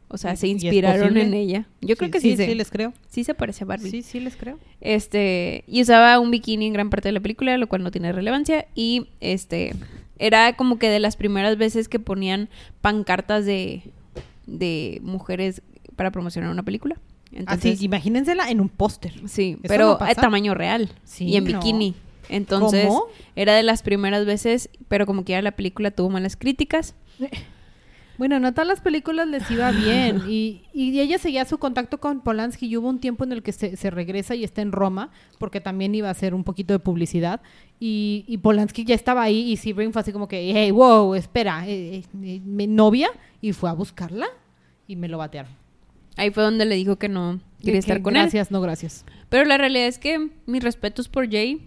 O 0.07 0.17
sea, 0.17 0.33
¿Y- 0.33 0.37
se 0.37 0.47
inspiraron 0.47 1.17
en 1.17 1.33
ella. 1.35 1.67
Yo 1.81 1.95
creo 1.95 2.09
que 2.09 2.19
sí, 2.19 2.31
sí, 2.31 2.37
se, 2.37 2.45
sí, 2.47 2.55
les 2.55 2.71
creo. 2.71 2.93
sí 3.09 3.23
se 3.23 3.35
parece 3.35 3.63
a 3.63 3.67
Barbie. 3.67 3.91
Sí, 3.91 4.01
sí, 4.01 4.19
les 4.19 4.35
creo. 4.35 4.57
Este, 4.81 5.63
y 5.67 5.81
usaba 5.83 6.19
un 6.19 6.31
bikini 6.31 6.65
en 6.67 6.73
gran 6.73 6.89
parte 6.89 7.09
de 7.09 7.11
la 7.13 7.19
película, 7.19 7.55
lo 7.59 7.67
cual 7.67 7.83
no 7.83 7.91
tiene 7.91 8.11
relevancia. 8.11 8.65
Y 8.73 9.07
este, 9.19 9.75
era 10.19 10.53
como 10.55 10.77
que 10.77 10.89
de 10.89 10.99
las 10.99 11.15
primeras 11.15 11.57
veces 11.57 11.87
que 11.89 11.99
ponían 11.99 12.49
pancartas 12.81 13.45
de, 13.45 13.91
de 14.45 14.99
mujeres 15.01 15.61
para 15.95 16.11
promocionar 16.11 16.51
una 16.51 16.63
película. 16.63 16.97
Entonces, 17.31 17.75
Así, 17.75 17.85
imagínensela 17.85 18.49
en 18.49 18.59
un 18.61 18.69
póster. 18.69 19.13
sí, 19.27 19.51
¿eso 19.51 19.61
pero 19.67 19.97
no 19.99 20.05
a 20.05 20.15
tamaño 20.15 20.53
real 20.55 20.89
Sí, 21.03 21.25
y 21.25 21.35
en 21.37 21.43
no. 21.45 21.59
bikini. 21.59 21.95
Entonces, 22.27 22.85
¿Cómo? 22.87 23.05
era 23.35 23.53
de 23.55 23.63
las 23.63 23.81
primeras 23.81 24.25
veces, 24.25 24.69
pero 24.87 25.05
como 25.05 25.23
que 25.25 25.31
ya 25.33 25.41
la 25.41 25.51
película 25.51 25.91
tuvo 25.91 26.09
malas 26.09 26.35
críticas. 26.35 26.95
Bueno, 28.19 28.39
no 28.39 28.51
todas 28.51 28.67
las 28.67 28.81
películas 28.81 29.27
les 29.27 29.49
iba 29.49 29.71
bien. 29.71 30.21
Y, 30.29 30.61
y 30.73 30.99
ella 30.99 31.17
seguía 31.17 31.45
su 31.45 31.57
contacto 31.57 31.99
con 31.99 32.21
Polanski. 32.21 32.67
Y 32.67 32.77
hubo 32.77 32.87
un 32.89 32.99
tiempo 32.99 33.23
en 33.23 33.31
el 33.31 33.41
que 33.41 33.51
se, 33.51 33.75
se 33.77 33.89
regresa 33.89 34.35
y 34.35 34.43
está 34.43 34.61
en 34.61 34.71
Roma, 34.71 35.09
porque 35.39 35.61
también 35.61 35.95
iba 35.95 36.09
a 36.09 36.11
hacer 36.11 36.33
un 36.35 36.43
poquito 36.43 36.73
de 36.73 36.79
publicidad. 36.79 37.41
Y, 37.79 38.25
y 38.27 38.37
Polanski 38.37 38.83
ya 38.83 38.93
estaba 38.93 39.23
ahí. 39.23 39.49
Y 39.51 39.57
Sebring 39.57 39.91
fue 39.93 40.01
así 40.01 40.11
como 40.11 40.27
que, 40.27 40.51
hey, 40.53 40.69
wow, 40.69 41.15
espera, 41.15 41.67
eh, 41.67 41.95
eh, 41.95 42.03
eh, 42.21 42.41
mi 42.45 42.67
novia. 42.67 43.09
Y 43.41 43.53
fue 43.53 43.69
a 43.69 43.73
buscarla 43.73 44.27
y 44.85 44.95
me 44.95 45.07
lo 45.07 45.17
batearon. 45.17 45.51
Ahí 46.17 46.31
fue 46.31 46.43
donde 46.43 46.65
le 46.65 46.75
dijo 46.75 46.97
que 46.97 47.07
no 47.07 47.39
quería 47.59 47.73
Que- 47.73 47.77
estar 47.79 48.01
con 48.01 48.15
él. 48.17 48.23
Gracias, 48.23 48.51
no 48.51 48.59
gracias. 48.59 49.05
Pero 49.29 49.45
la 49.45 49.57
realidad 49.57 49.87
es 49.87 49.97
que 49.97 50.29
mis 50.45 50.61
respetos 50.61 51.07
por 51.07 51.29
Jay, 51.31 51.61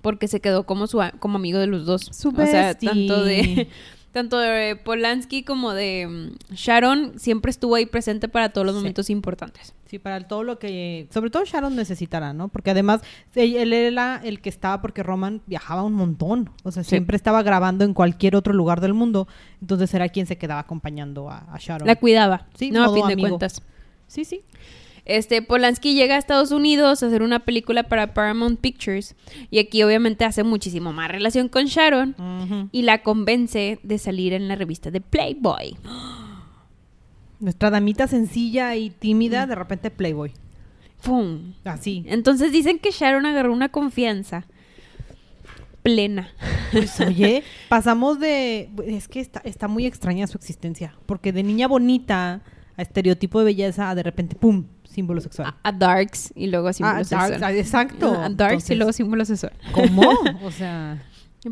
porque 0.00 0.26
se 0.26 0.40
quedó 0.40 0.66
como 0.66 0.88
su 0.88 1.00
como 1.20 1.36
amigo 1.36 1.60
de 1.60 1.68
los 1.68 1.86
dos. 1.86 2.02
Su 2.12 2.30
o 2.30 2.46
sea, 2.46 2.74
tanto 2.74 3.22
de 3.22 3.68
tanto 4.12 4.38
de 4.38 4.76
Polanski 4.76 5.42
como 5.42 5.72
de 5.72 6.06
mm, 6.50 6.54
Sharon 6.54 7.18
siempre 7.18 7.50
estuvo 7.50 7.74
ahí 7.74 7.86
presente 7.86 8.28
para 8.28 8.50
todos 8.50 8.66
los 8.66 8.74
Sí. 8.74 8.78
momentos 8.80 9.10
importantes. 9.10 9.74
Sí, 9.86 9.98
para 9.98 10.26
todo 10.26 10.42
lo 10.42 10.58
que, 10.58 11.06
sobre 11.12 11.28
todo 11.28 11.44
Sharon 11.44 11.76
necesitará, 11.76 12.32
¿no? 12.32 12.48
Porque 12.48 12.70
además 12.70 13.02
él, 13.34 13.72
era 13.74 14.20
el 14.24 14.40
que 14.40 14.48
estaba 14.48 14.80
porque 14.80 15.02
Roman 15.02 15.42
viajaba 15.46 15.82
un 15.82 15.92
montón, 15.92 16.48
o 16.62 16.70
sea, 16.70 16.82
Sí. 16.82 16.90
siempre 16.90 17.14
estaba 17.16 17.42
grabando 17.42 17.84
en 17.84 17.92
cualquier 17.92 18.34
otro 18.36 18.54
lugar 18.54 18.80
del 18.80 18.94
mundo, 18.94 19.28
entonces 19.60 19.92
era 19.92 20.08
quien 20.08 20.26
se 20.26 20.38
quedaba 20.38 20.60
acompañando 20.60 21.28
a, 21.28 21.38
a 21.52 21.58
Sharon. 21.58 21.86
La 21.86 21.96
cuidaba, 21.96 22.46
Sí, 22.54 22.70
no 22.70 22.84
a 22.84 22.94
fin 22.94 23.06
de 23.06 23.12
amigo. 23.14 23.28
cuentas. 23.30 23.62
sí, 24.06 24.24
sí. 24.24 24.42
Este 25.04 25.42
Polanski 25.42 25.94
llega 25.94 26.14
a 26.14 26.18
Estados 26.18 26.52
Unidos 26.52 27.02
a 27.02 27.06
hacer 27.06 27.22
una 27.22 27.40
película 27.40 27.82
para 27.84 28.14
Paramount 28.14 28.60
Pictures 28.60 29.16
y 29.50 29.58
aquí 29.58 29.82
obviamente 29.82 30.24
hace 30.24 30.44
muchísimo 30.44 30.92
más 30.92 31.10
relación 31.10 31.48
con 31.48 31.66
Sharon 31.66 32.70
y 32.70 32.82
la 32.82 33.02
convence 33.02 33.80
de 33.82 33.98
salir 33.98 34.32
en 34.32 34.46
la 34.46 34.54
revista 34.54 34.90
de 34.90 35.00
Playboy. 35.00 35.76
Nuestra 37.40 37.70
damita 37.70 38.06
sencilla 38.06 38.76
y 38.76 38.90
tímida, 38.90 39.46
de 39.46 39.56
repente 39.56 39.90
Playboy. 39.90 40.32
¡Fum! 40.98 41.54
Así. 41.64 42.04
Entonces 42.06 42.52
dicen 42.52 42.78
que 42.78 42.92
Sharon 42.92 43.26
agarró 43.26 43.52
una 43.52 43.70
confianza 43.70 44.46
plena. 45.82 46.30
Pues 46.70 47.00
oye, 47.06 47.42
pasamos 47.68 48.20
de... 48.20 48.70
Es 48.86 49.08
que 49.08 49.18
está, 49.18 49.40
está 49.44 49.66
muy 49.66 49.86
extraña 49.86 50.28
su 50.28 50.38
existencia, 50.38 50.94
porque 51.06 51.32
de 51.32 51.42
niña 51.42 51.66
bonita 51.66 52.42
a 52.76 52.82
estereotipo 52.82 53.40
de 53.40 53.46
belleza, 53.46 53.92
de 53.96 54.02
repente, 54.04 54.36
¡pum!, 54.36 54.64
símbolo 54.92 55.20
sexual. 55.20 55.48
A, 55.62 55.68
a 55.68 55.72
Darks 55.72 56.32
y 56.36 56.46
luego 56.46 56.68
a 56.68 56.72
símbolo 56.72 56.98
Ah, 57.00 57.04
sexual. 57.04 57.40
darks, 57.40 57.58
exacto. 57.58 58.12
A 58.12 58.28
Darks 58.28 58.70
y 58.70 58.74
luego 58.74 58.92
símbolo 58.92 59.24
sexual. 59.24 59.52
¿Cómo? 59.72 60.02
O 60.44 60.50
sea... 60.50 61.02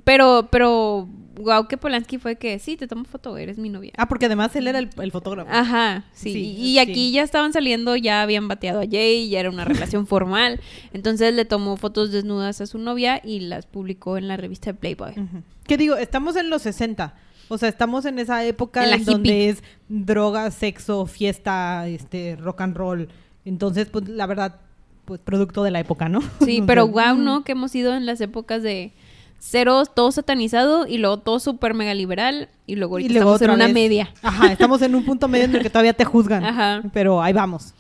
Pero, 0.05 0.49
pero, 0.53 1.09
wow, 1.35 1.67
que 1.67 1.77
Polanski 1.77 2.19
fue 2.19 2.37
que 2.37 2.61
sí, 2.61 2.77
te 2.77 2.87
tomo 2.87 3.03
foto, 3.05 3.37
eres 3.37 3.59
mi 3.59 3.71
novia. 3.71 3.91
Ah, 3.97 4.07
porque 4.07 4.27
además 4.27 4.55
él 4.55 4.69
era 4.69 4.79
el, 4.79 4.89
el 5.03 5.11
fotógrafo. 5.11 5.51
Ajá, 5.53 6.05
sí. 6.13 6.33
Sí, 6.33 6.55
y 6.57 6.67
y 6.75 6.79
aquí 6.79 6.95
sí. 6.95 7.13
ya 7.13 7.25
estaban 7.25 7.53
saliendo, 7.53 7.97
ya 7.97 8.23
habían 8.23 8.47
bateado 8.47 8.81
a 8.81 8.85
Jay, 8.89 9.29
ya 9.29 9.41
era 9.41 9.51
una 9.51 9.65
relación 9.65 10.07
formal. 10.07 10.61
Entonces 10.93 11.35
le 11.35 11.45
tomó 11.45 11.77
fotos 11.77 12.13
desnudas 12.13 12.61
a 12.61 12.67
su 12.67 12.79
novia 12.79 13.21
y 13.25 13.41
las 13.41 13.67
publicó 13.67 14.17
en 14.17 14.29
la 14.29 14.37
revista 14.37 14.73
Playboy. 14.73 15.11
Ujú. 15.11 15.43
¿Qué 15.67 15.77
digo? 15.77 15.97
Estamos 15.97 16.37
en 16.37 16.51
los 16.51 16.63
60. 16.63 17.13
O 17.49 17.59
sea, 17.59 17.69
estamos 17.69 18.05
en 18.05 18.21
esa 18.21 18.45
época 18.45 18.85
En 18.87 18.95
en, 18.95 19.05
donde 19.05 19.49
es 19.49 19.65
droga, 19.89 20.53
sexo, 20.53 21.07
fiesta, 21.07 21.89
este, 21.89 22.37
rock 22.37 22.61
and 22.61 22.77
roll. 22.77 23.09
Entonces, 23.45 23.89
pues, 23.89 24.09
la 24.09 24.27
verdad, 24.27 24.57
pues, 25.05 25.21
producto 25.21 25.63
de 25.63 25.71
la 25.71 25.81
época, 25.81 26.09
¿no? 26.09 26.21
Sí, 26.45 26.63
pero 26.67 26.87
wow, 26.89 27.17
¿no? 27.17 27.45
Que 27.45 27.53
hemos 27.53 27.75
ido 27.75 27.95
en 27.95 28.07
las 28.07 28.21
épocas 28.21 28.63
de 28.63 28.93
cero, 29.39 29.85
todo 29.87 30.13
satanizado 30.13 30.87
y 30.87 30.99
luego 30.99 31.19
todo 31.21 31.41
súper 31.41 31.73
mega 31.73 31.95
liberal 31.95 32.51
y 32.67 32.77
luego 32.77 32.95
ahorita 32.97 33.15
estamos 33.15 33.41
en 33.43 33.51
una 33.51 33.65
vez- 33.67 33.75
media. 33.75 34.11
Ajá, 34.23 34.53
estamos 34.53 34.83
en 34.83 34.95
un 34.95 35.05
punto 35.05 35.29
medio 35.29 35.47
en 35.47 35.55
el 35.57 35.63
que 35.63 35.71
todavía 35.71 35.95
te 35.95 36.05
juzgan. 36.05 36.45
Ajá. 36.45 36.83
Pero 36.93 37.23
ahí 37.23 37.33
vamos. 37.33 37.73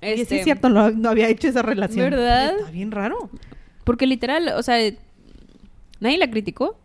Y 0.00 0.06
sí 0.14 0.20
Este, 0.22 0.38
es 0.38 0.44
cierto, 0.44 0.68
no, 0.68 0.90
no 0.90 1.08
había 1.08 1.28
hecho 1.28 1.48
esa 1.48 1.62
relación. 1.62 2.08
¿Verdad? 2.10 2.54
Está 2.58 2.70
bien 2.70 2.92
raro. 2.92 3.30
Porque 3.82 4.06
literal, 4.06 4.48
o 4.56 4.62
sea, 4.62 4.76
nadie 6.00 6.18
la 6.18 6.30
criticó, 6.30 6.78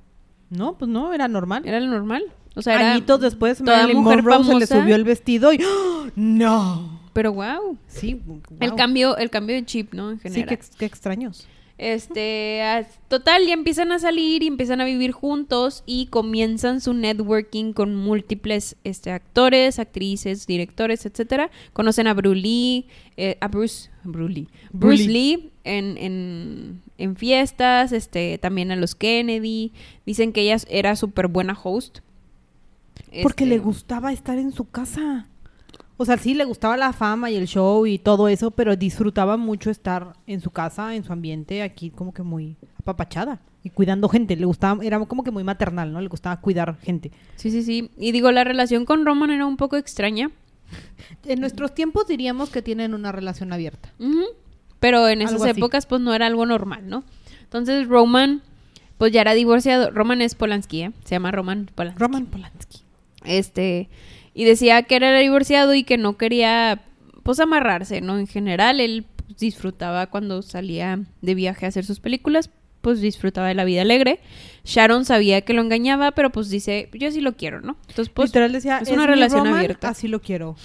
No, 0.49 0.77
pues 0.77 0.89
no, 0.89 1.13
era 1.13 1.27
normal. 1.27 1.61
era 1.65 1.79
lo 1.79 1.87
normal. 1.91 2.23
O 2.55 2.61
sea, 2.63 2.75
era... 2.75 2.93
Añitos 2.93 3.21
después, 3.21 3.59
toda 3.59 3.77
Marilyn 3.83 4.01
mujer 4.03 4.23
Monroe 4.23 4.37
se 4.39 4.43
le 4.55 4.65
famosa. 4.67 4.81
subió 4.81 4.95
el 4.95 5.03
vestido 5.03 5.53
y 5.53 5.63
¡Oh! 5.63 6.07
¡No! 6.15 7.00
Pero 7.13 7.33
wow. 7.33 7.77
Sí, 7.87 8.21
El 8.59 8.69
wow. 8.69 8.77
cambio, 8.77 9.17
el 9.17 9.29
cambio 9.29 9.55
de 9.55 9.65
chip, 9.65 9.93
¿no? 9.93 10.11
En 10.11 10.17
Sí, 10.17 10.23
general. 10.23 10.47
qué, 10.47 10.53
ex- 10.55 10.75
qué 10.77 10.85
extraños. 10.85 11.47
Este, 11.77 12.61
total, 13.07 13.45
ya 13.47 13.53
empiezan 13.53 13.91
a 13.91 13.97
salir 13.97 14.43
y 14.43 14.47
empiezan 14.47 14.81
a 14.81 14.85
vivir 14.85 15.11
juntos 15.13 15.81
y 15.87 16.05
comienzan 16.05 16.79
su 16.79 16.93
networking 16.93 17.73
con 17.73 17.95
múltiples 17.95 18.75
este, 18.83 19.11
actores, 19.11 19.79
actrices, 19.79 20.45
directores, 20.45 21.07
etcétera. 21.07 21.49
Conocen 21.73 22.05
a 22.05 22.13
Bruce 22.13 22.39
Lee, 22.39 22.85
eh, 23.17 23.35
a 23.41 23.47
Bruce, 23.47 23.89
Bruce 24.03 24.31
Lee, 24.33 24.47
Bruce 24.71 25.03
Bruce 25.03 25.09
Lee 25.09 25.51
en, 25.63 25.97
en, 25.97 26.81
en 26.99 27.15
fiestas, 27.15 27.91
este, 27.93 28.37
también 28.37 28.71
a 28.71 28.75
los 28.75 28.93
Kennedy. 28.93 29.73
Dicen 30.05 30.33
que 30.33 30.41
ella 30.41 30.57
era 30.69 30.95
súper 30.95 31.27
buena 31.29 31.57
host. 31.61 31.99
Porque 33.23 33.43
Este, 33.43 33.55
le 33.55 33.57
gustaba 33.57 34.13
estar 34.13 34.37
en 34.37 34.51
su 34.51 34.69
casa. 34.69 35.27
O 36.01 36.05
sea, 36.05 36.17
sí, 36.17 36.33
le 36.33 36.45
gustaba 36.45 36.77
la 36.77 36.93
fama 36.93 37.29
y 37.29 37.35
el 37.35 37.45
show 37.45 37.85
y 37.85 37.99
todo 37.99 38.27
eso, 38.27 38.49
pero 38.49 38.75
disfrutaba 38.75 39.37
mucho 39.37 39.69
estar 39.69 40.13
en 40.25 40.41
su 40.41 40.49
casa, 40.49 40.95
en 40.95 41.03
su 41.03 41.13
ambiente, 41.13 41.61
aquí 41.61 41.91
como 41.91 42.11
que 42.11 42.23
muy 42.23 42.57
apapachada 42.79 43.39
y 43.63 43.69
cuidando 43.69 44.09
gente. 44.09 44.35
Le 44.35 44.47
gustaba, 44.47 44.83
era 44.83 44.99
como 45.05 45.23
que 45.23 45.29
muy 45.29 45.43
maternal, 45.43 45.93
¿no? 45.93 46.01
Le 46.01 46.07
gustaba 46.07 46.41
cuidar 46.41 46.75
gente. 46.79 47.11
Sí, 47.35 47.51
sí, 47.51 47.61
sí. 47.61 47.91
Y 47.99 48.13
digo, 48.13 48.31
la 48.31 48.43
relación 48.43 48.83
con 48.83 49.05
Roman 49.05 49.29
era 49.29 49.45
un 49.45 49.57
poco 49.57 49.77
extraña. 49.77 50.31
En 51.23 51.39
nuestros 51.39 51.75
tiempos 51.75 52.07
diríamos 52.07 52.49
que 52.49 52.63
tienen 52.63 52.95
una 52.95 53.11
relación 53.11 53.53
abierta. 53.53 53.93
Pero 54.79 55.07
en 55.07 55.21
esas 55.21 55.33
Algo 55.33 55.43
así. 55.43 55.59
épocas, 55.59 55.85
pues 55.85 56.01
no 56.01 56.15
era 56.15 56.25
algo 56.25 56.47
normal, 56.47 56.89
¿no? 56.89 57.03
Entonces, 57.43 57.87
Roman, 57.87 58.41
pues 58.97 59.11
ya 59.11 59.21
era 59.21 59.35
divorciado. 59.35 59.91
Roman 59.91 60.23
es 60.23 60.33
Polanski, 60.33 60.81
¿eh? 60.81 60.91
Se 61.03 61.11
llama 61.11 61.29
Roman 61.29 61.69
Polanski. 61.75 62.01
Roman 62.01 62.25
Polanski. 62.25 62.79
Este, 63.23 63.87
y 64.33 64.45
decía 64.45 64.83
que 64.83 64.95
era 64.95 65.17
divorciado 65.19 65.73
y 65.73 65.83
que 65.83 65.97
no 65.97 66.17
quería, 66.17 66.83
pues, 67.23 67.39
amarrarse, 67.39 68.01
¿no? 68.01 68.17
En 68.17 68.27
general, 68.27 68.79
él 68.79 69.05
pues, 69.27 69.37
disfrutaba 69.37 70.07
cuando 70.07 70.41
salía 70.41 70.99
de 71.21 71.35
viaje 71.35 71.65
a 71.65 71.69
hacer 71.69 71.85
sus 71.85 71.99
películas, 71.99 72.49
pues 72.81 72.99
disfrutaba 72.99 73.47
de 73.47 73.53
la 73.53 73.63
vida 73.63 73.81
alegre. 73.81 74.19
Sharon 74.63 75.05
sabía 75.05 75.41
que 75.41 75.53
lo 75.53 75.61
engañaba, 75.61 76.11
pero 76.11 76.31
pues 76.31 76.49
dice, 76.49 76.89
yo 76.93 77.11
sí 77.11 77.21
lo 77.21 77.35
quiero, 77.35 77.61
¿no? 77.61 77.77
Entonces, 77.89 78.09
pues, 78.09 78.29
Literal 78.29 78.51
decía, 78.51 78.79
es 78.79 78.89
una 78.89 79.07
relación 79.07 79.45
Roman, 79.45 79.59
abierta. 79.59 79.89
Así 79.89 80.07
lo 80.07 80.21
quiero. 80.21 80.55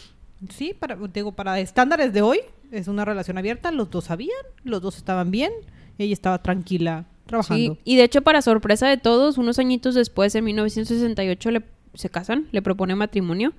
Sí, 0.50 0.74
para, 0.78 0.96
digo, 1.12 1.32
para 1.32 1.58
estándares 1.60 2.12
de 2.12 2.22
hoy, 2.22 2.40
es 2.72 2.88
una 2.88 3.04
relación 3.04 3.38
abierta. 3.38 3.70
Los 3.70 3.90
dos 3.90 4.04
sabían, 4.04 4.36
los 4.64 4.82
dos 4.82 4.96
estaban 4.96 5.30
bien. 5.30 5.52
Ella 5.98 6.12
estaba 6.12 6.42
tranquila, 6.42 7.06
trabajando. 7.26 7.74
Sí, 7.74 7.80
y 7.84 7.96
de 7.96 8.04
hecho, 8.04 8.22
para 8.22 8.42
sorpresa 8.42 8.88
de 8.88 8.98
todos, 8.98 9.38
unos 9.38 9.58
añitos 9.58 9.94
después, 9.94 10.34
en 10.34 10.44
1968, 10.44 11.50
le, 11.50 11.62
se 11.96 12.10
casan, 12.10 12.48
le 12.52 12.62
propone 12.62 12.94
matrimonio. 12.94 13.52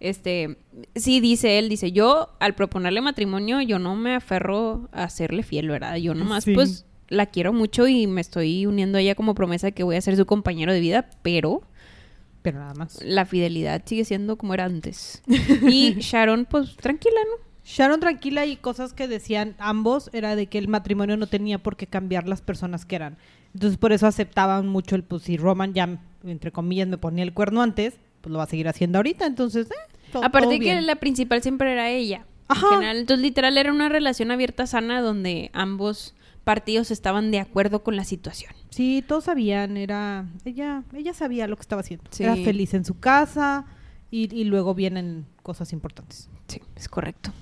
Este, 0.00 0.58
sí, 0.96 1.20
dice 1.20 1.58
él, 1.58 1.68
dice, 1.68 1.92
yo 1.92 2.30
al 2.40 2.54
proponerle 2.54 3.00
matrimonio, 3.00 3.60
yo 3.62 3.78
no 3.78 3.94
me 3.96 4.14
aferro 4.16 4.88
a 4.92 5.08
serle 5.08 5.42
fiel, 5.42 5.68
¿verdad? 5.68 5.96
Yo 5.96 6.14
nomás, 6.14 6.44
Sí. 6.44 6.54
pues, 6.54 6.84
la 7.08 7.26
quiero 7.26 7.52
mucho 7.52 7.86
y 7.86 8.06
me 8.06 8.20
estoy 8.20 8.66
uniendo 8.66 8.98
a 8.98 9.00
ella 9.00 9.14
como 9.14 9.34
promesa 9.34 9.68
de 9.68 9.72
que 9.72 9.82
voy 9.84 9.96
a 9.96 10.00
ser 10.00 10.16
su 10.16 10.26
compañero 10.26 10.72
de 10.72 10.80
vida, 10.80 11.08
pero 11.22 11.62
Pero 12.42 12.58
nada 12.58 12.74
más. 12.74 13.00
la 13.02 13.24
fidelidad 13.24 13.82
sigue 13.86 14.04
siendo 14.04 14.36
como 14.36 14.52
era 14.54 14.64
antes. 14.64 15.22
Y 15.70 15.94
Sharon, 16.00 16.46
pues, 16.50 16.76
tranquila, 16.76 17.20
¿no? 17.30 17.44
Sharon 17.64 18.00
tranquila 18.00 18.44
y 18.44 18.56
cosas 18.56 18.92
que 18.92 19.08
decían 19.08 19.54
ambos 19.58 20.10
era 20.12 20.36
de 20.36 20.48
que 20.48 20.58
el 20.58 20.68
matrimonio 20.68 21.16
no 21.16 21.28
tenía 21.28 21.58
por 21.62 21.76
qué 21.76 21.86
cambiar 21.86 22.28
las 22.28 22.42
personas 22.42 22.84
que 22.84 22.96
eran. 22.96 23.16
Entonces 23.54 23.78
por 23.78 23.92
eso 23.92 24.06
aceptaban 24.06 24.68
mucho 24.68 24.96
el 24.96 25.02
pues 25.02 25.22
si 25.22 25.38
Roman 25.38 25.72
ya 25.72 25.98
entre 26.24 26.50
comillas 26.52 26.88
me 26.88 26.98
ponía 26.98 27.24
el 27.24 27.32
cuerno 27.32 27.62
antes, 27.62 27.94
pues 28.20 28.32
lo 28.32 28.38
va 28.38 28.44
a 28.44 28.48
seguir 28.48 28.68
haciendo 28.68 28.98
ahorita, 28.98 29.26
entonces 29.26 29.68
eh, 29.70 29.74
Aparte 30.22 30.46
todo 30.46 30.50
que 30.52 30.58
bien. 30.58 30.86
la 30.86 30.96
principal 30.96 31.42
siempre 31.42 31.72
era 31.72 31.90
ella. 31.90 32.24
Ajá. 32.48 32.66
En 32.66 32.72
general. 32.74 32.96
Entonces, 32.98 33.22
literal, 33.22 33.58
era 33.58 33.72
una 33.72 33.88
relación 33.88 34.30
abierta 34.30 34.66
sana 34.66 35.00
donde 35.00 35.50
ambos 35.54 36.14
partidos 36.44 36.90
estaban 36.90 37.30
de 37.30 37.40
acuerdo 37.40 37.82
con 37.82 37.96
la 37.96 38.04
situación. 38.04 38.52
Sí, 38.70 39.02
todos 39.06 39.24
sabían, 39.24 39.76
era 39.76 40.26
ella 40.44 40.82
ella 40.94 41.14
sabía 41.14 41.46
lo 41.46 41.56
que 41.56 41.62
estaba 41.62 41.80
haciendo. 41.80 42.04
Sí. 42.10 42.22
Era 42.22 42.36
feliz 42.36 42.74
en 42.74 42.84
su 42.84 42.98
casa 42.98 43.64
y, 44.10 44.32
y 44.34 44.44
luego 44.44 44.74
vienen 44.74 45.24
cosas 45.42 45.72
importantes. 45.72 46.28
Sí, 46.48 46.60
es 46.76 46.88
correcto. 46.88 47.32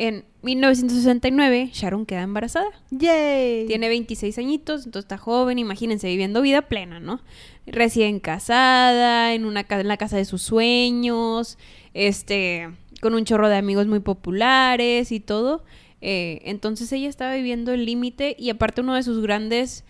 En 0.00 0.24
1969, 0.42 1.70
Sharon 1.72 2.06
queda 2.06 2.22
embarazada. 2.22 2.68
¡Yay! 2.92 3.66
Tiene 3.66 3.88
26 3.88 4.38
añitos, 4.38 4.86
entonces 4.86 5.06
está 5.06 5.18
joven, 5.18 5.58
imagínense, 5.58 6.06
viviendo 6.06 6.40
vida 6.40 6.62
plena, 6.62 7.00
¿no? 7.00 7.20
Recién 7.66 8.20
casada, 8.20 9.34
en, 9.34 9.44
una, 9.44 9.66
en 9.68 9.88
la 9.88 9.96
casa 9.96 10.16
de 10.16 10.24
sus 10.24 10.40
sueños, 10.40 11.58
este, 11.94 12.70
con 13.00 13.14
un 13.14 13.24
chorro 13.24 13.48
de 13.48 13.56
amigos 13.56 13.88
muy 13.88 13.98
populares 13.98 15.10
y 15.10 15.18
todo. 15.18 15.64
Eh, 16.00 16.42
entonces 16.44 16.92
ella 16.92 17.08
estaba 17.08 17.34
viviendo 17.34 17.72
el 17.72 17.84
límite 17.84 18.36
y 18.38 18.50
aparte 18.50 18.82
uno 18.82 18.94
de 18.94 19.02
sus 19.02 19.20
grandes 19.20 19.84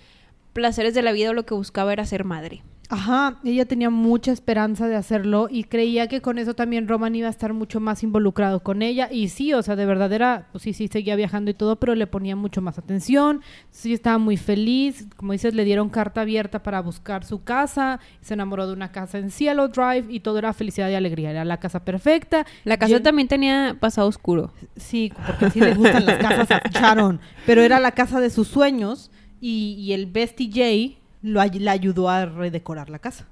placeres 0.54 0.94
de 0.94 1.02
la 1.02 1.12
vida 1.12 1.28
o 1.28 1.34
lo 1.34 1.44
que 1.44 1.52
buscaba 1.52 1.92
era 1.92 2.06
ser 2.06 2.24
madre. 2.24 2.62
Ajá, 2.90 3.38
ella 3.44 3.66
tenía 3.66 3.90
mucha 3.90 4.32
esperanza 4.32 4.88
de 4.88 4.96
hacerlo 4.96 5.48
y 5.50 5.64
creía 5.64 6.08
que 6.08 6.22
con 6.22 6.38
eso 6.38 6.54
también 6.54 6.88
Roman 6.88 7.14
iba 7.14 7.26
a 7.26 7.30
estar 7.30 7.52
mucho 7.52 7.80
más 7.80 8.02
involucrado 8.02 8.60
con 8.60 8.80
ella. 8.80 9.10
Y 9.12 9.28
sí, 9.28 9.52
o 9.52 9.62
sea, 9.62 9.76
de 9.76 9.84
verdad 9.84 10.10
era, 10.10 10.48
pues 10.52 10.62
sí, 10.62 10.72
sí, 10.72 10.88
seguía 10.88 11.14
viajando 11.14 11.50
y 11.50 11.54
todo, 11.54 11.76
pero 11.76 11.94
le 11.94 12.06
ponía 12.06 12.34
mucho 12.34 12.62
más 12.62 12.78
atención. 12.78 13.42
Sí, 13.70 13.92
estaba 13.92 14.16
muy 14.16 14.38
feliz. 14.38 15.06
Como 15.16 15.32
dices, 15.32 15.52
le 15.52 15.64
dieron 15.64 15.90
carta 15.90 16.22
abierta 16.22 16.62
para 16.62 16.80
buscar 16.80 17.24
su 17.24 17.44
casa. 17.44 18.00
Se 18.22 18.32
enamoró 18.32 18.66
de 18.66 18.72
una 18.72 18.90
casa 18.90 19.18
en 19.18 19.30
Cielo 19.30 19.68
Drive 19.68 20.06
y 20.08 20.20
todo 20.20 20.38
era 20.38 20.54
felicidad 20.54 20.88
y 20.88 20.94
alegría. 20.94 21.30
Era 21.30 21.44
la 21.44 21.58
casa 21.58 21.84
perfecta. 21.84 22.46
La 22.64 22.78
casa 22.78 23.02
también 23.02 23.28
tenía 23.28 23.76
pasado 23.78 24.08
oscuro. 24.08 24.50
Sí, 24.76 25.12
porque 25.26 25.44
así 25.44 25.60
le 25.60 25.74
gustan 25.74 26.06
las 26.06 26.16
casas 26.16 26.50
a 26.50 26.62
Sharon. 26.70 27.20
Pero 27.44 27.60
era 27.60 27.80
la 27.80 27.92
casa 27.92 28.18
de 28.18 28.30
sus 28.30 28.48
sueños 28.48 29.10
y, 29.42 29.74
y 29.78 29.92
el 29.92 30.06
Bestie 30.06 30.48
J 30.48 30.97
lo, 31.22 31.44
le 31.44 31.70
ayudó 31.70 32.08
a 32.08 32.26
redecorar 32.26 32.90
la 32.90 32.98
casa. 32.98 33.26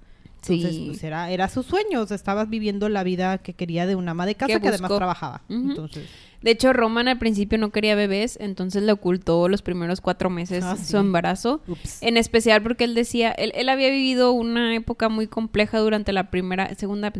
Entonces, 0.48 0.76
Sí. 0.76 0.84
pues 0.86 1.02
era, 1.02 1.30
era 1.30 1.48
su 1.48 1.62
sueño. 1.64 2.00
O 2.02 2.06
sea, 2.06 2.14
estabas 2.14 2.48
viviendo 2.48 2.88
la 2.88 3.02
vida 3.02 3.38
que 3.38 3.54
quería 3.54 3.84
de 3.86 3.96
una 3.96 4.12
ama 4.12 4.26
de 4.26 4.36
casa 4.36 4.54
Que 4.54 4.60
que, 4.60 4.68
además 4.68 4.92
trabajaba. 4.94 5.42
Entonces, 5.48 6.04
De 6.40 6.52
hecho, 6.52 6.72
Roman 6.72 7.08
al 7.08 7.18
principio 7.18 7.58
no 7.58 7.70
quería 7.70 7.96
bebés, 7.96 8.36
entonces 8.40 8.82
le 8.84 8.92
ocultó 8.92 9.48
los 9.48 9.62
primeros 9.62 10.00
cuatro 10.00 10.30
meses 10.30 10.62
Ah, 10.62 10.76
su 10.76 10.84
sí. 10.84 10.96
embarazo. 10.96 11.62
ups. 11.66 12.00
En 12.02 12.16
especial 12.16 12.62
porque 12.62 12.84
él 12.84 12.94
decía, 12.94 13.32
él, 13.32 13.50
él 13.56 13.68
había 13.68 13.90
vivido 13.90 14.30
una 14.32 14.72
época 14.76 15.08
muy 15.08 15.26
compleja 15.26 15.78
durante 15.80 16.12
la 16.12 16.30
primera, 16.30 16.72
segunda, 16.76 17.12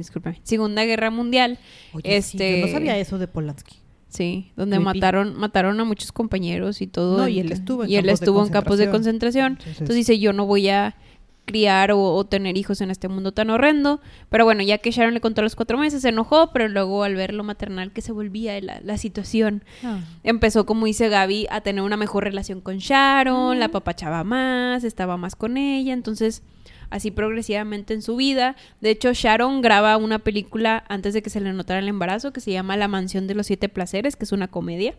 segunda 0.44 0.84
guerra 0.84 1.10
mundial. 1.10 1.58
Oye, 1.94 2.22
sí, 2.22 2.36
este, 2.36 2.60
yo 2.60 2.66
no 2.66 2.72
sabía 2.72 2.96
eso 2.98 3.18
de 3.18 3.26
Polanski. 3.26 3.78
Sí, 4.08 4.52
donde 4.56 4.76
Creepy. 4.76 4.84
mataron, 5.00 5.36
mataron 5.38 5.80
a 5.80 5.84
muchos 5.84 6.12
compañeros 6.12 6.80
y 6.80 6.86
todo. 6.86 7.18
No, 7.18 7.28
y 7.28 7.40
él 7.40 7.52
estuvo 7.52 7.84
en 7.84 7.90
y 7.90 7.96
él 7.96 8.04
campos 8.06 8.20
de 8.20 8.24
estuvo 8.24 8.44
en 8.46 8.52
campos 8.52 8.78
de 8.78 8.90
concentración. 8.90 9.46
Entonces- 9.52 9.72
Entonces 9.80 9.96
dice, 9.96 10.18
yo 10.18 10.32
no 10.32 10.46
voy 10.46 10.68
a 10.68 10.96
criar 11.44 11.92
o, 11.92 12.00
o 12.14 12.24
tener 12.24 12.56
hijos 12.56 12.80
en 12.80 12.90
este 12.90 13.06
mundo 13.08 13.32
tan 13.32 13.50
horrendo. 13.50 14.00
Pero 14.30 14.44
bueno, 14.44 14.62
ya 14.62 14.78
que 14.78 14.90
Sharon 14.90 15.14
le 15.14 15.20
contó 15.20 15.42
los 15.42 15.54
cuatro 15.54 15.78
meses, 15.78 16.02
se 16.02 16.08
enojó, 16.08 16.50
pero 16.52 16.66
luego 16.68 17.04
al 17.04 17.14
ver 17.14 17.32
lo 17.34 17.44
maternal 17.44 17.92
que 17.92 18.00
se 18.00 18.10
volvía 18.12 18.60
la, 18.60 18.80
la 18.82 18.98
situación, 18.98 19.62
Ah. 19.84 20.00
empezó, 20.24 20.66
como 20.66 20.86
dice 20.86 21.08
Gaby, 21.08 21.46
a 21.50 21.60
tener 21.60 21.82
una 21.82 21.96
mejor 21.96 22.24
relación 22.24 22.60
con 22.60 22.78
Sharon, 22.78 23.60
la 23.60 23.68
papachaba 23.68 24.24
más, 24.24 24.82
estaba 24.82 25.16
más 25.16 25.36
con 25.36 25.56
ella, 25.56 25.92
entonces 25.92 26.42
así 26.90 27.10
progresivamente 27.10 27.94
en 27.94 28.02
su 28.02 28.16
vida. 28.16 28.56
De 28.80 28.90
hecho, 28.90 29.12
Sharon 29.12 29.60
graba 29.60 29.96
una 29.96 30.18
película 30.18 30.84
antes 30.88 31.14
de 31.14 31.22
que 31.22 31.30
se 31.30 31.40
le 31.40 31.52
notara 31.52 31.80
el 31.80 31.88
embarazo 31.88 32.32
que 32.32 32.40
se 32.40 32.52
llama 32.52 32.76
La 32.76 32.88
mansión 32.88 33.26
de 33.26 33.34
los 33.34 33.46
siete 33.46 33.68
placeres, 33.68 34.16
que 34.16 34.24
es 34.24 34.32
una 34.32 34.48
comedia. 34.48 34.96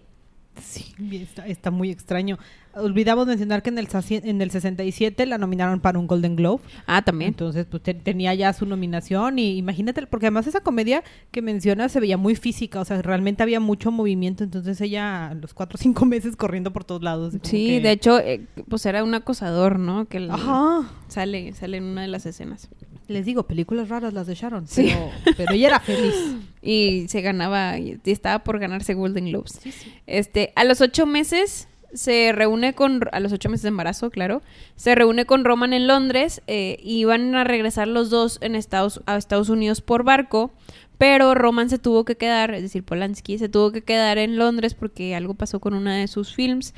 Sí, 0.61 0.93
está, 1.11 1.45
está 1.47 1.71
muy 1.71 1.89
extraño. 1.91 2.37
Olvidamos 2.73 3.25
mencionar 3.25 3.63
que 3.63 3.69
en 3.69 3.79
el, 3.79 3.87
en 4.09 4.41
el 4.41 4.51
67 4.51 5.25
la 5.25 5.37
nominaron 5.39 5.79
para 5.79 5.97
un 5.97 6.05
Golden 6.05 6.35
Globe. 6.35 6.61
Ah, 6.85 7.01
también. 7.01 7.29
Entonces, 7.29 7.65
pues 7.65 7.81
te- 7.81 7.95
tenía 7.95 8.33
ya 8.35 8.53
su 8.53 8.67
nominación 8.67 9.39
y 9.39 9.57
imagínate, 9.57 10.05
porque 10.05 10.27
además 10.27 10.45
esa 10.45 10.61
comedia 10.61 11.03
que 11.31 11.41
menciona 11.41 11.89
se 11.89 11.99
veía 11.99 12.17
muy 12.17 12.35
física, 12.35 12.79
o 12.79 12.85
sea, 12.85 13.01
realmente 13.01 13.41
había 13.41 13.59
mucho 13.59 13.91
movimiento, 13.91 14.43
entonces 14.43 14.79
ella 14.81 15.29
a 15.29 15.33
los 15.33 15.55
cuatro 15.55 15.77
o 15.77 15.81
cinco 15.81 16.05
meses 16.05 16.35
corriendo 16.35 16.71
por 16.71 16.83
todos 16.83 17.01
lados. 17.01 17.33
Sí, 17.41 17.67
que- 17.67 17.81
de 17.81 17.91
hecho, 17.91 18.19
eh, 18.19 18.45
pues 18.69 18.85
era 18.85 19.03
un 19.03 19.13
acosador, 19.15 19.79
¿no? 19.79 20.05
Que 20.05 20.17
el- 20.17 20.29
Ajá. 20.29 20.87
sale, 21.07 21.53
sale 21.53 21.77
en 21.77 21.83
una 21.85 22.03
de 22.03 22.09
las 22.09 22.27
escenas. 22.27 22.69
Les 23.07 23.25
digo, 23.25 23.43
películas 23.43 23.89
raras 23.89 24.13
las 24.13 24.27
de 24.27 24.35
Sharon, 24.35 24.67
Sí. 24.67 24.89
pero, 25.25 25.35
pero 25.37 25.53
ella 25.53 25.67
era 25.67 25.79
feliz. 25.79 26.13
Y 26.61 27.07
se 27.07 27.21
ganaba, 27.21 27.77
y 27.79 27.97
estaba 28.03 28.43
por 28.43 28.59
ganarse 28.59 28.93
Golden 28.93 29.27
Globes. 29.27 29.61
Este, 30.05 30.51
a 30.55 30.65
los 30.65 30.81
ocho 30.81 31.05
meses 31.05 31.69
se 31.93 32.33
reúne 32.33 32.73
con, 32.73 32.99
a 33.13 33.21
los 33.21 33.31
ocho 33.31 33.47
meses 33.47 33.61
de 33.61 33.69
embarazo, 33.69 34.09
claro, 34.09 34.41
se 34.75 34.93
reúne 34.93 35.25
con 35.25 35.45
Roman 35.45 35.71
en 35.71 35.87
Londres 35.87 36.41
eh, 36.47 36.77
y 36.83 37.05
van 37.05 37.33
a 37.35 37.45
regresar 37.45 37.87
los 37.87 38.09
dos 38.09 38.39
en 38.41 38.55
Estados, 38.55 39.01
a 39.05 39.15
Estados 39.15 39.47
Unidos 39.47 39.79
por 39.79 40.03
barco, 40.03 40.51
pero 40.97 41.35
Roman 41.35 41.69
se 41.69 41.77
tuvo 41.79 42.03
que 42.03 42.15
quedar, 42.17 42.53
es 42.53 42.63
decir, 42.63 42.83
Polanski 42.83 43.37
se 43.37 43.47
tuvo 43.47 43.71
que 43.71 43.83
quedar 43.83 44.17
en 44.17 44.35
Londres 44.35 44.73
porque 44.73 45.15
algo 45.15 45.35
pasó 45.35 45.59
con 45.61 45.73
una 45.73 45.95
de 45.95 46.07
sus 46.07 46.33
films. 46.35 46.73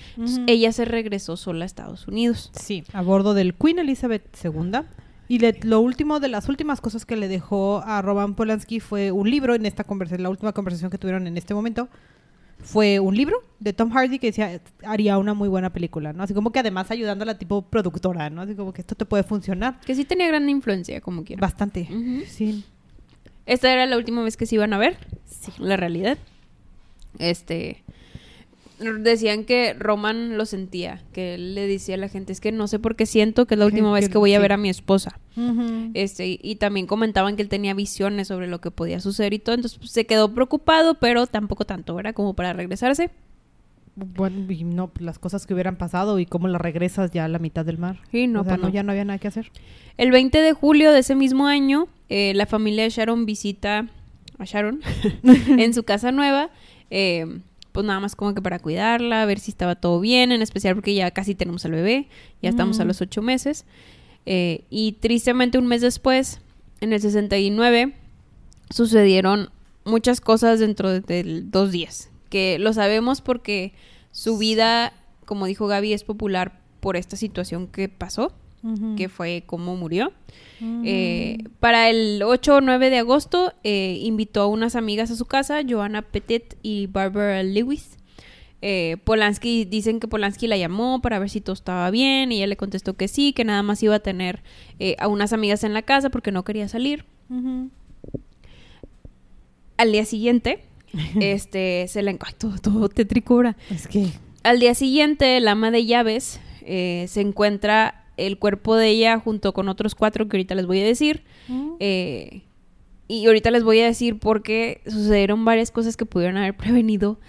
Ella 0.46 0.72
se 0.72 0.86
regresó 0.86 1.36
sola 1.38 1.63
a 1.63 1.65
Estados 1.65 2.08
Unidos. 2.08 2.52
Sí, 2.54 2.84
a 2.94 3.02
bordo 3.02 3.34
del 3.34 3.56
Queen 3.56 3.80
Elizabeth 3.80 4.24
II. 4.44 4.82
Y 5.30 5.39
le- 5.39 5.58
lo 5.63 5.80
último 5.80 6.20
de 6.20 6.28
las 6.28 6.50
últimas 6.50 6.82
cosas 6.82 7.06
que 7.06 7.15
le 7.15 7.28
dejó 7.30 7.82
a 7.86 8.02
Roman 8.02 8.34
Polanski 8.36 8.82
fue 8.82 9.12
un 9.13 9.30
libro 9.30 9.56
en 9.56 9.65
esta 9.65 9.86
conversación, 9.86 10.24
la 10.24 10.30
última 10.30 10.52
conversación 10.52 10.92
que 10.92 10.98
tuvieron 10.98 11.26
en 11.28 11.38
este 11.38 11.54
momento. 11.54 11.88
Fue 12.62 13.00
un 13.00 13.15
libro 13.15 13.38
de 13.62 13.72
Tom 13.72 13.89
Hardy 13.92 14.20
que 14.20 14.28
decía 14.28 14.60
haría 14.84 15.18
una 15.18 15.34
muy 15.34 15.48
buena 15.48 15.72
película, 15.72 16.12
¿no? 16.12 16.24
Así 16.24 16.34
como 16.34 16.52
que 16.52 16.60
además 16.60 16.92
ayudando 16.92 17.24
a 17.24 17.26
la 17.28 17.38
tipo 17.38 17.62
productora, 17.62 18.30
¿no? 18.30 18.42
Así 18.42 18.54
como 18.54 18.74
que 18.74 18.82
esto 18.82 18.96
te 18.96 19.06
puede 19.06 19.24
funcionar 19.24 19.80
Que 19.86 19.96
sí 19.96 20.04
tenía 20.04 20.28
gran 20.28 20.50
influencia, 20.50 21.00
como 21.00 21.24
quiera. 21.24 21.39
bastante. 21.39 21.88
Sí. 22.28 22.65
Esta 23.46 23.72
era 23.72 23.86
la 23.86 23.96
última 23.96 24.24
vez 24.24 24.36
que 24.36 24.46
se 24.46 24.56
iban 24.56 24.74
a 24.74 24.78
ver. 24.78 24.98
La 25.58 25.78
realidad. 25.78 26.18
Este. 27.18 27.84
Decían 28.80 29.44
que 29.44 29.74
Roman 29.74 30.38
lo 30.38 30.46
sentía, 30.46 31.04
que 31.12 31.36
él 31.36 31.54
le 31.56 31.68
decía 31.68 31.96
a 31.96 31.98
la 31.98 32.08
gente, 32.08 32.32
es 32.32 32.39
que 32.39 32.52
no 32.52 32.68
sé 32.68 32.80
por 32.80 32.96
qué 32.96 33.06
siento 33.06 33.46
que 33.46 33.56
es 33.56 33.60
la 33.60 33.65
última 33.65 33.92
vez 33.92 34.08
que- 34.10 34.18
voy 34.18 34.34
a 34.34 34.39
ver 34.39 34.54
a 34.54 34.58
mi 34.58 34.70
esposa. 34.70 35.20
Este, 35.94 36.28
y, 36.28 36.39
y 36.44 36.56
también 36.56 36.86
comentaban 36.88 37.36
que 37.36 37.42
él 37.42 37.50
tenía 37.50 37.74
visiones 37.74 38.28
sobre 38.28 38.48
lo 38.48 38.60
que 38.62 38.72
podía 38.72 39.00
suceder 39.00 39.34
y 39.34 39.39
todo, 39.39 39.56
entonces 39.56 39.78
pues, 39.80 39.92
se 39.92 40.06
quedó 40.06 40.34
preocupado, 40.34 40.96
pero 40.96 41.28
tampoco 41.28 41.65
tanto, 41.65 41.96
¿verdad? 41.96 42.13
Como 42.13 42.34
para 42.34 42.54
regresarse. 42.54 43.10
Bueno, 43.96 44.50
y 44.52 44.63
no, 44.63 44.92
las 45.00 45.20
cosas 45.20 45.46
que 45.46 45.54
hubieran 45.54 45.76
pasado 45.78 46.20
y 46.20 46.26
cómo 46.26 46.48
la 46.48 46.58
regresas 46.58 47.12
ya 47.12 47.26
a 47.26 47.28
la 47.28 47.39
mitad 47.39 47.65
del 47.65 47.78
mar. 47.78 48.00
Sí, 48.12 48.28
no, 48.28 48.42
o 48.42 48.44
sea, 48.46 48.56
pues 48.56 48.68
no. 48.70 48.74
ya 48.74 48.84
no 48.84 48.92
había 48.92 49.04
nada 49.04 49.20
que 49.20 49.28
hacer. 49.28 49.52
El 49.98 50.12
20 50.12 50.42
de 50.42 50.54
julio 50.54 50.92
de 50.94 51.00
ese 51.00 51.15
mismo 51.15 51.48
año, 51.48 51.88
eh, 52.08 52.34
la 52.34 52.46
familia 52.46 52.84
de 52.84 52.89
Sharon 52.92 53.26
visita 53.26 53.88
a 54.38 54.46
Sharon 54.46 54.80
en 55.24 55.74
su 55.74 55.84
casa 55.84 56.13
nueva, 56.13 56.50
eh, 56.92 57.39
pues 57.80 57.88
nada 57.88 58.02
más 58.02 58.18
como 58.18 58.34
que 58.36 58.42
para 58.42 58.60
cuidarla, 58.60 59.26
ver 59.26 59.39
si 59.39 59.52
estaba 59.52 59.76
todo 59.76 60.02
bien, 60.02 60.34
en 60.34 60.42
especial 60.42 60.76
porque 60.76 60.94
ya 60.94 61.12
casi 61.12 61.34
tenemos 61.34 61.63
al 61.63 61.72
bebé, 61.72 62.10
ya 62.42 62.50
estamos 62.50 62.78
a 62.82 62.84
Mm. 62.84 62.88
los 62.88 63.00
ocho 63.00 63.22
meses. 63.22 63.65
Eh, 64.26 64.65
y 64.70 64.98
tristemente 65.00 65.58
un 65.58 65.65
mes 65.65 65.80
después, 65.80 66.42
en 66.82 66.92
el 66.92 67.00
69, 67.00 67.94
sucedieron 68.70 69.50
muchas 69.86 70.20
cosas 70.20 70.60
dentro 70.60 70.89
de, 70.89 71.00
de 71.00 71.42
dos 71.46 71.72
días, 71.72 72.10
que 72.30 72.60
lo 72.60 72.74
sabemos 72.74 73.22
porque 73.22 73.72
su 74.12 74.38
vida, 74.38 74.92
como 75.24 75.46
dijo 75.46 75.68
Gaby, 75.68 75.94
es 75.94 76.04
popular 76.04 76.60
por 76.82 76.98
esta 76.98 77.15
situación 77.15 77.68
que 77.68 77.88
pasó 77.88 78.34
Que 78.98 79.10
fue 79.10 79.43
cómo 79.45 79.76
murió. 79.76 80.12
Ujú. 80.62 80.84
Eh, 80.86 81.38
para 81.60 81.89
el 81.89 82.22
8 82.22 82.56
o 82.56 82.62
9 82.62 82.89
de 82.89 82.98
agosto 82.98 83.54
eh, 83.63 83.98
invitó 84.02 84.41
a 84.41 84.48
unas 84.48 84.76
amigas 84.76 85.12
a 85.12 85.15
su 85.15 85.26
casa, 85.26 85.62
Joanna 85.67 86.02
Petit 86.02 86.56
y 86.62 86.88
Barbara 86.88 87.43
Lewis. 87.43 88.00
Eh, 88.62 88.98
Polanski, 89.06 89.63
dicen 89.63 90.02
que 90.02 90.10
Polanski 90.10 90.48
la 90.48 90.58
llamó 90.58 91.02
para 91.02 91.17
ver 91.17 91.30
si 91.30 91.39
todo 91.39 91.54
estaba 91.54 91.89
bien 91.91 92.32
y 92.32 92.38
ella 92.38 92.48
le 92.48 92.58
contestó 92.58 92.95
que 92.95 93.08
sí, 93.08 93.32
que 93.32 93.45
nada 93.45 93.63
más 93.63 93.82
iba 93.82 93.95
a 93.95 94.00
tener 94.00 94.43
eh, 94.80 94.98
a 95.00 95.08
unas 95.08 95.32
amigas 95.32 95.63
en 95.63 95.74
la 95.74 95.82
casa 95.82 96.10
porque 96.10 96.32
no 96.32 96.43
quería 96.43 96.67
salir. 96.67 97.06
Al 99.78 99.91
día 99.91 100.04
siguiente, 100.04 100.60
este, 101.22 101.88
se 101.88 102.04
le... 102.04 102.12
Ay, 102.12 102.34
todo, 102.38 102.58
todo 102.58 102.89
ahora. 103.28 103.56
Es 103.69 103.88
que 103.88 104.08
Al 104.43 104.60
día 104.60 104.76
siguiente, 104.76 105.38
el 105.38 105.48
ama 105.48 105.72
de 105.72 105.86
llaves 105.86 106.41
eh, 106.63 107.06
se 107.08 107.22
encuentra 107.22 108.04
el 108.26 108.38
cuerpo 108.38 108.76
de 108.76 108.90
ella 108.90 109.20
junto 109.20 109.54
con 109.54 109.70
otros 109.70 109.96
cuatro 109.96 110.28
que 110.28 110.38
ahorita 110.38 110.56
les 110.56 110.66
voy 110.66 110.82
a 110.82 110.86
decir. 110.86 111.24
Eh, 111.80 112.44
y 113.08 113.26
ahorita 113.26 113.52
les 113.52 113.64
voy 113.64 113.80
a 113.80 113.86
decir 113.86 114.20
por 114.20 114.44
qué 114.44 114.82
sucedieron 114.86 115.44
varias 115.46 115.72
cosas 115.72 115.98
que 115.98 116.06
pudieron 116.06 116.38
haber 116.38 116.56
prevenido 116.58 117.20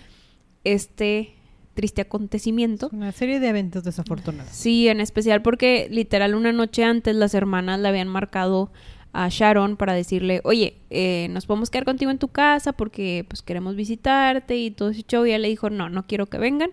este 0.64 1.34
triste 1.74 2.02
acontecimiento. 2.02 2.90
una 2.92 3.12
serie 3.12 3.40
de 3.40 3.48
eventos 3.48 3.84
desafortunados. 3.84 4.52
Sí, 4.52 4.88
en 4.88 5.00
especial 5.00 5.40
porque 5.40 5.88
literal 5.90 6.34
una 6.34 6.52
noche 6.52 6.84
antes 6.84 7.14
las 7.14 7.32
hermanas 7.34 7.80
le 7.80 7.88
habían 7.88 8.08
marcado 8.08 8.70
a 9.12 9.28
Sharon 9.28 9.76
para 9.76 9.94
decirle, 9.94 10.40
oye, 10.44 10.76
eh, 10.90 11.28
nos 11.30 11.46
podemos 11.46 11.70
quedar 11.70 11.84
contigo 11.84 12.10
en 12.10 12.18
tu 12.18 12.28
casa 12.28 12.72
porque 12.72 13.24
pues 13.28 13.42
queremos 13.42 13.74
visitarte 13.76 14.56
y 14.56 14.70
todo 14.70 14.90
ese 14.90 15.02
show. 15.02 15.26
Y 15.26 15.30
ella 15.30 15.38
le 15.38 15.48
dijo, 15.48 15.70
no, 15.70 15.88
no 15.88 16.06
quiero 16.06 16.26
que 16.26 16.38
vengan, 16.38 16.70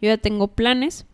yo 0.00 0.08
ya 0.08 0.18
tengo 0.18 0.48
planes. 0.48 1.06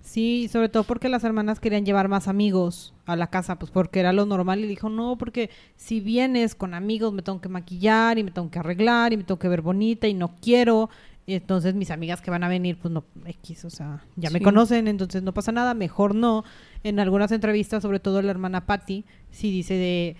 Sí, 0.00 0.48
sobre 0.50 0.68
todo 0.68 0.84
porque 0.84 1.08
las 1.08 1.24
hermanas 1.24 1.60
querían 1.60 1.84
llevar 1.84 2.08
más 2.08 2.26
amigos 2.26 2.94
a 3.06 3.16
la 3.16 3.28
casa, 3.28 3.58
pues 3.58 3.70
porque 3.70 4.00
era 4.00 4.12
lo 4.12 4.26
normal 4.26 4.64
y 4.64 4.66
dijo, 4.66 4.88
no, 4.88 5.16
porque 5.18 5.50
si 5.76 6.00
vienes 6.00 6.54
con 6.54 6.74
amigos 6.74 7.12
me 7.12 7.22
tengo 7.22 7.40
que 7.40 7.48
maquillar 7.48 8.18
y 8.18 8.24
me 8.24 8.30
tengo 8.30 8.50
que 8.50 8.58
arreglar 8.58 9.12
y 9.12 9.18
me 9.18 9.24
tengo 9.24 9.38
que 9.38 9.48
ver 9.48 9.62
bonita 9.62 10.08
y 10.08 10.14
no 10.14 10.34
quiero. 10.40 10.90
Y 11.26 11.34
entonces 11.34 11.74
mis 11.74 11.90
amigas 11.90 12.22
que 12.22 12.30
van 12.30 12.42
a 12.42 12.48
venir, 12.48 12.76
pues 12.80 12.92
no, 12.92 13.04
X, 13.24 13.64
o 13.64 13.70
sea, 13.70 14.02
ya 14.16 14.30
me 14.30 14.40
conocen, 14.40 14.88
entonces 14.88 15.22
no 15.22 15.32
pasa 15.32 15.52
nada, 15.52 15.74
mejor 15.74 16.14
no. 16.14 16.44
En 16.82 16.98
algunas 16.98 17.30
entrevistas, 17.30 17.82
sobre 17.82 18.00
todo 18.00 18.20
la 18.22 18.30
hermana 18.30 18.66
Patty, 18.66 19.04
sí 19.30 19.50
dice 19.52 19.74
de, 19.74 20.16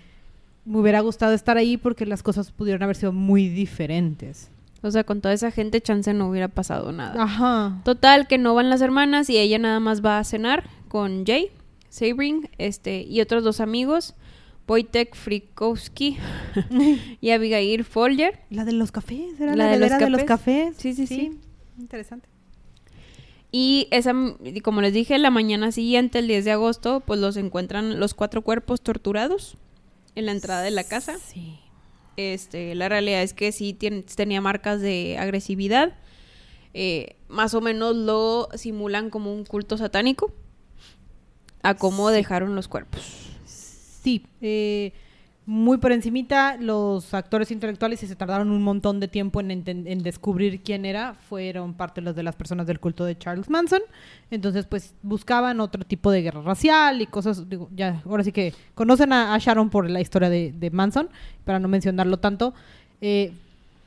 me 0.63 0.77
hubiera 0.77 1.01
gustado 1.01 1.33
estar 1.33 1.57
ahí 1.57 1.75
porque 1.75 2.05
las 2.05 2.23
cosas 2.23 2.51
pudieron 2.51 2.83
haber 2.83 2.95
sido 2.95 3.11
muy 3.11 3.49
diferentes. 3.49 4.51
O 4.83 4.89
sea, 4.91 5.03
con 5.03 5.21
toda 5.21 5.33
esa 5.33 5.51
gente 5.51 5.79
chance 5.81 6.13
no 6.13 6.29
hubiera 6.29 6.47
pasado 6.47 6.91
nada. 6.91 7.21
Ajá. 7.23 7.81
Total, 7.85 8.27
que 8.27 8.37
no 8.37 8.55
van 8.55 8.69
las 8.69 8.81
hermanas 8.81 9.29
y 9.29 9.37
ella 9.37 9.59
nada 9.59 9.79
más 9.79 10.03
va 10.03 10.17
a 10.17 10.23
cenar 10.23 10.63
con 10.87 11.25
Jay, 11.25 11.51
Sabring, 11.89 12.49
este, 12.57 13.03
y 13.03 13.21
otros 13.21 13.43
dos 13.43 13.59
amigos, 13.59 14.15
Wojtek 14.67 15.15
Frikowski 15.15 16.17
y 17.21 17.29
Abigail 17.31 17.83
Folger. 17.83 18.39
La 18.49 18.63
de 18.65 18.71
los 18.71 18.91
cafés, 18.93 19.39
era 19.39 19.55
La 19.55 19.65
la, 19.65 19.71
de 19.71 19.79
los 19.79 19.89
velera 19.89 19.97
de 20.05 20.09
los 20.09 20.23
cafés. 20.23 20.67
cafés. 20.73 20.77
Sí, 20.77 20.93
sí, 20.93 21.05
sí. 21.07 21.39
Interesante. 21.77 22.29
Y 23.51 23.87
esa, 23.91 24.13
y 24.43 24.61
como 24.61 24.81
les 24.81 24.93
dije, 24.93 25.17
la 25.17 25.29
mañana 25.29 25.73
siguiente, 25.73 26.19
el 26.19 26.27
10 26.27 26.45
de 26.45 26.51
agosto, 26.53 27.01
pues 27.01 27.19
los 27.19 27.35
encuentran 27.35 27.99
los 27.99 28.13
cuatro 28.13 28.43
cuerpos 28.43 28.81
torturados 28.81 29.57
en 30.15 30.25
la 30.25 30.31
entrada 30.31 30.61
de 30.61 30.71
la 30.71 30.85
casa. 30.85 31.17
Sí. 31.19 31.59
Este, 32.17 32.75
la 32.75 32.89
realidad 32.89 33.21
es 33.23 33.33
que 33.33 33.51
sí 33.51 33.73
tenía 33.73 34.41
marcas 34.41 34.81
de 34.81 35.17
agresividad. 35.17 35.93
Eh, 36.73 37.15
más 37.27 37.53
o 37.53 37.61
menos 37.61 37.95
lo 37.95 38.47
simulan 38.55 39.09
como 39.09 39.33
un 39.33 39.45
culto 39.45 39.77
satánico. 39.77 40.33
A 41.63 41.75
cómo 41.75 42.09
Sí. 42.09 42.15
dejaron 42.15 42.55
los 42.55 42.67
cuerpos. 42.67 43.01
Sí, 43.45 44.25
eh, 44.41 44.93
muy 45.51 45.79
por 45.79 45.91
encimita, 45.91 46.55
los 46.55 47.13
actores 47.13 47.51
intelectuales 47.51 48.01
y 48.01 48.07
se 48.07 48.15
tardaron 48.15 48.51
un 48.51 48.63
montón 48.63 49.01
de 49.01 49.09
tiempo 49.09 49.41
en, 49.41 50.01
descubrir 50.01 50.61
quién 50.61 50.85
era, 50.85 51.13
fueron 51.27 51.73
parte 51.73 51.99
de 51.99 52.23
las 52.23 52.37
personas 52.37 52.67
del 52.67 52.79
culto 52.79 53.03
de 53.03 53.17
Charles 53.17 53.49
Manson. 53.49 53.81
Entonces, 54.29 54.65
pues 54.65 54.93
buscaban 55.03 55.59
otro 55.59 55.83
tipo 55.83 56.09
de 56.09 56.21
guerra 56.21 56.41
racial 56.41 57.01
y 57.01 57.05
cosas, 57.05 57.43
ya, 57.75 58.01
ahora 58.05 58.23
sí 58.23 58.31
que 58.31 58.53
conocen 58.75 59.11
a, 59.11 59.37
Sharon 59.39 59.69
por 59.69 59.89
la 59.89 59.99
historia 59.99 60.29
de, 60.29 60.69
Manson, 60.71 61.09
para 61.43 61.59
no 61.59 61.67
mencionarlo 61.67 62.17
tanto. 62.17 62.53
Eh, 63.01 63.33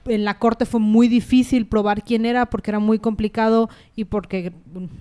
en 0.06 0.24
la 0.24 0.38
corte 0.38 0.66
fue 0.66 0.80
muy 0.80 1.08
difícil 1.08 1.66
probar 1.66 2.02
quién 2.02 2.26
era 2.26 2.46
porque 2.46 2.70
era 2.70 2.78
muy 2.78 2.98
complicado 2.98 3.70
y 3.96 4.04
porque, 4.04 4.52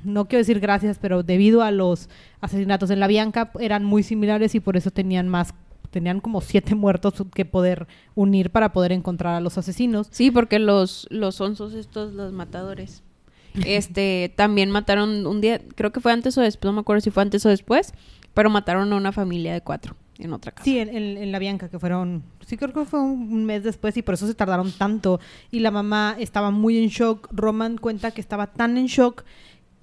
no 0.03 0.25
quiero 0.25 0.39
decir 0.39 0.59
gracias, 0.59 0.97
pero 0.97 1.23
debido 1.23 1.61
a 1.61 1.71
los 1.71 2.09
asesinatos 2.41 2.89
en 2.89 2.99
la 2.99 3.07
Bianca 3.07 3.51
eran 3.59 3.83
muy 3.83 4.03
similares 4.03 4.55
y 4.55 4.59
por 4.59 4.77
eso 4.77 4.91
tenían 4.91 5.27
más, 5.27 5.53
tenían 5.93 6.19
como 6.19 6.41
siete 6.41 6.75
muertos 6.75 7.13
que 7.33 7.45
poder 7.45 7.87
unir 8.15 8.49
para 8.49 8.73
poder 8.73 8.91
encontrar 8.91 9.35
a 9.35 9.39
los 9.39 9.57
asesinos. 9.57 10.07
Sí, 10.11 10.29
porque 10.31 10.59
los, 10.59 11.07
los 11.09 11.39
onzos 11.39 11.73
estos, 11.73 12.13
los 12.13 12.33
matadores, 12.33 13.03
este, 13.65 14.33
también 14.35 14.71
mataron 14.71 15.25
un 15.25 15.39
día, 15.39 15.61
creo 15.75 15.91
que 15.93 16.01
fue 16.01 16.11
antes 16.11 16.37
o 16.37 16.41
después, 16.41 16.67
no 16.69 16.73
me 16.73 16.81
acuerdo 16.81 16.99
si 17.01 17.11
fue 17.11 17.23
antes 17.23 17.45
o 17.45 17.49
después, 17.49 17.93
pero 18.33 18.49
mataron 18.49 18.91
a 18.91 18.95
una 18.97 19.11
familia 19.11 19.53
de 19.53 19.61
cuatro. 19.61 19.95
en 20.17 20.33
otra 20.33 20.51
casa. 20.51 20.63
Sí, 20.65 20.77
en, 20.79 20.89
en- 20.89 21.17
en 21.17 21.31
la 21.31 21.39
Bianca, 21.39 21.69
que 21.69 21.79
fueron, 21.79 22.23
sí 22.45 22.57
creo 22.57 22.73
que 22.73 22.85
fue 22.85 22.99
un 23.01 23.31
un 23.33 23.45
mes 23.45 23.63
después 23.63 23.95
y 23.97 24.01
por 24.01 24.13
eso 24.15 24.27
se 24.27 24.33
tardaron 24.35 24.71
tanto. 24.71 25.19
Y 25.51 25.59
la 25.59 25.71
mamá 25.71 26.15
estaba 26.19 26.49
muy 26.51 26.77
en 26.77 26.89
shock. 26.89 27.27
Roman 27.31 27.77
cuenta 27.77 28.11
que 28.11 28.21
estaba 28.21 28.47
tan 28.47 28.77
en 28.77 28.85
shock 28.87 29.23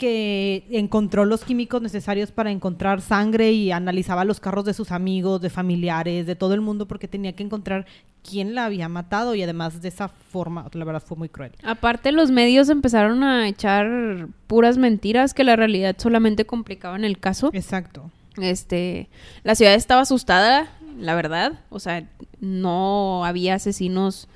que 0.00 0.64
encontró 0.70 1.26
los 1.26 1.44
químicos 1.44 1.82
necesarios 1.82 2.32
para 2.32 2.50
encontrar 2.50 3.02
sangre 3.02 3.52
y 3.52 3.70
analizaba 3.70 4.24
los 4.24 4.40
carros 4.40 4.64
de 4.64 4.72
sus 4.72 4.92
amigos, 4.92 5.42
de 5.42 5.50
familiares, 5.50 6.26
de 6.26 6.34
todo 6.34 6.54
el 6.54 6.62
mundo, 6.62 6.88
porque 6.88 7.06
tenía 7.06 7.34
que 7.34 7.42
encontrar 7.42 7.84
quién 8.26 8.54
la 8.54 8.64
había 8.64 8.88
matado 8.88 9.34
y 9.34 9.42
además 9.42 9.82
de 9.82 9.88
esa 9.88 10.08
forma, 10.08 10.66
la 10.72 10.84
verdad 10.86 11.02
fue 11.04 11.18
muy 11.18 11.28
cruel. 11.28 11.52
Aparte, 11.62 12.12
los 12.12 12.30
medios 12.30 12.70
empezaron 12.70 13.22
a 13.22 13.46
echar 13.46 14.28
puras 14.46 14.78
mentiras 14.78 15.34
que 15.34 15.44
la 15.44 15.54
realidad 15.54 15.94
solamente 15.98 16.46
complicaban 16.46 17.04
el 17.04 17.18
caso. 17.18 17.50
Exacto. 17.52 18.10
Este, 18.40 19.10
la 19.44 19.54
ciudad 19.54 19.74
estaba 19.74 20.00
asustada, 20.00 20.72
la 20.98 21.14
verdad. 21.14 21.60
O 21.68 21.78
sea, 21.78 22.08
no 22.40 23.26
había 23.26 23.56
asesinos 23.56 24.28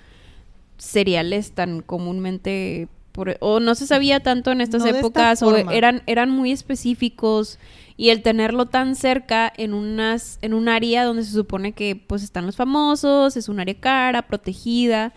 seriales 0.77 1.53
tan 1.53 1.81
comúnmente 1.81 2.89
por- 3.15 3.37
o 3.41 3.61
no 3.61 3.77
se 3.77 3.87
sabía 3.87 4.19
tanto 4.21 4.51
en 4.51 4.61
estas 4.61 4.81
No 4.81 4.87
de 4.87 4.91
esta 4.91 4.99
épocas 5.01 5.43
o 5.45 5.55
eran 5.73 6.03
eran 6.07 6.31
muy 6.31 6.51
específicos 6.51 7.61
y 7.97 8.09
el 8.11 8.23
tenerlo 8.23 8.67
tan 8.67 8.97
cerca 8.97 9.53
en 9.57 9.73
unas 9.73 10.39
en 10.43 10.53
un 10.53 10.69
área 10.69 11.05
donde 11.05 11.23
se 11.23 11.31
supone 11.31 11.73
que 11.73 11.95
pues 11.95 12.25
están 12.25 12.45
los 12.45 12.57
famosos, 12.57 13.37
es 13.37 13.49
un 13.49 13.61
área 13.61 13.75
cara, 13.75 14.23
protegida 14.23 15.13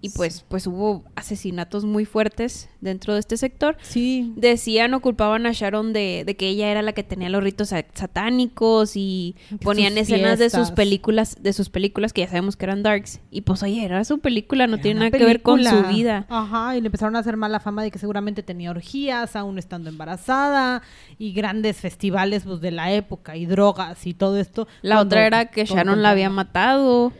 y 0.00 0.10
pues 0.10 0.44
pues 0.48 0.66
hubo 0.66 1.04
asesinatos 1.16 1.84
muy 1.84 2.04
fuertes 2.04 2.68
dentro 2.82 3.14
de 3.14 3.20
este 3.20 3.36
sector 3.38 3.76
Sí. 3.80 4.32
decían 4.36 4.92
o 4.94 5.00
culpaban 5.00 5.46
a 5.46 5.52
Sharon 5.52 5.92
de, 5.94 6.22
de 6.26 6.36
que 6.36 6.48
ella 6.48 6.70
era 6.70 6.82
la 6.82 6.92
que 6.92 7.02
tenía 7.02 7.28
los 7.30 7.42
ritos 7.42 7.70
sa- 7.70 7.84
satánicos 7.94 8.92
y 8.96 9.36
ponían 9.62 9.94
sus 9.94 10.02
escenas 10.02 10.38
de 10.38 10.50
sus 10.50 10.70
películas, 10.70 11.36
de 11.40 11.52
sus 11.52 11.70
películas 11.70 12.12
que 12.12 12.20
ya 12.22 12.28
sabemos 12.28 12.56
que 12.56 12.64
eran 12.66 12.82
darks. 12.82 13.20
Y 13.30 13.40
pues 13.42 13.62
oye, 13.62 13.84
era 13.84 14.04
su 14.04 14.18
película, 14.18 14.66
no 14.66 14.74
Era 14.74 14.82
tiene 14.82 15.00
nada 15.00 15.10
que 15.10 15.24
ver 15.24 15.42
con 15.42 15.62
su 15.64 15.82
vida. 15.88 16.26
Ajá, 16.28 16.76
y 16.76 16.80
le 16.80 16.86
empezaron 16.86 17.16
a 17.16 17.20
hacer 17.20 17.36
mala 17.36 17.60
fama 17.60 17.82
de 17.82 17.90
que 17.90 17.98
seguramente 17.98 18.42
tenía 18.42 18.70
orgías, 18.70 19.34
aún 19.36 19.58
estando 19.58 19.88
embarazada, 19.88 20.82
y 21.18 21.32
grandes 21.32 21.78
festivales 21.78 22.44
pues, 22.44 22.60
de 22.60 22.70
la 22.70 22.92
época, 22.92 23.36
y 23.36 23.46
drogas 23.46 24.06
y 24.06 24.14
todo 24.14 24.38
esto. 24.38 24.68
La 24.82 25.00
otra 25.00 25.26
era 25.26 25.46
que 25.46 25.64
Sharon 25.64 26.02
la 26.02 26.10
había 26.10 26.30
matado 26.30 27.12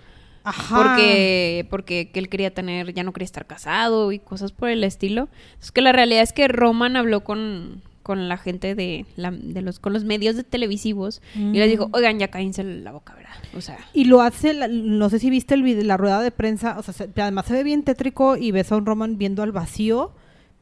Ajá. 0.47 0.77
porque 0.83 1.67
porque 1.71 2.11
que 2.13 2.19
él 2.21 2.29
quería 2.29 2.55
tener, 2.55 2.95
ya 2.95 3.03
no 3.03 3.13
quería 3.13 3.25
estar 3.27 3.47
casado 3.47 4.13
y 4.13 4.19
cosas 4.19 4.53
por 4.53 4.69
el 4.71 4.85
estilo. 4.85 5.29
Es 5.61 5.73
que 5.73 5.81
la 5.83 5.93
realidad 5.93 6.23
es 6.23 6.33
que 6.33 6.49
Roman 6.49 6.97
habló 6.97 7.25
con 7.25 7.83
con 8.03 8.29
la 8.29 8.37
gente 8.39 8.77
de, 8.77 9.05
la- 9.17 9.33
de 9.33 9.63
los 9.63 9.81
con 9.81 9.93
los 9.93 10.05
medios 10.05 10.37
de 10.37 10.45
televisivos 10.45 11.21
y 11.35 11.59
les 11.59 11.69
dijo, 11.69 11.89
Mm. 11.89 11.93
"Oigan, 11.95 12.19
ya 12.21 12.29
cállense 12.29 12.63
la 12.63 12.93
boca, 12.93 13.15
¿verdad?" 13.17 13.33
O 13.57 13.61
sea, 13.61 13.79
Y 13.93 14.05
lo 14.05 14.21
hace, 14.23 14.55
la- 14.55 14.69
no 14.69 15.11
sé 15.11 15.19
si 15.19 15.29
viste 15.29 15.55
el 15.55 15.65
video, 15.65 15.83
la 15.83 15.97
rueda 15.97 16.23
de 16.23 16.31
prensa, 16.31 16.79
o 16.79 16.83
sea, 16.85 16.95
se- 16.95 17.11
además 17.21 17.47
se 17.47 17.55
ve 17.55 17.65
bien 17.65 17.83
tétrico 17.83 18.37
y 18.37 18.53
ves 18.53 18.71
a 18.71 18.77
un 18.77 18.87
Roman 18.87 19.19
viendo 19.19 19.43
al 19.43 19.51
vacío, 19.51 20.13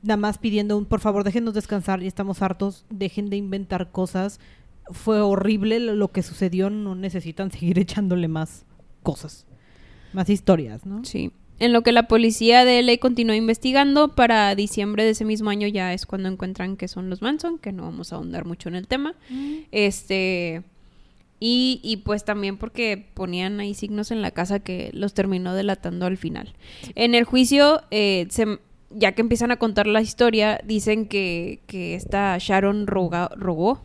nada 0.00 0.16
más 0.16 0.38
pidiendo 0.38 0.78
un, 0.78 0.86
por 0.86 1.00
favor, 1.00 1.22
déjenos 1.22 1.52
descansar, 1.52 2.02
y 2.02 2.06
estamos 2.06 2.40
hartos, 2.40 2.86
dejen 2.88 3.28
de 3.28 3.36
inventar 3.36 3.90
cosas. 3.90 4.40
Fue 4.90 5.20
horrible 5.20 5.80
lo 5.80 6.12
que 6.12 6.22
sucedió, 6.22 6.70
no 6.70 6.94
necesitan 6.94 7.50
seguir 7.52 7.78
echándole 7.78 8.26
más 8.28 8.64
cosas, 9.02 9.46
más 10.14 10.30
historias, 10.30 10.86
¿no? 10.86 11.04
Sí. 11.04 11.30
En 11.60 11.72
lo 11.72 11.82
que 11.82 11.92
la 11.92 12.08
policía 12.08 12.64
de 12.64 12.82
LA 12.82 12.96
continuó 12.98 13.34
investigando, 13.36 14.08
para 14.16 14.54
diciembre 14.56 15.04
de 15.04 15.10
ese 15.10 15.24
mismo 15.24 15.50
año 15.50 15.68
ya 15.68 15.92
es 15.92 16.04
cuando 16.04 16.28
encuentran 16.28 16.76
que 16.76 16.88
son 16.88 17.08
los 17.10 17.22
Manson, 17.22 17.58
que 17.58 17.70
no 17.70 17.84
vamos 17.84 18.12
a 18.12 18.16
ahondar 18.16 18.44
mucho 18.44 18.68
en 18.68 18.74
el 18.74 18.88
tema. 18.88 19.14
Este. 19.70 20.62
Y, 21.40 21.80
y 21.82 21.98
pues 21.98 22.24
también 22.24 22.56
porque 22.56 23.06
ponían 23.14 23.60
ahí 23.60 23.74
signos 23.74 24.10
en 24.10 24.22
la 24.22 24.30
casa 24.30 24.60
que 24.60 24.90
los 24.94 25.14
terminó 25.14 25.54
delatando 25.54 26.06
al 26.06 26.16
final. 26.16 26.54
En 26.94 27.14
el 27.14 27.24
juicio, 27.24 27.82
eh, 27.90 28.26
se- 28.30 28.58
ya 28.90 29.12
que 29.12 29.20
empiezan 29.22 29.50
a 29.50 29.56
contar 29.56 29.86
la 29.86 30.00
historia, 30.00 30.60
dicen 30.64 31.06
que, 31.06 31.60
que 31.66 31.96
esta 31.96 32.36
Sharon 32.38 32.86
roga- 32.86 33.30
rogó 33.36 33.82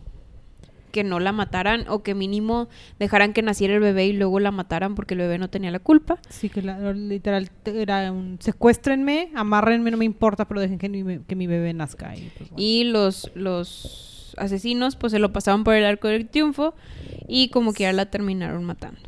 que 0.92 1.04
no 1.04 1.20
la 1.20 1.32
mataran 1.32 1.86
o 1.90 2.04
que 2.04 2.16
mínimo 2.16 2.68
dejaran 3.00 3.34
que 3.34 3.42
naciera 3.42 3.74
el 3.76 3.80
bebé 3.80 4.08
y 4.08 4.14
luego 4.14 4.40
la 4.40 4.52
mataran 4.52 4.96
porque 4.96 5.14
el 5.14 5.20
bebé 5.22 5.38
no 5.38 5.50
tenía 5.50 5.72
la 5.72 5.80
culpa. 5.80 6.20
Sí, 6.30 6.50
que 6.50 6.62
la- 6.62 6.94
literal 6.94 7.50
te- 7.64 7.82
era 7.82 8.12
un 8.12 8.38
secuéstrenme, 8.40 9.30
amárrenme, 9.36 9.92
no 9.92 9.98
me 9.98 10.06
importa, 10.06 10.48
pero 10.48 10.62
dejen 10.62 10.78
que 10.80 10.90
mi, 10.90 11.04
be- 11.04 11.22
que 11.28 11.36
mi 11.36 11.48
bebé 11.48 11.74
nazca. 11.74 12.16
Y, 12.16 12.30
pues, 12.38 12.50
bueno. 12.50 12.56
Y 12.58 12.84
los, 12.86 13.32
los 13.36 14.34
asesinos 14.38 14.96
pues 14.96 15.12
se 15.12 15.20
lo 15.20 15.34
pasaban 15.34 15.64
por 15.64 15.74
el 15.76 15.86
arco 15.86 16.08
del 16.08 16.28
triunfo 16.28 16.74
y 17.28 17.50
como 17.50 17.74
que 17.74 17.84
ya 17.84 17.94
la 17.94 18.06
terminaron 18.08 18.64
matando. 18.64 19.00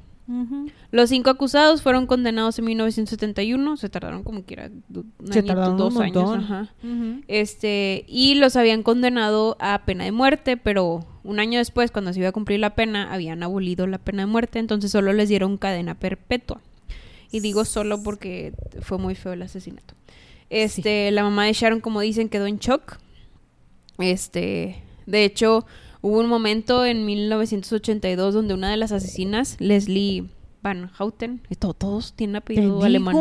Los 0.92 1.10
cinco 1.10 1.30
acusados 1.30 1.82
fueron 1.82 2.06
condenados 2.08 2.58
en 2.58 2.64
1971, 2.66 3.76
se 3.76 3.90
tardaron 3.90 4.24
como 4.24 4.46
que 4.46 4.54
era 4.54 4.70
Se 5.30 5.44
tardaron 5.44 5.72
un 5.74 5.78
dos 5.78 6.00
años. 6.00 6.70
Este, 7.28 8.06
y 8.08 8.36
los 8.36 8.56
habían 8.56 8.82
condenado 8.84 9.58
a 9.60 9.82
pena 9.86 10.06
de 10.06 10.14
muerte, 10.14 10.56
pero 10.56 11.06
un 11.24 11.40
año 11.40 11.60
después, 11.60 11.92
cuando 11.92 12.14
se 12.14 12.20
iba 12.20 12.30
a 12.30 12.32
cumplir 12.32 12.60
la 12.60 12.76
pena, 12.76 13.14
habían 13.14 13.44
abolido 13.44 13.88
la 13.88 13.98
pena 13.98 14.24
de 14.24 14.28
muerte, 14.28 14.60
entonces 14.60 14.92
solo 14.92 15.14
les 15.14 15.30
dieron 15.30 15.58
cadena 15.58 15.96
perpetua. 15.96 16.62
Y 17.32 17.40
digo 17.40 17.64
solo 17.64 18.04
porque 18.04 18.54
fue 18.82 18.98
muy 18.98 19.16
feo 19.16 19.34
el 19.34 19.42
asesinato. 19.42 19.94
Este, 20.50 21.12
la 21.12 21.24
mamá 21.24 21.46
de 21.46 21.54
Sharon, 21.54 21.80
como 21.80 22.02
dicen, 22.02 22.28
quedó 22.28 22.46
en 22.46 22.58
shock. 22.58 22.98
Este, 24.00 24.84
de 25.06 25.24
hecho, 25.24 25.66
hubo 26.02 26.20
un 26.20 26.28
momento 26.28 26.86
en 26.86 27.06
1982 27.06 28.34
donde 28.34 28.54
una 28.54 28.70
de 28.70 28.78
las 28.78 28.92
asesinas, 28.92 29.56
Leslie 29.60 30.26
Van 30.62 30.90
Houten, 30.90 31.42
esto, 31.50 31.74
todos 31.74 32.14
tienen 32.14 32.36
apellido 32.38 32.84
alemán 32.84 33.16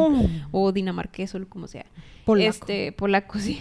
o 0.50 0.72
dinamarqués 0.72 1.34
o 1.34 1.48
como 1.48 1.68
sea. 1.68 1.86
Polaco. 2.24 2.50
Este, 2.50 2.92
polaco, 2.92 3.38
sí. 3.40 3.60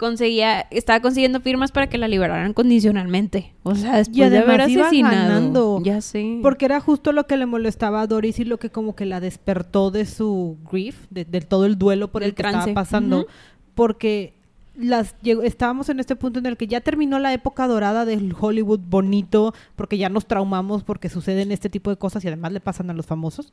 Conseguía, 0.00 0.62
estaba 0.70 1.00
consiguiendo 1.00 1.40
firmas 1.42 1.72
para 1.72 1.86
que 1.90 1.98
la 1.98 2.08
liberaran 2.08 2.54
condicionalmente. 2.54 3.52
O 3.64 3.74
sea, 3.74 3.98
después 3.98 4.30
de 4.30 4.38
haber 4.38 4.62
asesinado. 4.62 5.14
ganando. 5.14 5.82
Ya 5.84 6.00
sé. 6.00 6.38
Porque 6.42 6.64
era 6.64 6.80
justo 6.80 7.12
lo 7.12 7.26
que 7.26 7.36
le 7.36 7.44
molestaba 7.44 8.00
a 8.00 8.06
Doris 8.06 8.38
y 8.38 8.44
lo 8.46 8.56
que 8.58 8.70
como 8.70 8.96
que 8.96 9.04
la 9.04 9.20
despertó 9.20 9.90
de 9.90 10.06
su 10.06 10.56
grief, 10.72 10.96
de, 11.10 11.26
de 11.26 11.42
todo 11.42 11.66
el 11.66 11.76
duelo 11.76 12.08
por 12.08 12.22
Del 12.22 12.30
el 12.30 12.34
que 12.34 12.42
trance. 12.42 12.58
estaba 12.70 12.74
pasando. 12.74 13.18
Ujú. 13.18 13.26
Porque 13.74 14.32
las 14.74 15.14
llegó- 15.20 15.42
estábamos 15.42 15.90
en 15.90 16.00
este 16.00 16.16
punto 16.16 16.38
en 16.38 16.46
el 16.46 16.56
que 16.56 16.66
ya 16.66 16.80
terminó 16.80 17.18
la 17.18 17.34
época 17.34 17.66
dorada 17.68 18.06
del 18.06 18.34
Hollywood 18.40 18.80
bonito, 18.88 19.52
porque 19.76 19.98
ya 19.98 20.08
nos 20.08 20.24
traumamos 20.24 20.82
porque 20.82 21.10
suceden 21.10 21.52
este 21.52 21.68
tipo 21.68 21.90
de 21.90 21.96
cosas 21.98 22.24
y 22.24 22.28
además 22.28 22.52
le 22.52 22.60
pasan 22.60 22.88
a 22.88 22.94
los 22.94 23.04
famosos. 23.04 23.52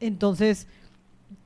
Entonces, 0.00 0.66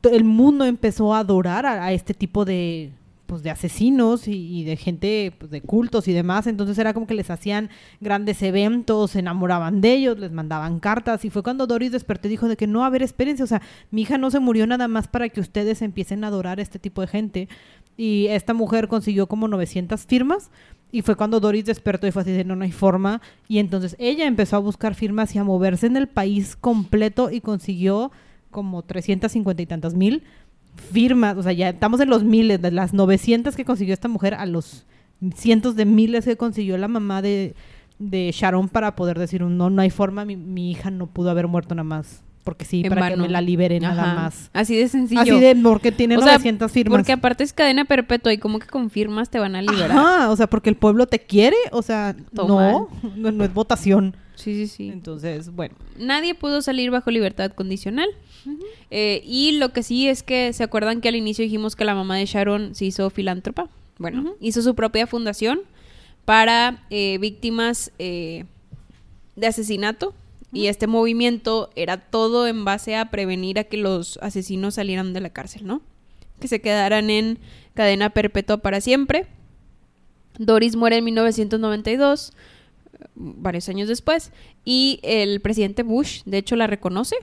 to- 0.00 0.11
el 0.11 0.24
mundo 0.24 0.64
empezó 0.64 1.14
a 1.14 1.20
adorar 1.20 1.64
a, 1.64 1.85
a 1.85 1.92
este 1.92 2.12
tipo 2.14 2.44
de 2.44 2.90
pues 3.33 3.42
de 3.42 3.49
asesinos 3.49 4.29
y, 4.29 4.62
de 4.64 4.77
gente 4.77 5.33
pues, 5.38 5.51
de 5.51 5.62
cultos 5.62 6.07
y 6.07 6.12
demás, 6.12 6.47
entonces 6.47 6.77
era 6.77 6.92
como 6.92 7.07
que 7.07 7.14
les 7.14 7.31
hacían 7.31 7.71
grandes 7.99 8.42
eventos, 8.42 9.12
se 9.12 9.21
enamoraban 9.21 9.81
de 9.81 9.95
ellos, 9.95 10.18
les 10.18 10.31
mandaban 10.31 10.81
cartas. 10.81 11.25
Y 11.25 11.31
fue 11.31 11.42
cuando 11.42 11.66
Doris 11.66 11.92
despertó 11.92 12.29
y 12.29 12.33
dijo 12.33 12.47
de 12.47 12.59
que 12.59 12.66
no, 12.66 12.85
a 12.85 12.90
ver, 12.90 13.03
espérense, 13.03 13.42
o 13.42 13.47
sea, 13.47 13.62
mi 13.90 14.03
hija 14.03 14.18
no 14.18 14.31
se 14.31 14.38
murió 14.38 14.66
nada 14.66 14.87
más 14.87 15.09
para 15.09 15.31
que 15.31 15.40
ustedes 15.40 15.81
empiecen 15.81 16.25
a 16.25 16.27
adorar 16.27 16.59
a 16.59 16.62
este 16.62 16.79
tipo 16.79 17.01
de 17.01 17.07
gente 17.07 17.49
y 17.97 18.27
esta 18.27 18.53
mujer 18.53 18.87
consiguió 18.87 19.27
como 19.29 19.49
900 19.49 20.05
firmas 20.05 20.51
y 20.90 21.01
fue 21.01 21.16
cuando 21.16 21.40
Doris 21.40 21.64
despertó 21.64 22.07
y 22.07 22.11
fue 22.11 22.21
así 22.21 22.33
de 22.33 22.45
no, 22.45 22.55
no 22.55 22.64
hay 22.64 22.73
forma 22.73 23.23
y 23.49 23.61
entonces 23.61 23.97
ella 23.99 24.27
empezó 24.27 24.57
a 24.57 24.59
buscar 24.59 24.95
firmas 24.95 25.35
y 25.35 25.38
a 25.38 25.45
moverse 25.45 25.87
en 25.87 25.97
el 25.97 26.07
país 26.07 26.55
completo 26.55 27.31
y 27.31 27.40
consiguió 27.40 28.12
como 28.51 28.83
350 28.83 29.62
y 29.62 29.66
tantas 29.66 29.95
mil 29.95 30.23
firmas, 30.77 31.37
o 31.37 31.43
sea, 31.43 31.53
ya 31.53 31.71
estamos 31.71 32.01
en 32.01 32.09
los 32.09 32.25
miles, 32.25 32.61
de 32.61 32.71
las 32.71 32.93
900 32.95 33.57
que 33.57 33.65
consiguió 33.65 33.95
esta 33.95 34.09
mujer 34.09 34.35
a 34.35 34.47
los 34.47 34.87
cientos 35.35 35.77
de 35.77 35.85
miles 35.85 36.25
que 36.25 36.37
consiguió 36.37 36.77
la 36.79 36.89
mamá 36.89 37.23
de, 37.23 37.55
Sharon 38.01 38.69
para 38.69 38.97
poder 38.97 39.19
decir, 39.19 39.43
no, 39.43 39.71
no 39.71 39.83
hay 39.83 39.91
forma, 39.91 40.25
mi, 40.25 40.37
mi 40.37 40.71
hija 40.71 40.91
no 40.91 41.07
pudo 41.07 41.31
haber 41.31 41.47
muerto 41.47 41.75
nada 41.75 41.85
más, 41.85 42.25
porque 42.44 42.64
sí, 42.64 42.83
En 42.85 42.90
para 42.90 43.11
que 43.11 43.16
me 43.16 43.28
la 43.28 43.40
libere 43.40 43.78
nada 43.81 44.14
más. 44.14 44.50
Así 44.52 44.76
de 44.76 44.88
sencillo. 44.88 45.20
Así 45.20 45.38
de, 45.38 45.55
porque 45.57 45.92
tiene 45.92 46.16
O 46.16 46.20
sea, 46.20 46.33
900 46.33 46.72
firmas. 46.72 46.98
Porque 46.98 47.12
aparte 47.12 47.44
es 47.44 47.52
cadena 47.52 47.85
perpetua 47.85 48.33
y 48.33 48.38
como 48.38 48.59
que 48.59 48.66
confirmas 48.66 49.31
te 49.31 49.38
van 49.38 49.55
a 49.55 49.62
liberar. 49.62 49.92
Ajá, 49.92 50.31
o 50.31 50.37
sea, 50.37 50.48
porque 50.48 50.70
el 50.70 50.76
pueblo 50.76 51.07
te 51.07 51.20
quiere, 51.20 51.57
o 51.70 51.83
sea, 51.83 52.16
no, 52.33 52.88
no, 53.16 53.33
no 53.33 53.44
es 53.44 53.55
votación. 53.55 54.16
Sí, 54.35 54.55
sí, 54.55 54.66
sí. 54.66 54.88
Entonces, 54.88 55.55
bueno. 55.55 55.74
Nadie 55.98 56.35
pudo 56.35 56.62
salir 56.62 56.90
bajo 56.90 57.11
libertad 57.11 57.52
condicional. 57.52 58.09
Eh, 58.90 59.22
y 59.24 59.52
lo 59.52 59.72
que 59.72 59.85
sí 59.85 60.09
es 60.09 60.22
que, 60.24 60.52
¿se 60.52 60.64
acuerdan 60.64 61.00
que 61.00 61.09
al 61.09 61.16
inicio 61.16 61.44
dijimos 61.44 61.76
que 61.76 61.85
la 61.85 61.94
mamá 61.94 62.16
de 62.16 62.26
Sharon 62.26 62.74
se 62.74 62.87
hizo 62.87 63.09
filántropa? 63.11 63.68
Bueno, 63.98 64.35
hizo 64.40 64.62
su 64.62 64.74
propia 64.74 65.07
fundación 65.07 65.61
para 66.24 66.85
eh, 66.90 67.18
víctimas 67.18 67.92
eh, 67.98 68.46
de 69.37 69.46
asesinato. 69.46 70.14
Y 70.53 70.67
este 70.67 70.87
movimiento 70.87 71.70
era 71.76 71.97
todo 71.97 72.47
en 72.47 72.64
base 72.64 72.95
a 72.97 73.11
prevenir 73.11 73.59
a 73.59 73.64
que 73.64 73.79
los 73.79 74.18
asesinos 74.22 74.74
salieran 74.74 75.12
de 75.14 75.20
la 75.20 75.31
cárcel, 75.31 75.66
¿no? 75.66 75.81
Que 76.41 76.49
se 76.49 76.61
quedaran 76.61 77.09
en 77.11 77.39
cadena 77.74 78.11
perpetua 78.11 78.59
para 78.59 78.81
siempre. 78.81 79.26
Doris 80.39 80.76
muere 80.76 80.97
en 80.99 81.05
1992. 81.05 82.33
varios 83.14 83.68
años 83.68 83.89
después. 83.89 84.31
Y 84.64 85.01
el 85.03 85.41
presidente 85.41 85.83
Bush, 85.83 86.22
de 86.24 86.39
hecho, 86.39 86.55
la 86.55 86.66
reconoce 86.68 87.16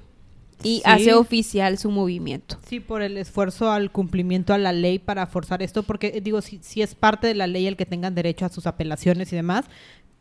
y 0.61 0.77
Sí. 0.77 0.81
hace 0.83 1.13
oficial 1.13 1.77
su 1.77 1.89
movimiento. 1.89 2.57
Sí, 2.67 2.81
por 2.81 3.01
el 3.01 3.15
esfuerzo 3.17 3.71
al 3.71 3.91
cumplimiento 3.91 4.53
a 4.53 4.57
la 4.57 4.73
ley 4.73 4.99
para 4.99 5.25
forzar 5.25 5.61
esto, 5.63 5.83
porque 5.83 6.07
eh, 6.15 6.21
digo, 6.21 6.41
sí, 6.41 6.59
sí 6.61 6.81
es 6.81 6.95
parte 6.95 7.27
de 7.27 7.35
la 7.35 7.47
ley 7.47 7.65
el 7.65 7.77
que 7.77 7.85
tengan 7.85 8.13
derecho 8.13 8.45
a 8.45 8.49
sus 8.49 8.67
apelaciones 8.67 9.31
y 9.31 9.37
demás, 9.37 9.65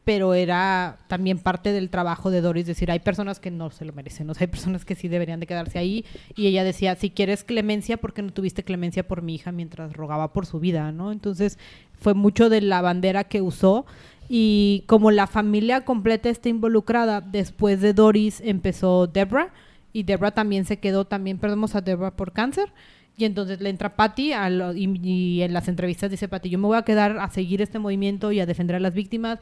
pero 0.09 0.33
era 0.33 0.97
también 1.07 1.39
parte 1.39 1.71
del 1.71 1.91
trabajo 1.91 2.31
de 2.31 2.41
Doris 2.41 2.65
decir, 2.65 2.91
hay 2.91 3.01
personas 3.01 3.41
que 3.41 3.51
no 3.51 3.69
se 3.71 3.85
lo 3.85 3.93
merecen, 3.93 4.31
o 4.31 4.33
sea, 4.33 4.47
hay 4.47 4.51
personas 4.51 4.87
que 4.87 4.95
sí 4.95 5.07
deberían 5.07 5.39
de 5.39 5.47
quedarse 5.47 5.79
ahí, 5.79 6.07
y 6.35 6.47
ella 6.47 6.65
decía, 6.65 6.97
si 6.97 7.11
quieres 7.11 7.45
clemencia, 7.45 7.99
¿por 7.99 8.15
qué 8.15 8.23
no 8.23 8.33
tuviste 8.33 8.65
clemencia 8.65 9.07
por 9.07 9.21
mi 9.21 9.35
hija 9.35 9.53
mientras 9.53 9.93
rogaba 9.93 10.33
por 10.33 10.47
su 10.47 10.61
vida, 10.61 10.93
no? 10.93 11.13
Entonces, 11.13 11.59
fue 11.93 12.15
mucho 12.15 12.49
de 12.49 12.63
la 12.63 12.81
bandera 12.81 13.25
que 13.25 13.43
usó, 13.43 13.85
y 14.31 14.85
como 14.87 15.11
la 15.11 15.27
familia 15.27 15.85
completa 15.85 16.31
está 16.31 16.49
involucrada, 16.49 17.21
después 17.21 17.83
de 17.83 17.93
Doris 17.93 18.41
empezó 18.43 19.09
Debra, 19.09 19.53
y 19.93 20.05
Debra 20.05 20.31
también 20.31 20.65
se 20.65 20.79
quedó, 20.79 21.05
también 21.05 21.37
perdemos 21.37 21.75
a 21.75 21.83
Debra 21.83 22.17
por 22.17 22.33
cáncer. 22.33 22.73
Y 23.19 23.25
entonces 23.25 23.61
le 23.61 23.69
entra 23.69 23.97
Patty 23.97 24.33
y 24.77 25.43
en 25.43 25.53
las 25.53 25.67
entrevistas 25.67 26.09
dice 26.09 26.29
Patty, 26.29 26.51
yo 26.51 26.59
me 26.61 26.69
voy 26.69 26.79
a 26.79 26.83
quedar 26.83 27.19
a 27.19 27.29
seguir 27.31 27.61
este 27.61 27.81
movimiento 27.81 28.31
y 28.31 28.39
a 28.39 28.47
defender 28.47 28.77
a 28.77 28.81
las 28.81 28.95
víctimas, 28.95 29.41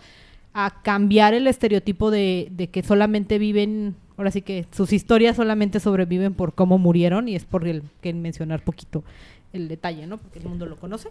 a 0.58 0.80
cambiar 0.82 1.34
el 1.34 1.46
estereotipo 1.46 2.10
de, 2.10 2.48
de 2.50 2.68
que 2.68 2.82
solamente 2.82 3.38
viven, 3.38 3.94
ahora 4.16 4.30
sí 4.30 4.40
que 4.40 4.64
sus 4.72 4.92
historias 4.94 5.36
solamente 5.36 5.80
sobreviven 5.80 6.32
por 6.32 6.54
cómo 6.54 6.78
murieron 6.78 7.28
y 7.28 7.36
es 7.36 7.44
por 7.44 7.68
el 7.68 7.82
que 8.00 8.14
mencionar 8.14 8.64
poquito 8.64 9.04
el 9.52 9.68
detalle, 9.68 10.06
¿no? 10.06 10.16
Porque 10.16 10.38
el 10.38 10.46
mundo 10.48 10.64
lo 10.64 10.76
conoce. 10.76 11.10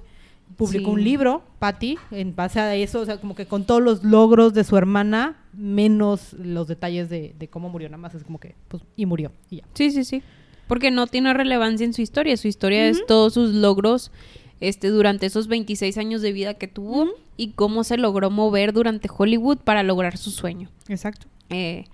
Publicó 0.57 0.85
Sí. 0.85 0.91
un 0.93 1.03
libro, 1.03 1.43
Patty, 1.59 1.97
en 2.11 2.35
base 2.35 2.59
a 2.59 2.73
eso, 2.75 3.01
o 3.01 3.05
sea, 3.05 3.19
como 3.21 3.35
que 3.35 3.45
con 3.45 3.65
todos 3.65 3.81
los 3.83 4.03
logros 4.03 4.53
de 4.55 4.63
su 4.63 4.77
hermana, 4.77 5.37
menos 5.53 6.33
los 6.33 6.67
detalles 6.67 7.09
de, 7.09 7.35
de 7.37 7.47
cómo 7.47 7.69
murió, 7.69 7.87
nada 7.89 7.97
más 8.01 8.15
es 8.15 8.23
como 8.23 8.39
que, 8.39 8.55
pues, 8.67 8.81
y 8.95 9.05
murió, 9.05 9.31
y 9.51 9.57
ya. 9.57 9.63
Sí, 9.73 9.91
sí, 9.91 10.03
sí. 10.03 10.23
Porque 10.67 10.89
no 10.89 11.05
tiene 11.05 11.33
relevancia 11.35 11.85
en 11.85 11.93
su 11.93 12.01
historia. 12.01 12.35
Su 12.37 12.47
historia 12.47 12.87
es 12.87 13.05
todos 13.05 13.33
sus 13.35 13.53
logros 13.53 14.11
este, 14.59 14.87
durante 14.89 15.25
esos 15.25 15.47
26 15.47 15.97
años 15.97 16.21
de 16.21 16.31
vida 16.31 16.53
que 16.53 16.67
tuvo 16.67 17.09
y 17.37 17.49
cómo 17.51 17.83
se 17.83 17.97
logró 17.97 18.29
mover 18.29 18.73
durante 18.73 19.09
Hollywood 19.15 19.57
para 19.57 19.83
lograr 19.83 20.17
su 20.17 20.31
sueño. 20.31 20.69
Exacto. 20.87 21.27
Eh, 21.49 21.85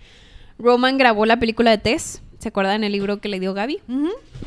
Roman 0.59 0.97
grabó 0.97 1.26
la 1.26 1.39
película 1.39 1.72
de 1.72 1.78
Tess. 1.78 2.22
¿Se 2.39 2.49
acuerdan 2.49 2.84
el 2.84 2.91
libro 2.91 3.22
que 3.22 3.30
le 3.30 3.39
dio 3.39 3.53
Gaby? 3.53 3.80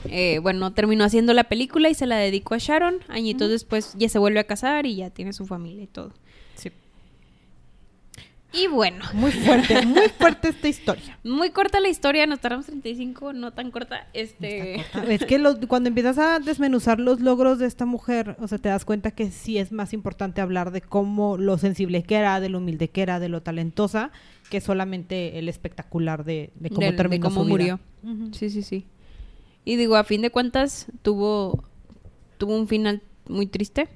Eh, 0.06 0.40
bueno, 0.42 0.72
terminó 0.72 1.04
haciendo 1.04 1.32
la 1.32 1.44
película 1.44 1.88
y 1.90 1.94
se 1.94 2.06
la 2.06 2.16
dedicó 2.16 2.54
a 2.54 2.58
Sharon. 2.58 2.96
Añitos 3.08 3.50
después 3.50 3.94
ya 3.96 4.08
se 4.08 4.18
vuelve 4.18 4.40
a 4.40 4.44
casar 4.44 4.84
y 4.86 4.96
ya 4.96 5.10
tiene 5.10 5.32
su 5.32 5.46
familia 5.46 5.84
y 5.84 5.86
todo. 5.86 6.12
Y 8.54 8.68
bueno, 8.68 9.04
Muy 9.14 9.32
fuerte, 9.32 9.84
muy 9.84 10.08
fuerte 10.16 10.48
esta 10.48 10.68
historia. 10.68 11.18
muy 11.24 11.50
corta 11.50 11.80
la 11.80 11.88
historia, 11.88 12.26
nos 12.26 12.40
tardamos 12.40 12.66
35, 12.66 13.32
no 13.32 13.52
tan 13.52 13.70
corta. 13.70 14.06
Este. 14.12 14.76
Es 15.08 15.24
que 15.24 15.38
los- 15.38 15.56
cuando 15.66 15.88
empiezas 15.88 16.18
a 16.18 16.38
desmenuzar 16.38 17.00
los 17.00 17.20
logros 17.20 17.58
de 17.58 17.66
esta 17.66 17.84
mujer, 17.86 18.36
o 18.40 18.46
sea, 18.48 18.58
te 18.58 18.68
das 18.68 18.84
cuenta 18.84 19.10
que 19.10 19.30
sí 19.30 19.58
es 19.58 19.72
más 19.72 19.92
importante 19.92 20.40
hablar 20.40 20.70
de 20.70 20.80
cómo 20.82 21.36
lo 21.36 21.58
sensible 21.58 22.02
que 22.04 22.14
era, 22.16 22.38
de 22.40 22.48
lo 22.48 22.58
humilde 22.58 22.88
que 22.90 23.02
era, 23.02 23.18
de 23.18 23.28
lo 23.28 23.42
talentosa, 23.42 24.12
que 24.50 24.60
solamente 24.60 25.38
el 25.38 25.48
espectacular 25.48 26.24
de, 26.24 26.50
de 26.54 26.68
cómo 26.70 26.80
del- 26.82 26.90
de 26.92 26.96
terminó 26.96 27.24
cómo 27.24 27.40
su 27.42 27.46
vida. 27.56 27.78
murió. 28.02 28.32
Sí, 28.32 28.50
sí, 28.50 28.62
sí. 28.62 28.86
Y 29.64 29.76
digo, 29.76 29.96
a 29.96 30.04
fin 30.04 30.20
de 30.22 30.30
cuentas, 30.30 30.86
tuvo, 31.02 31.64
tuvo 32.38 32.54
un 32.56 32.68
final 32.68 33.00
muy 33.28 33.46
triste, 33.46 33.88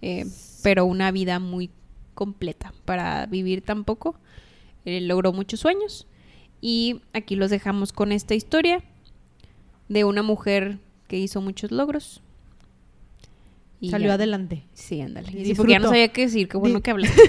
eh, 0.00 0.24
pero 0.62 0.84
una 0.86 1.10
vida 1.10 1.38
muy 1.40 1.68
completa 2.16 2.72
para 2.84 3.26
vivir 3.26 3.62
tan 3.62 3.84
poco. 3.84 4.16
Eh, 4.84 5.00
logró 5.00 5.32
muchos 5.32 5.60
sueños. 5.60 6.08
Y 6.60 7.02
aquí 7.12 7.36
los 7.36 7.50
dejamos 7.50 7.92
con 7.92 8.10
esta 8.10 8.34
historia 8.34 8.82
de 9.88 10.02
una 10.02 10.22
mujer 10.24 10.78
que 11.06 11.16
hizo 11.18 11.40
muchos 11.40 11.70
logros. 11.70 12.22
Y 13.78 13.90
Salió 13.90 14.08
ya. 14.08 14.14
adelante. 14.14 14.64
Sí, 14.72 15.02
ándale. 15.02 15.30
Y 15.38 15.44
Sí, 15.44 15.54
porque 15.54 15.72
ya 15.72 15.78
no 15.78 15.88
sabía 15.88 16.08
qué 16.08 16.22
decir, 16.22 16.48
qué 16.48 16.56
bueno 16.56 16.76
Di- 16.76 16.82
que 16.82 16.90
hablaste. 16.92 17.20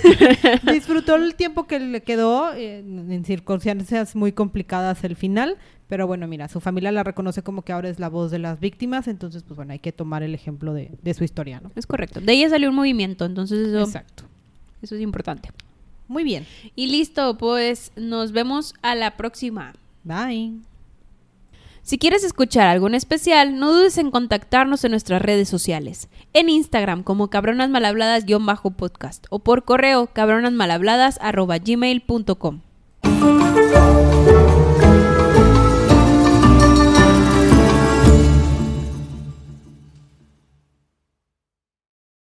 Disfrutó 0.72 1.16
el 1.16 1.36
tiempo 1.36 1.68
que 1.68 1.78
le 1.80 2.02
quedó 2.02 2.54
eh, 2.54 2.80
en 2.80 3.26
circunstancias 3.26 4.16
muy 4.16 4.32
complicadas 4.32 5.04
el 5.04 5.18
final, 5.18 5.58
pero 5.88 6.08
bueno, 6.08 6.26
mira, 6.26 6.48
su 6.48 6.62
familia 6.62 6.94
la 6.94 7.04
reconoce 7.04 7.44
como 7.44 7.64
que 7.64 7.74
ahora 7.74 7.90
es 7.90 8.00
la 8.00 8.08
voz 8.08 8.32
de 8.32 8.40
las 8.40 8.62
víctimas, 8.62 9.10
entonces 9.10 9.44
pues 9.44 9.58
bueno, 9.58 9.74
hay 9.74 9.80
que 9.80 9.92
tomar 9.92 10.24
el 10.24 10.34
ejemplo 10.34 10.74
de, 10.74 10.92
de 11.02 11.14
su 11.14 11.26
historia, 11.26 11.60
¿no? 11.60 11.70
es 11.76 11.86
correcto. 11.86 12.22
De 12.22 12.32
ella 12.32 12.50
salió 12.50 12.70
un 12.70 12.76
movimiento, 12.76 13.26
entonces 13.26 13.68
eso, 13.68 13.82
Exacto. 13.82 14.24
Eso 14.82 14.96
es 14.96 15.02
importante. 15.02 15.52
Muy 16.08 16.24
bien. 16.24 16.46
Y 16.76 16.88
listo, 16.88 17.38
pues 17.38 17.92
nos 17.96 18.32
vemos 18.32 18.74
a 18.82 18.96
la 18.96 19.18
próxima. 19.18 19.74
Bye. 20.04 20.54
Si 21.88 21.98
quieres 21.98 22.24
escuchar 22.26 22.68
algún 22.68 22.94
especial, 22.96 23.60
no 23.60 23.72
dudes 23.72 23.98
en 23.98 24.12
contactarnos 24.12 24.84
en 24.84 24.92
nuestras 24.92 25.22
redes 25.22 25.48
sociales. 25.48 26.10
En 26.34 26.50
Instagram 26.50 27.04
como 27.04 27.30
cabronasmalhabladas-podcast 27.30 29.26
o 29.30 29.40
por 29.40 29.64
correo 29.64 30.08
cabronasmalhabladas.gmail.com. 30.08 32.67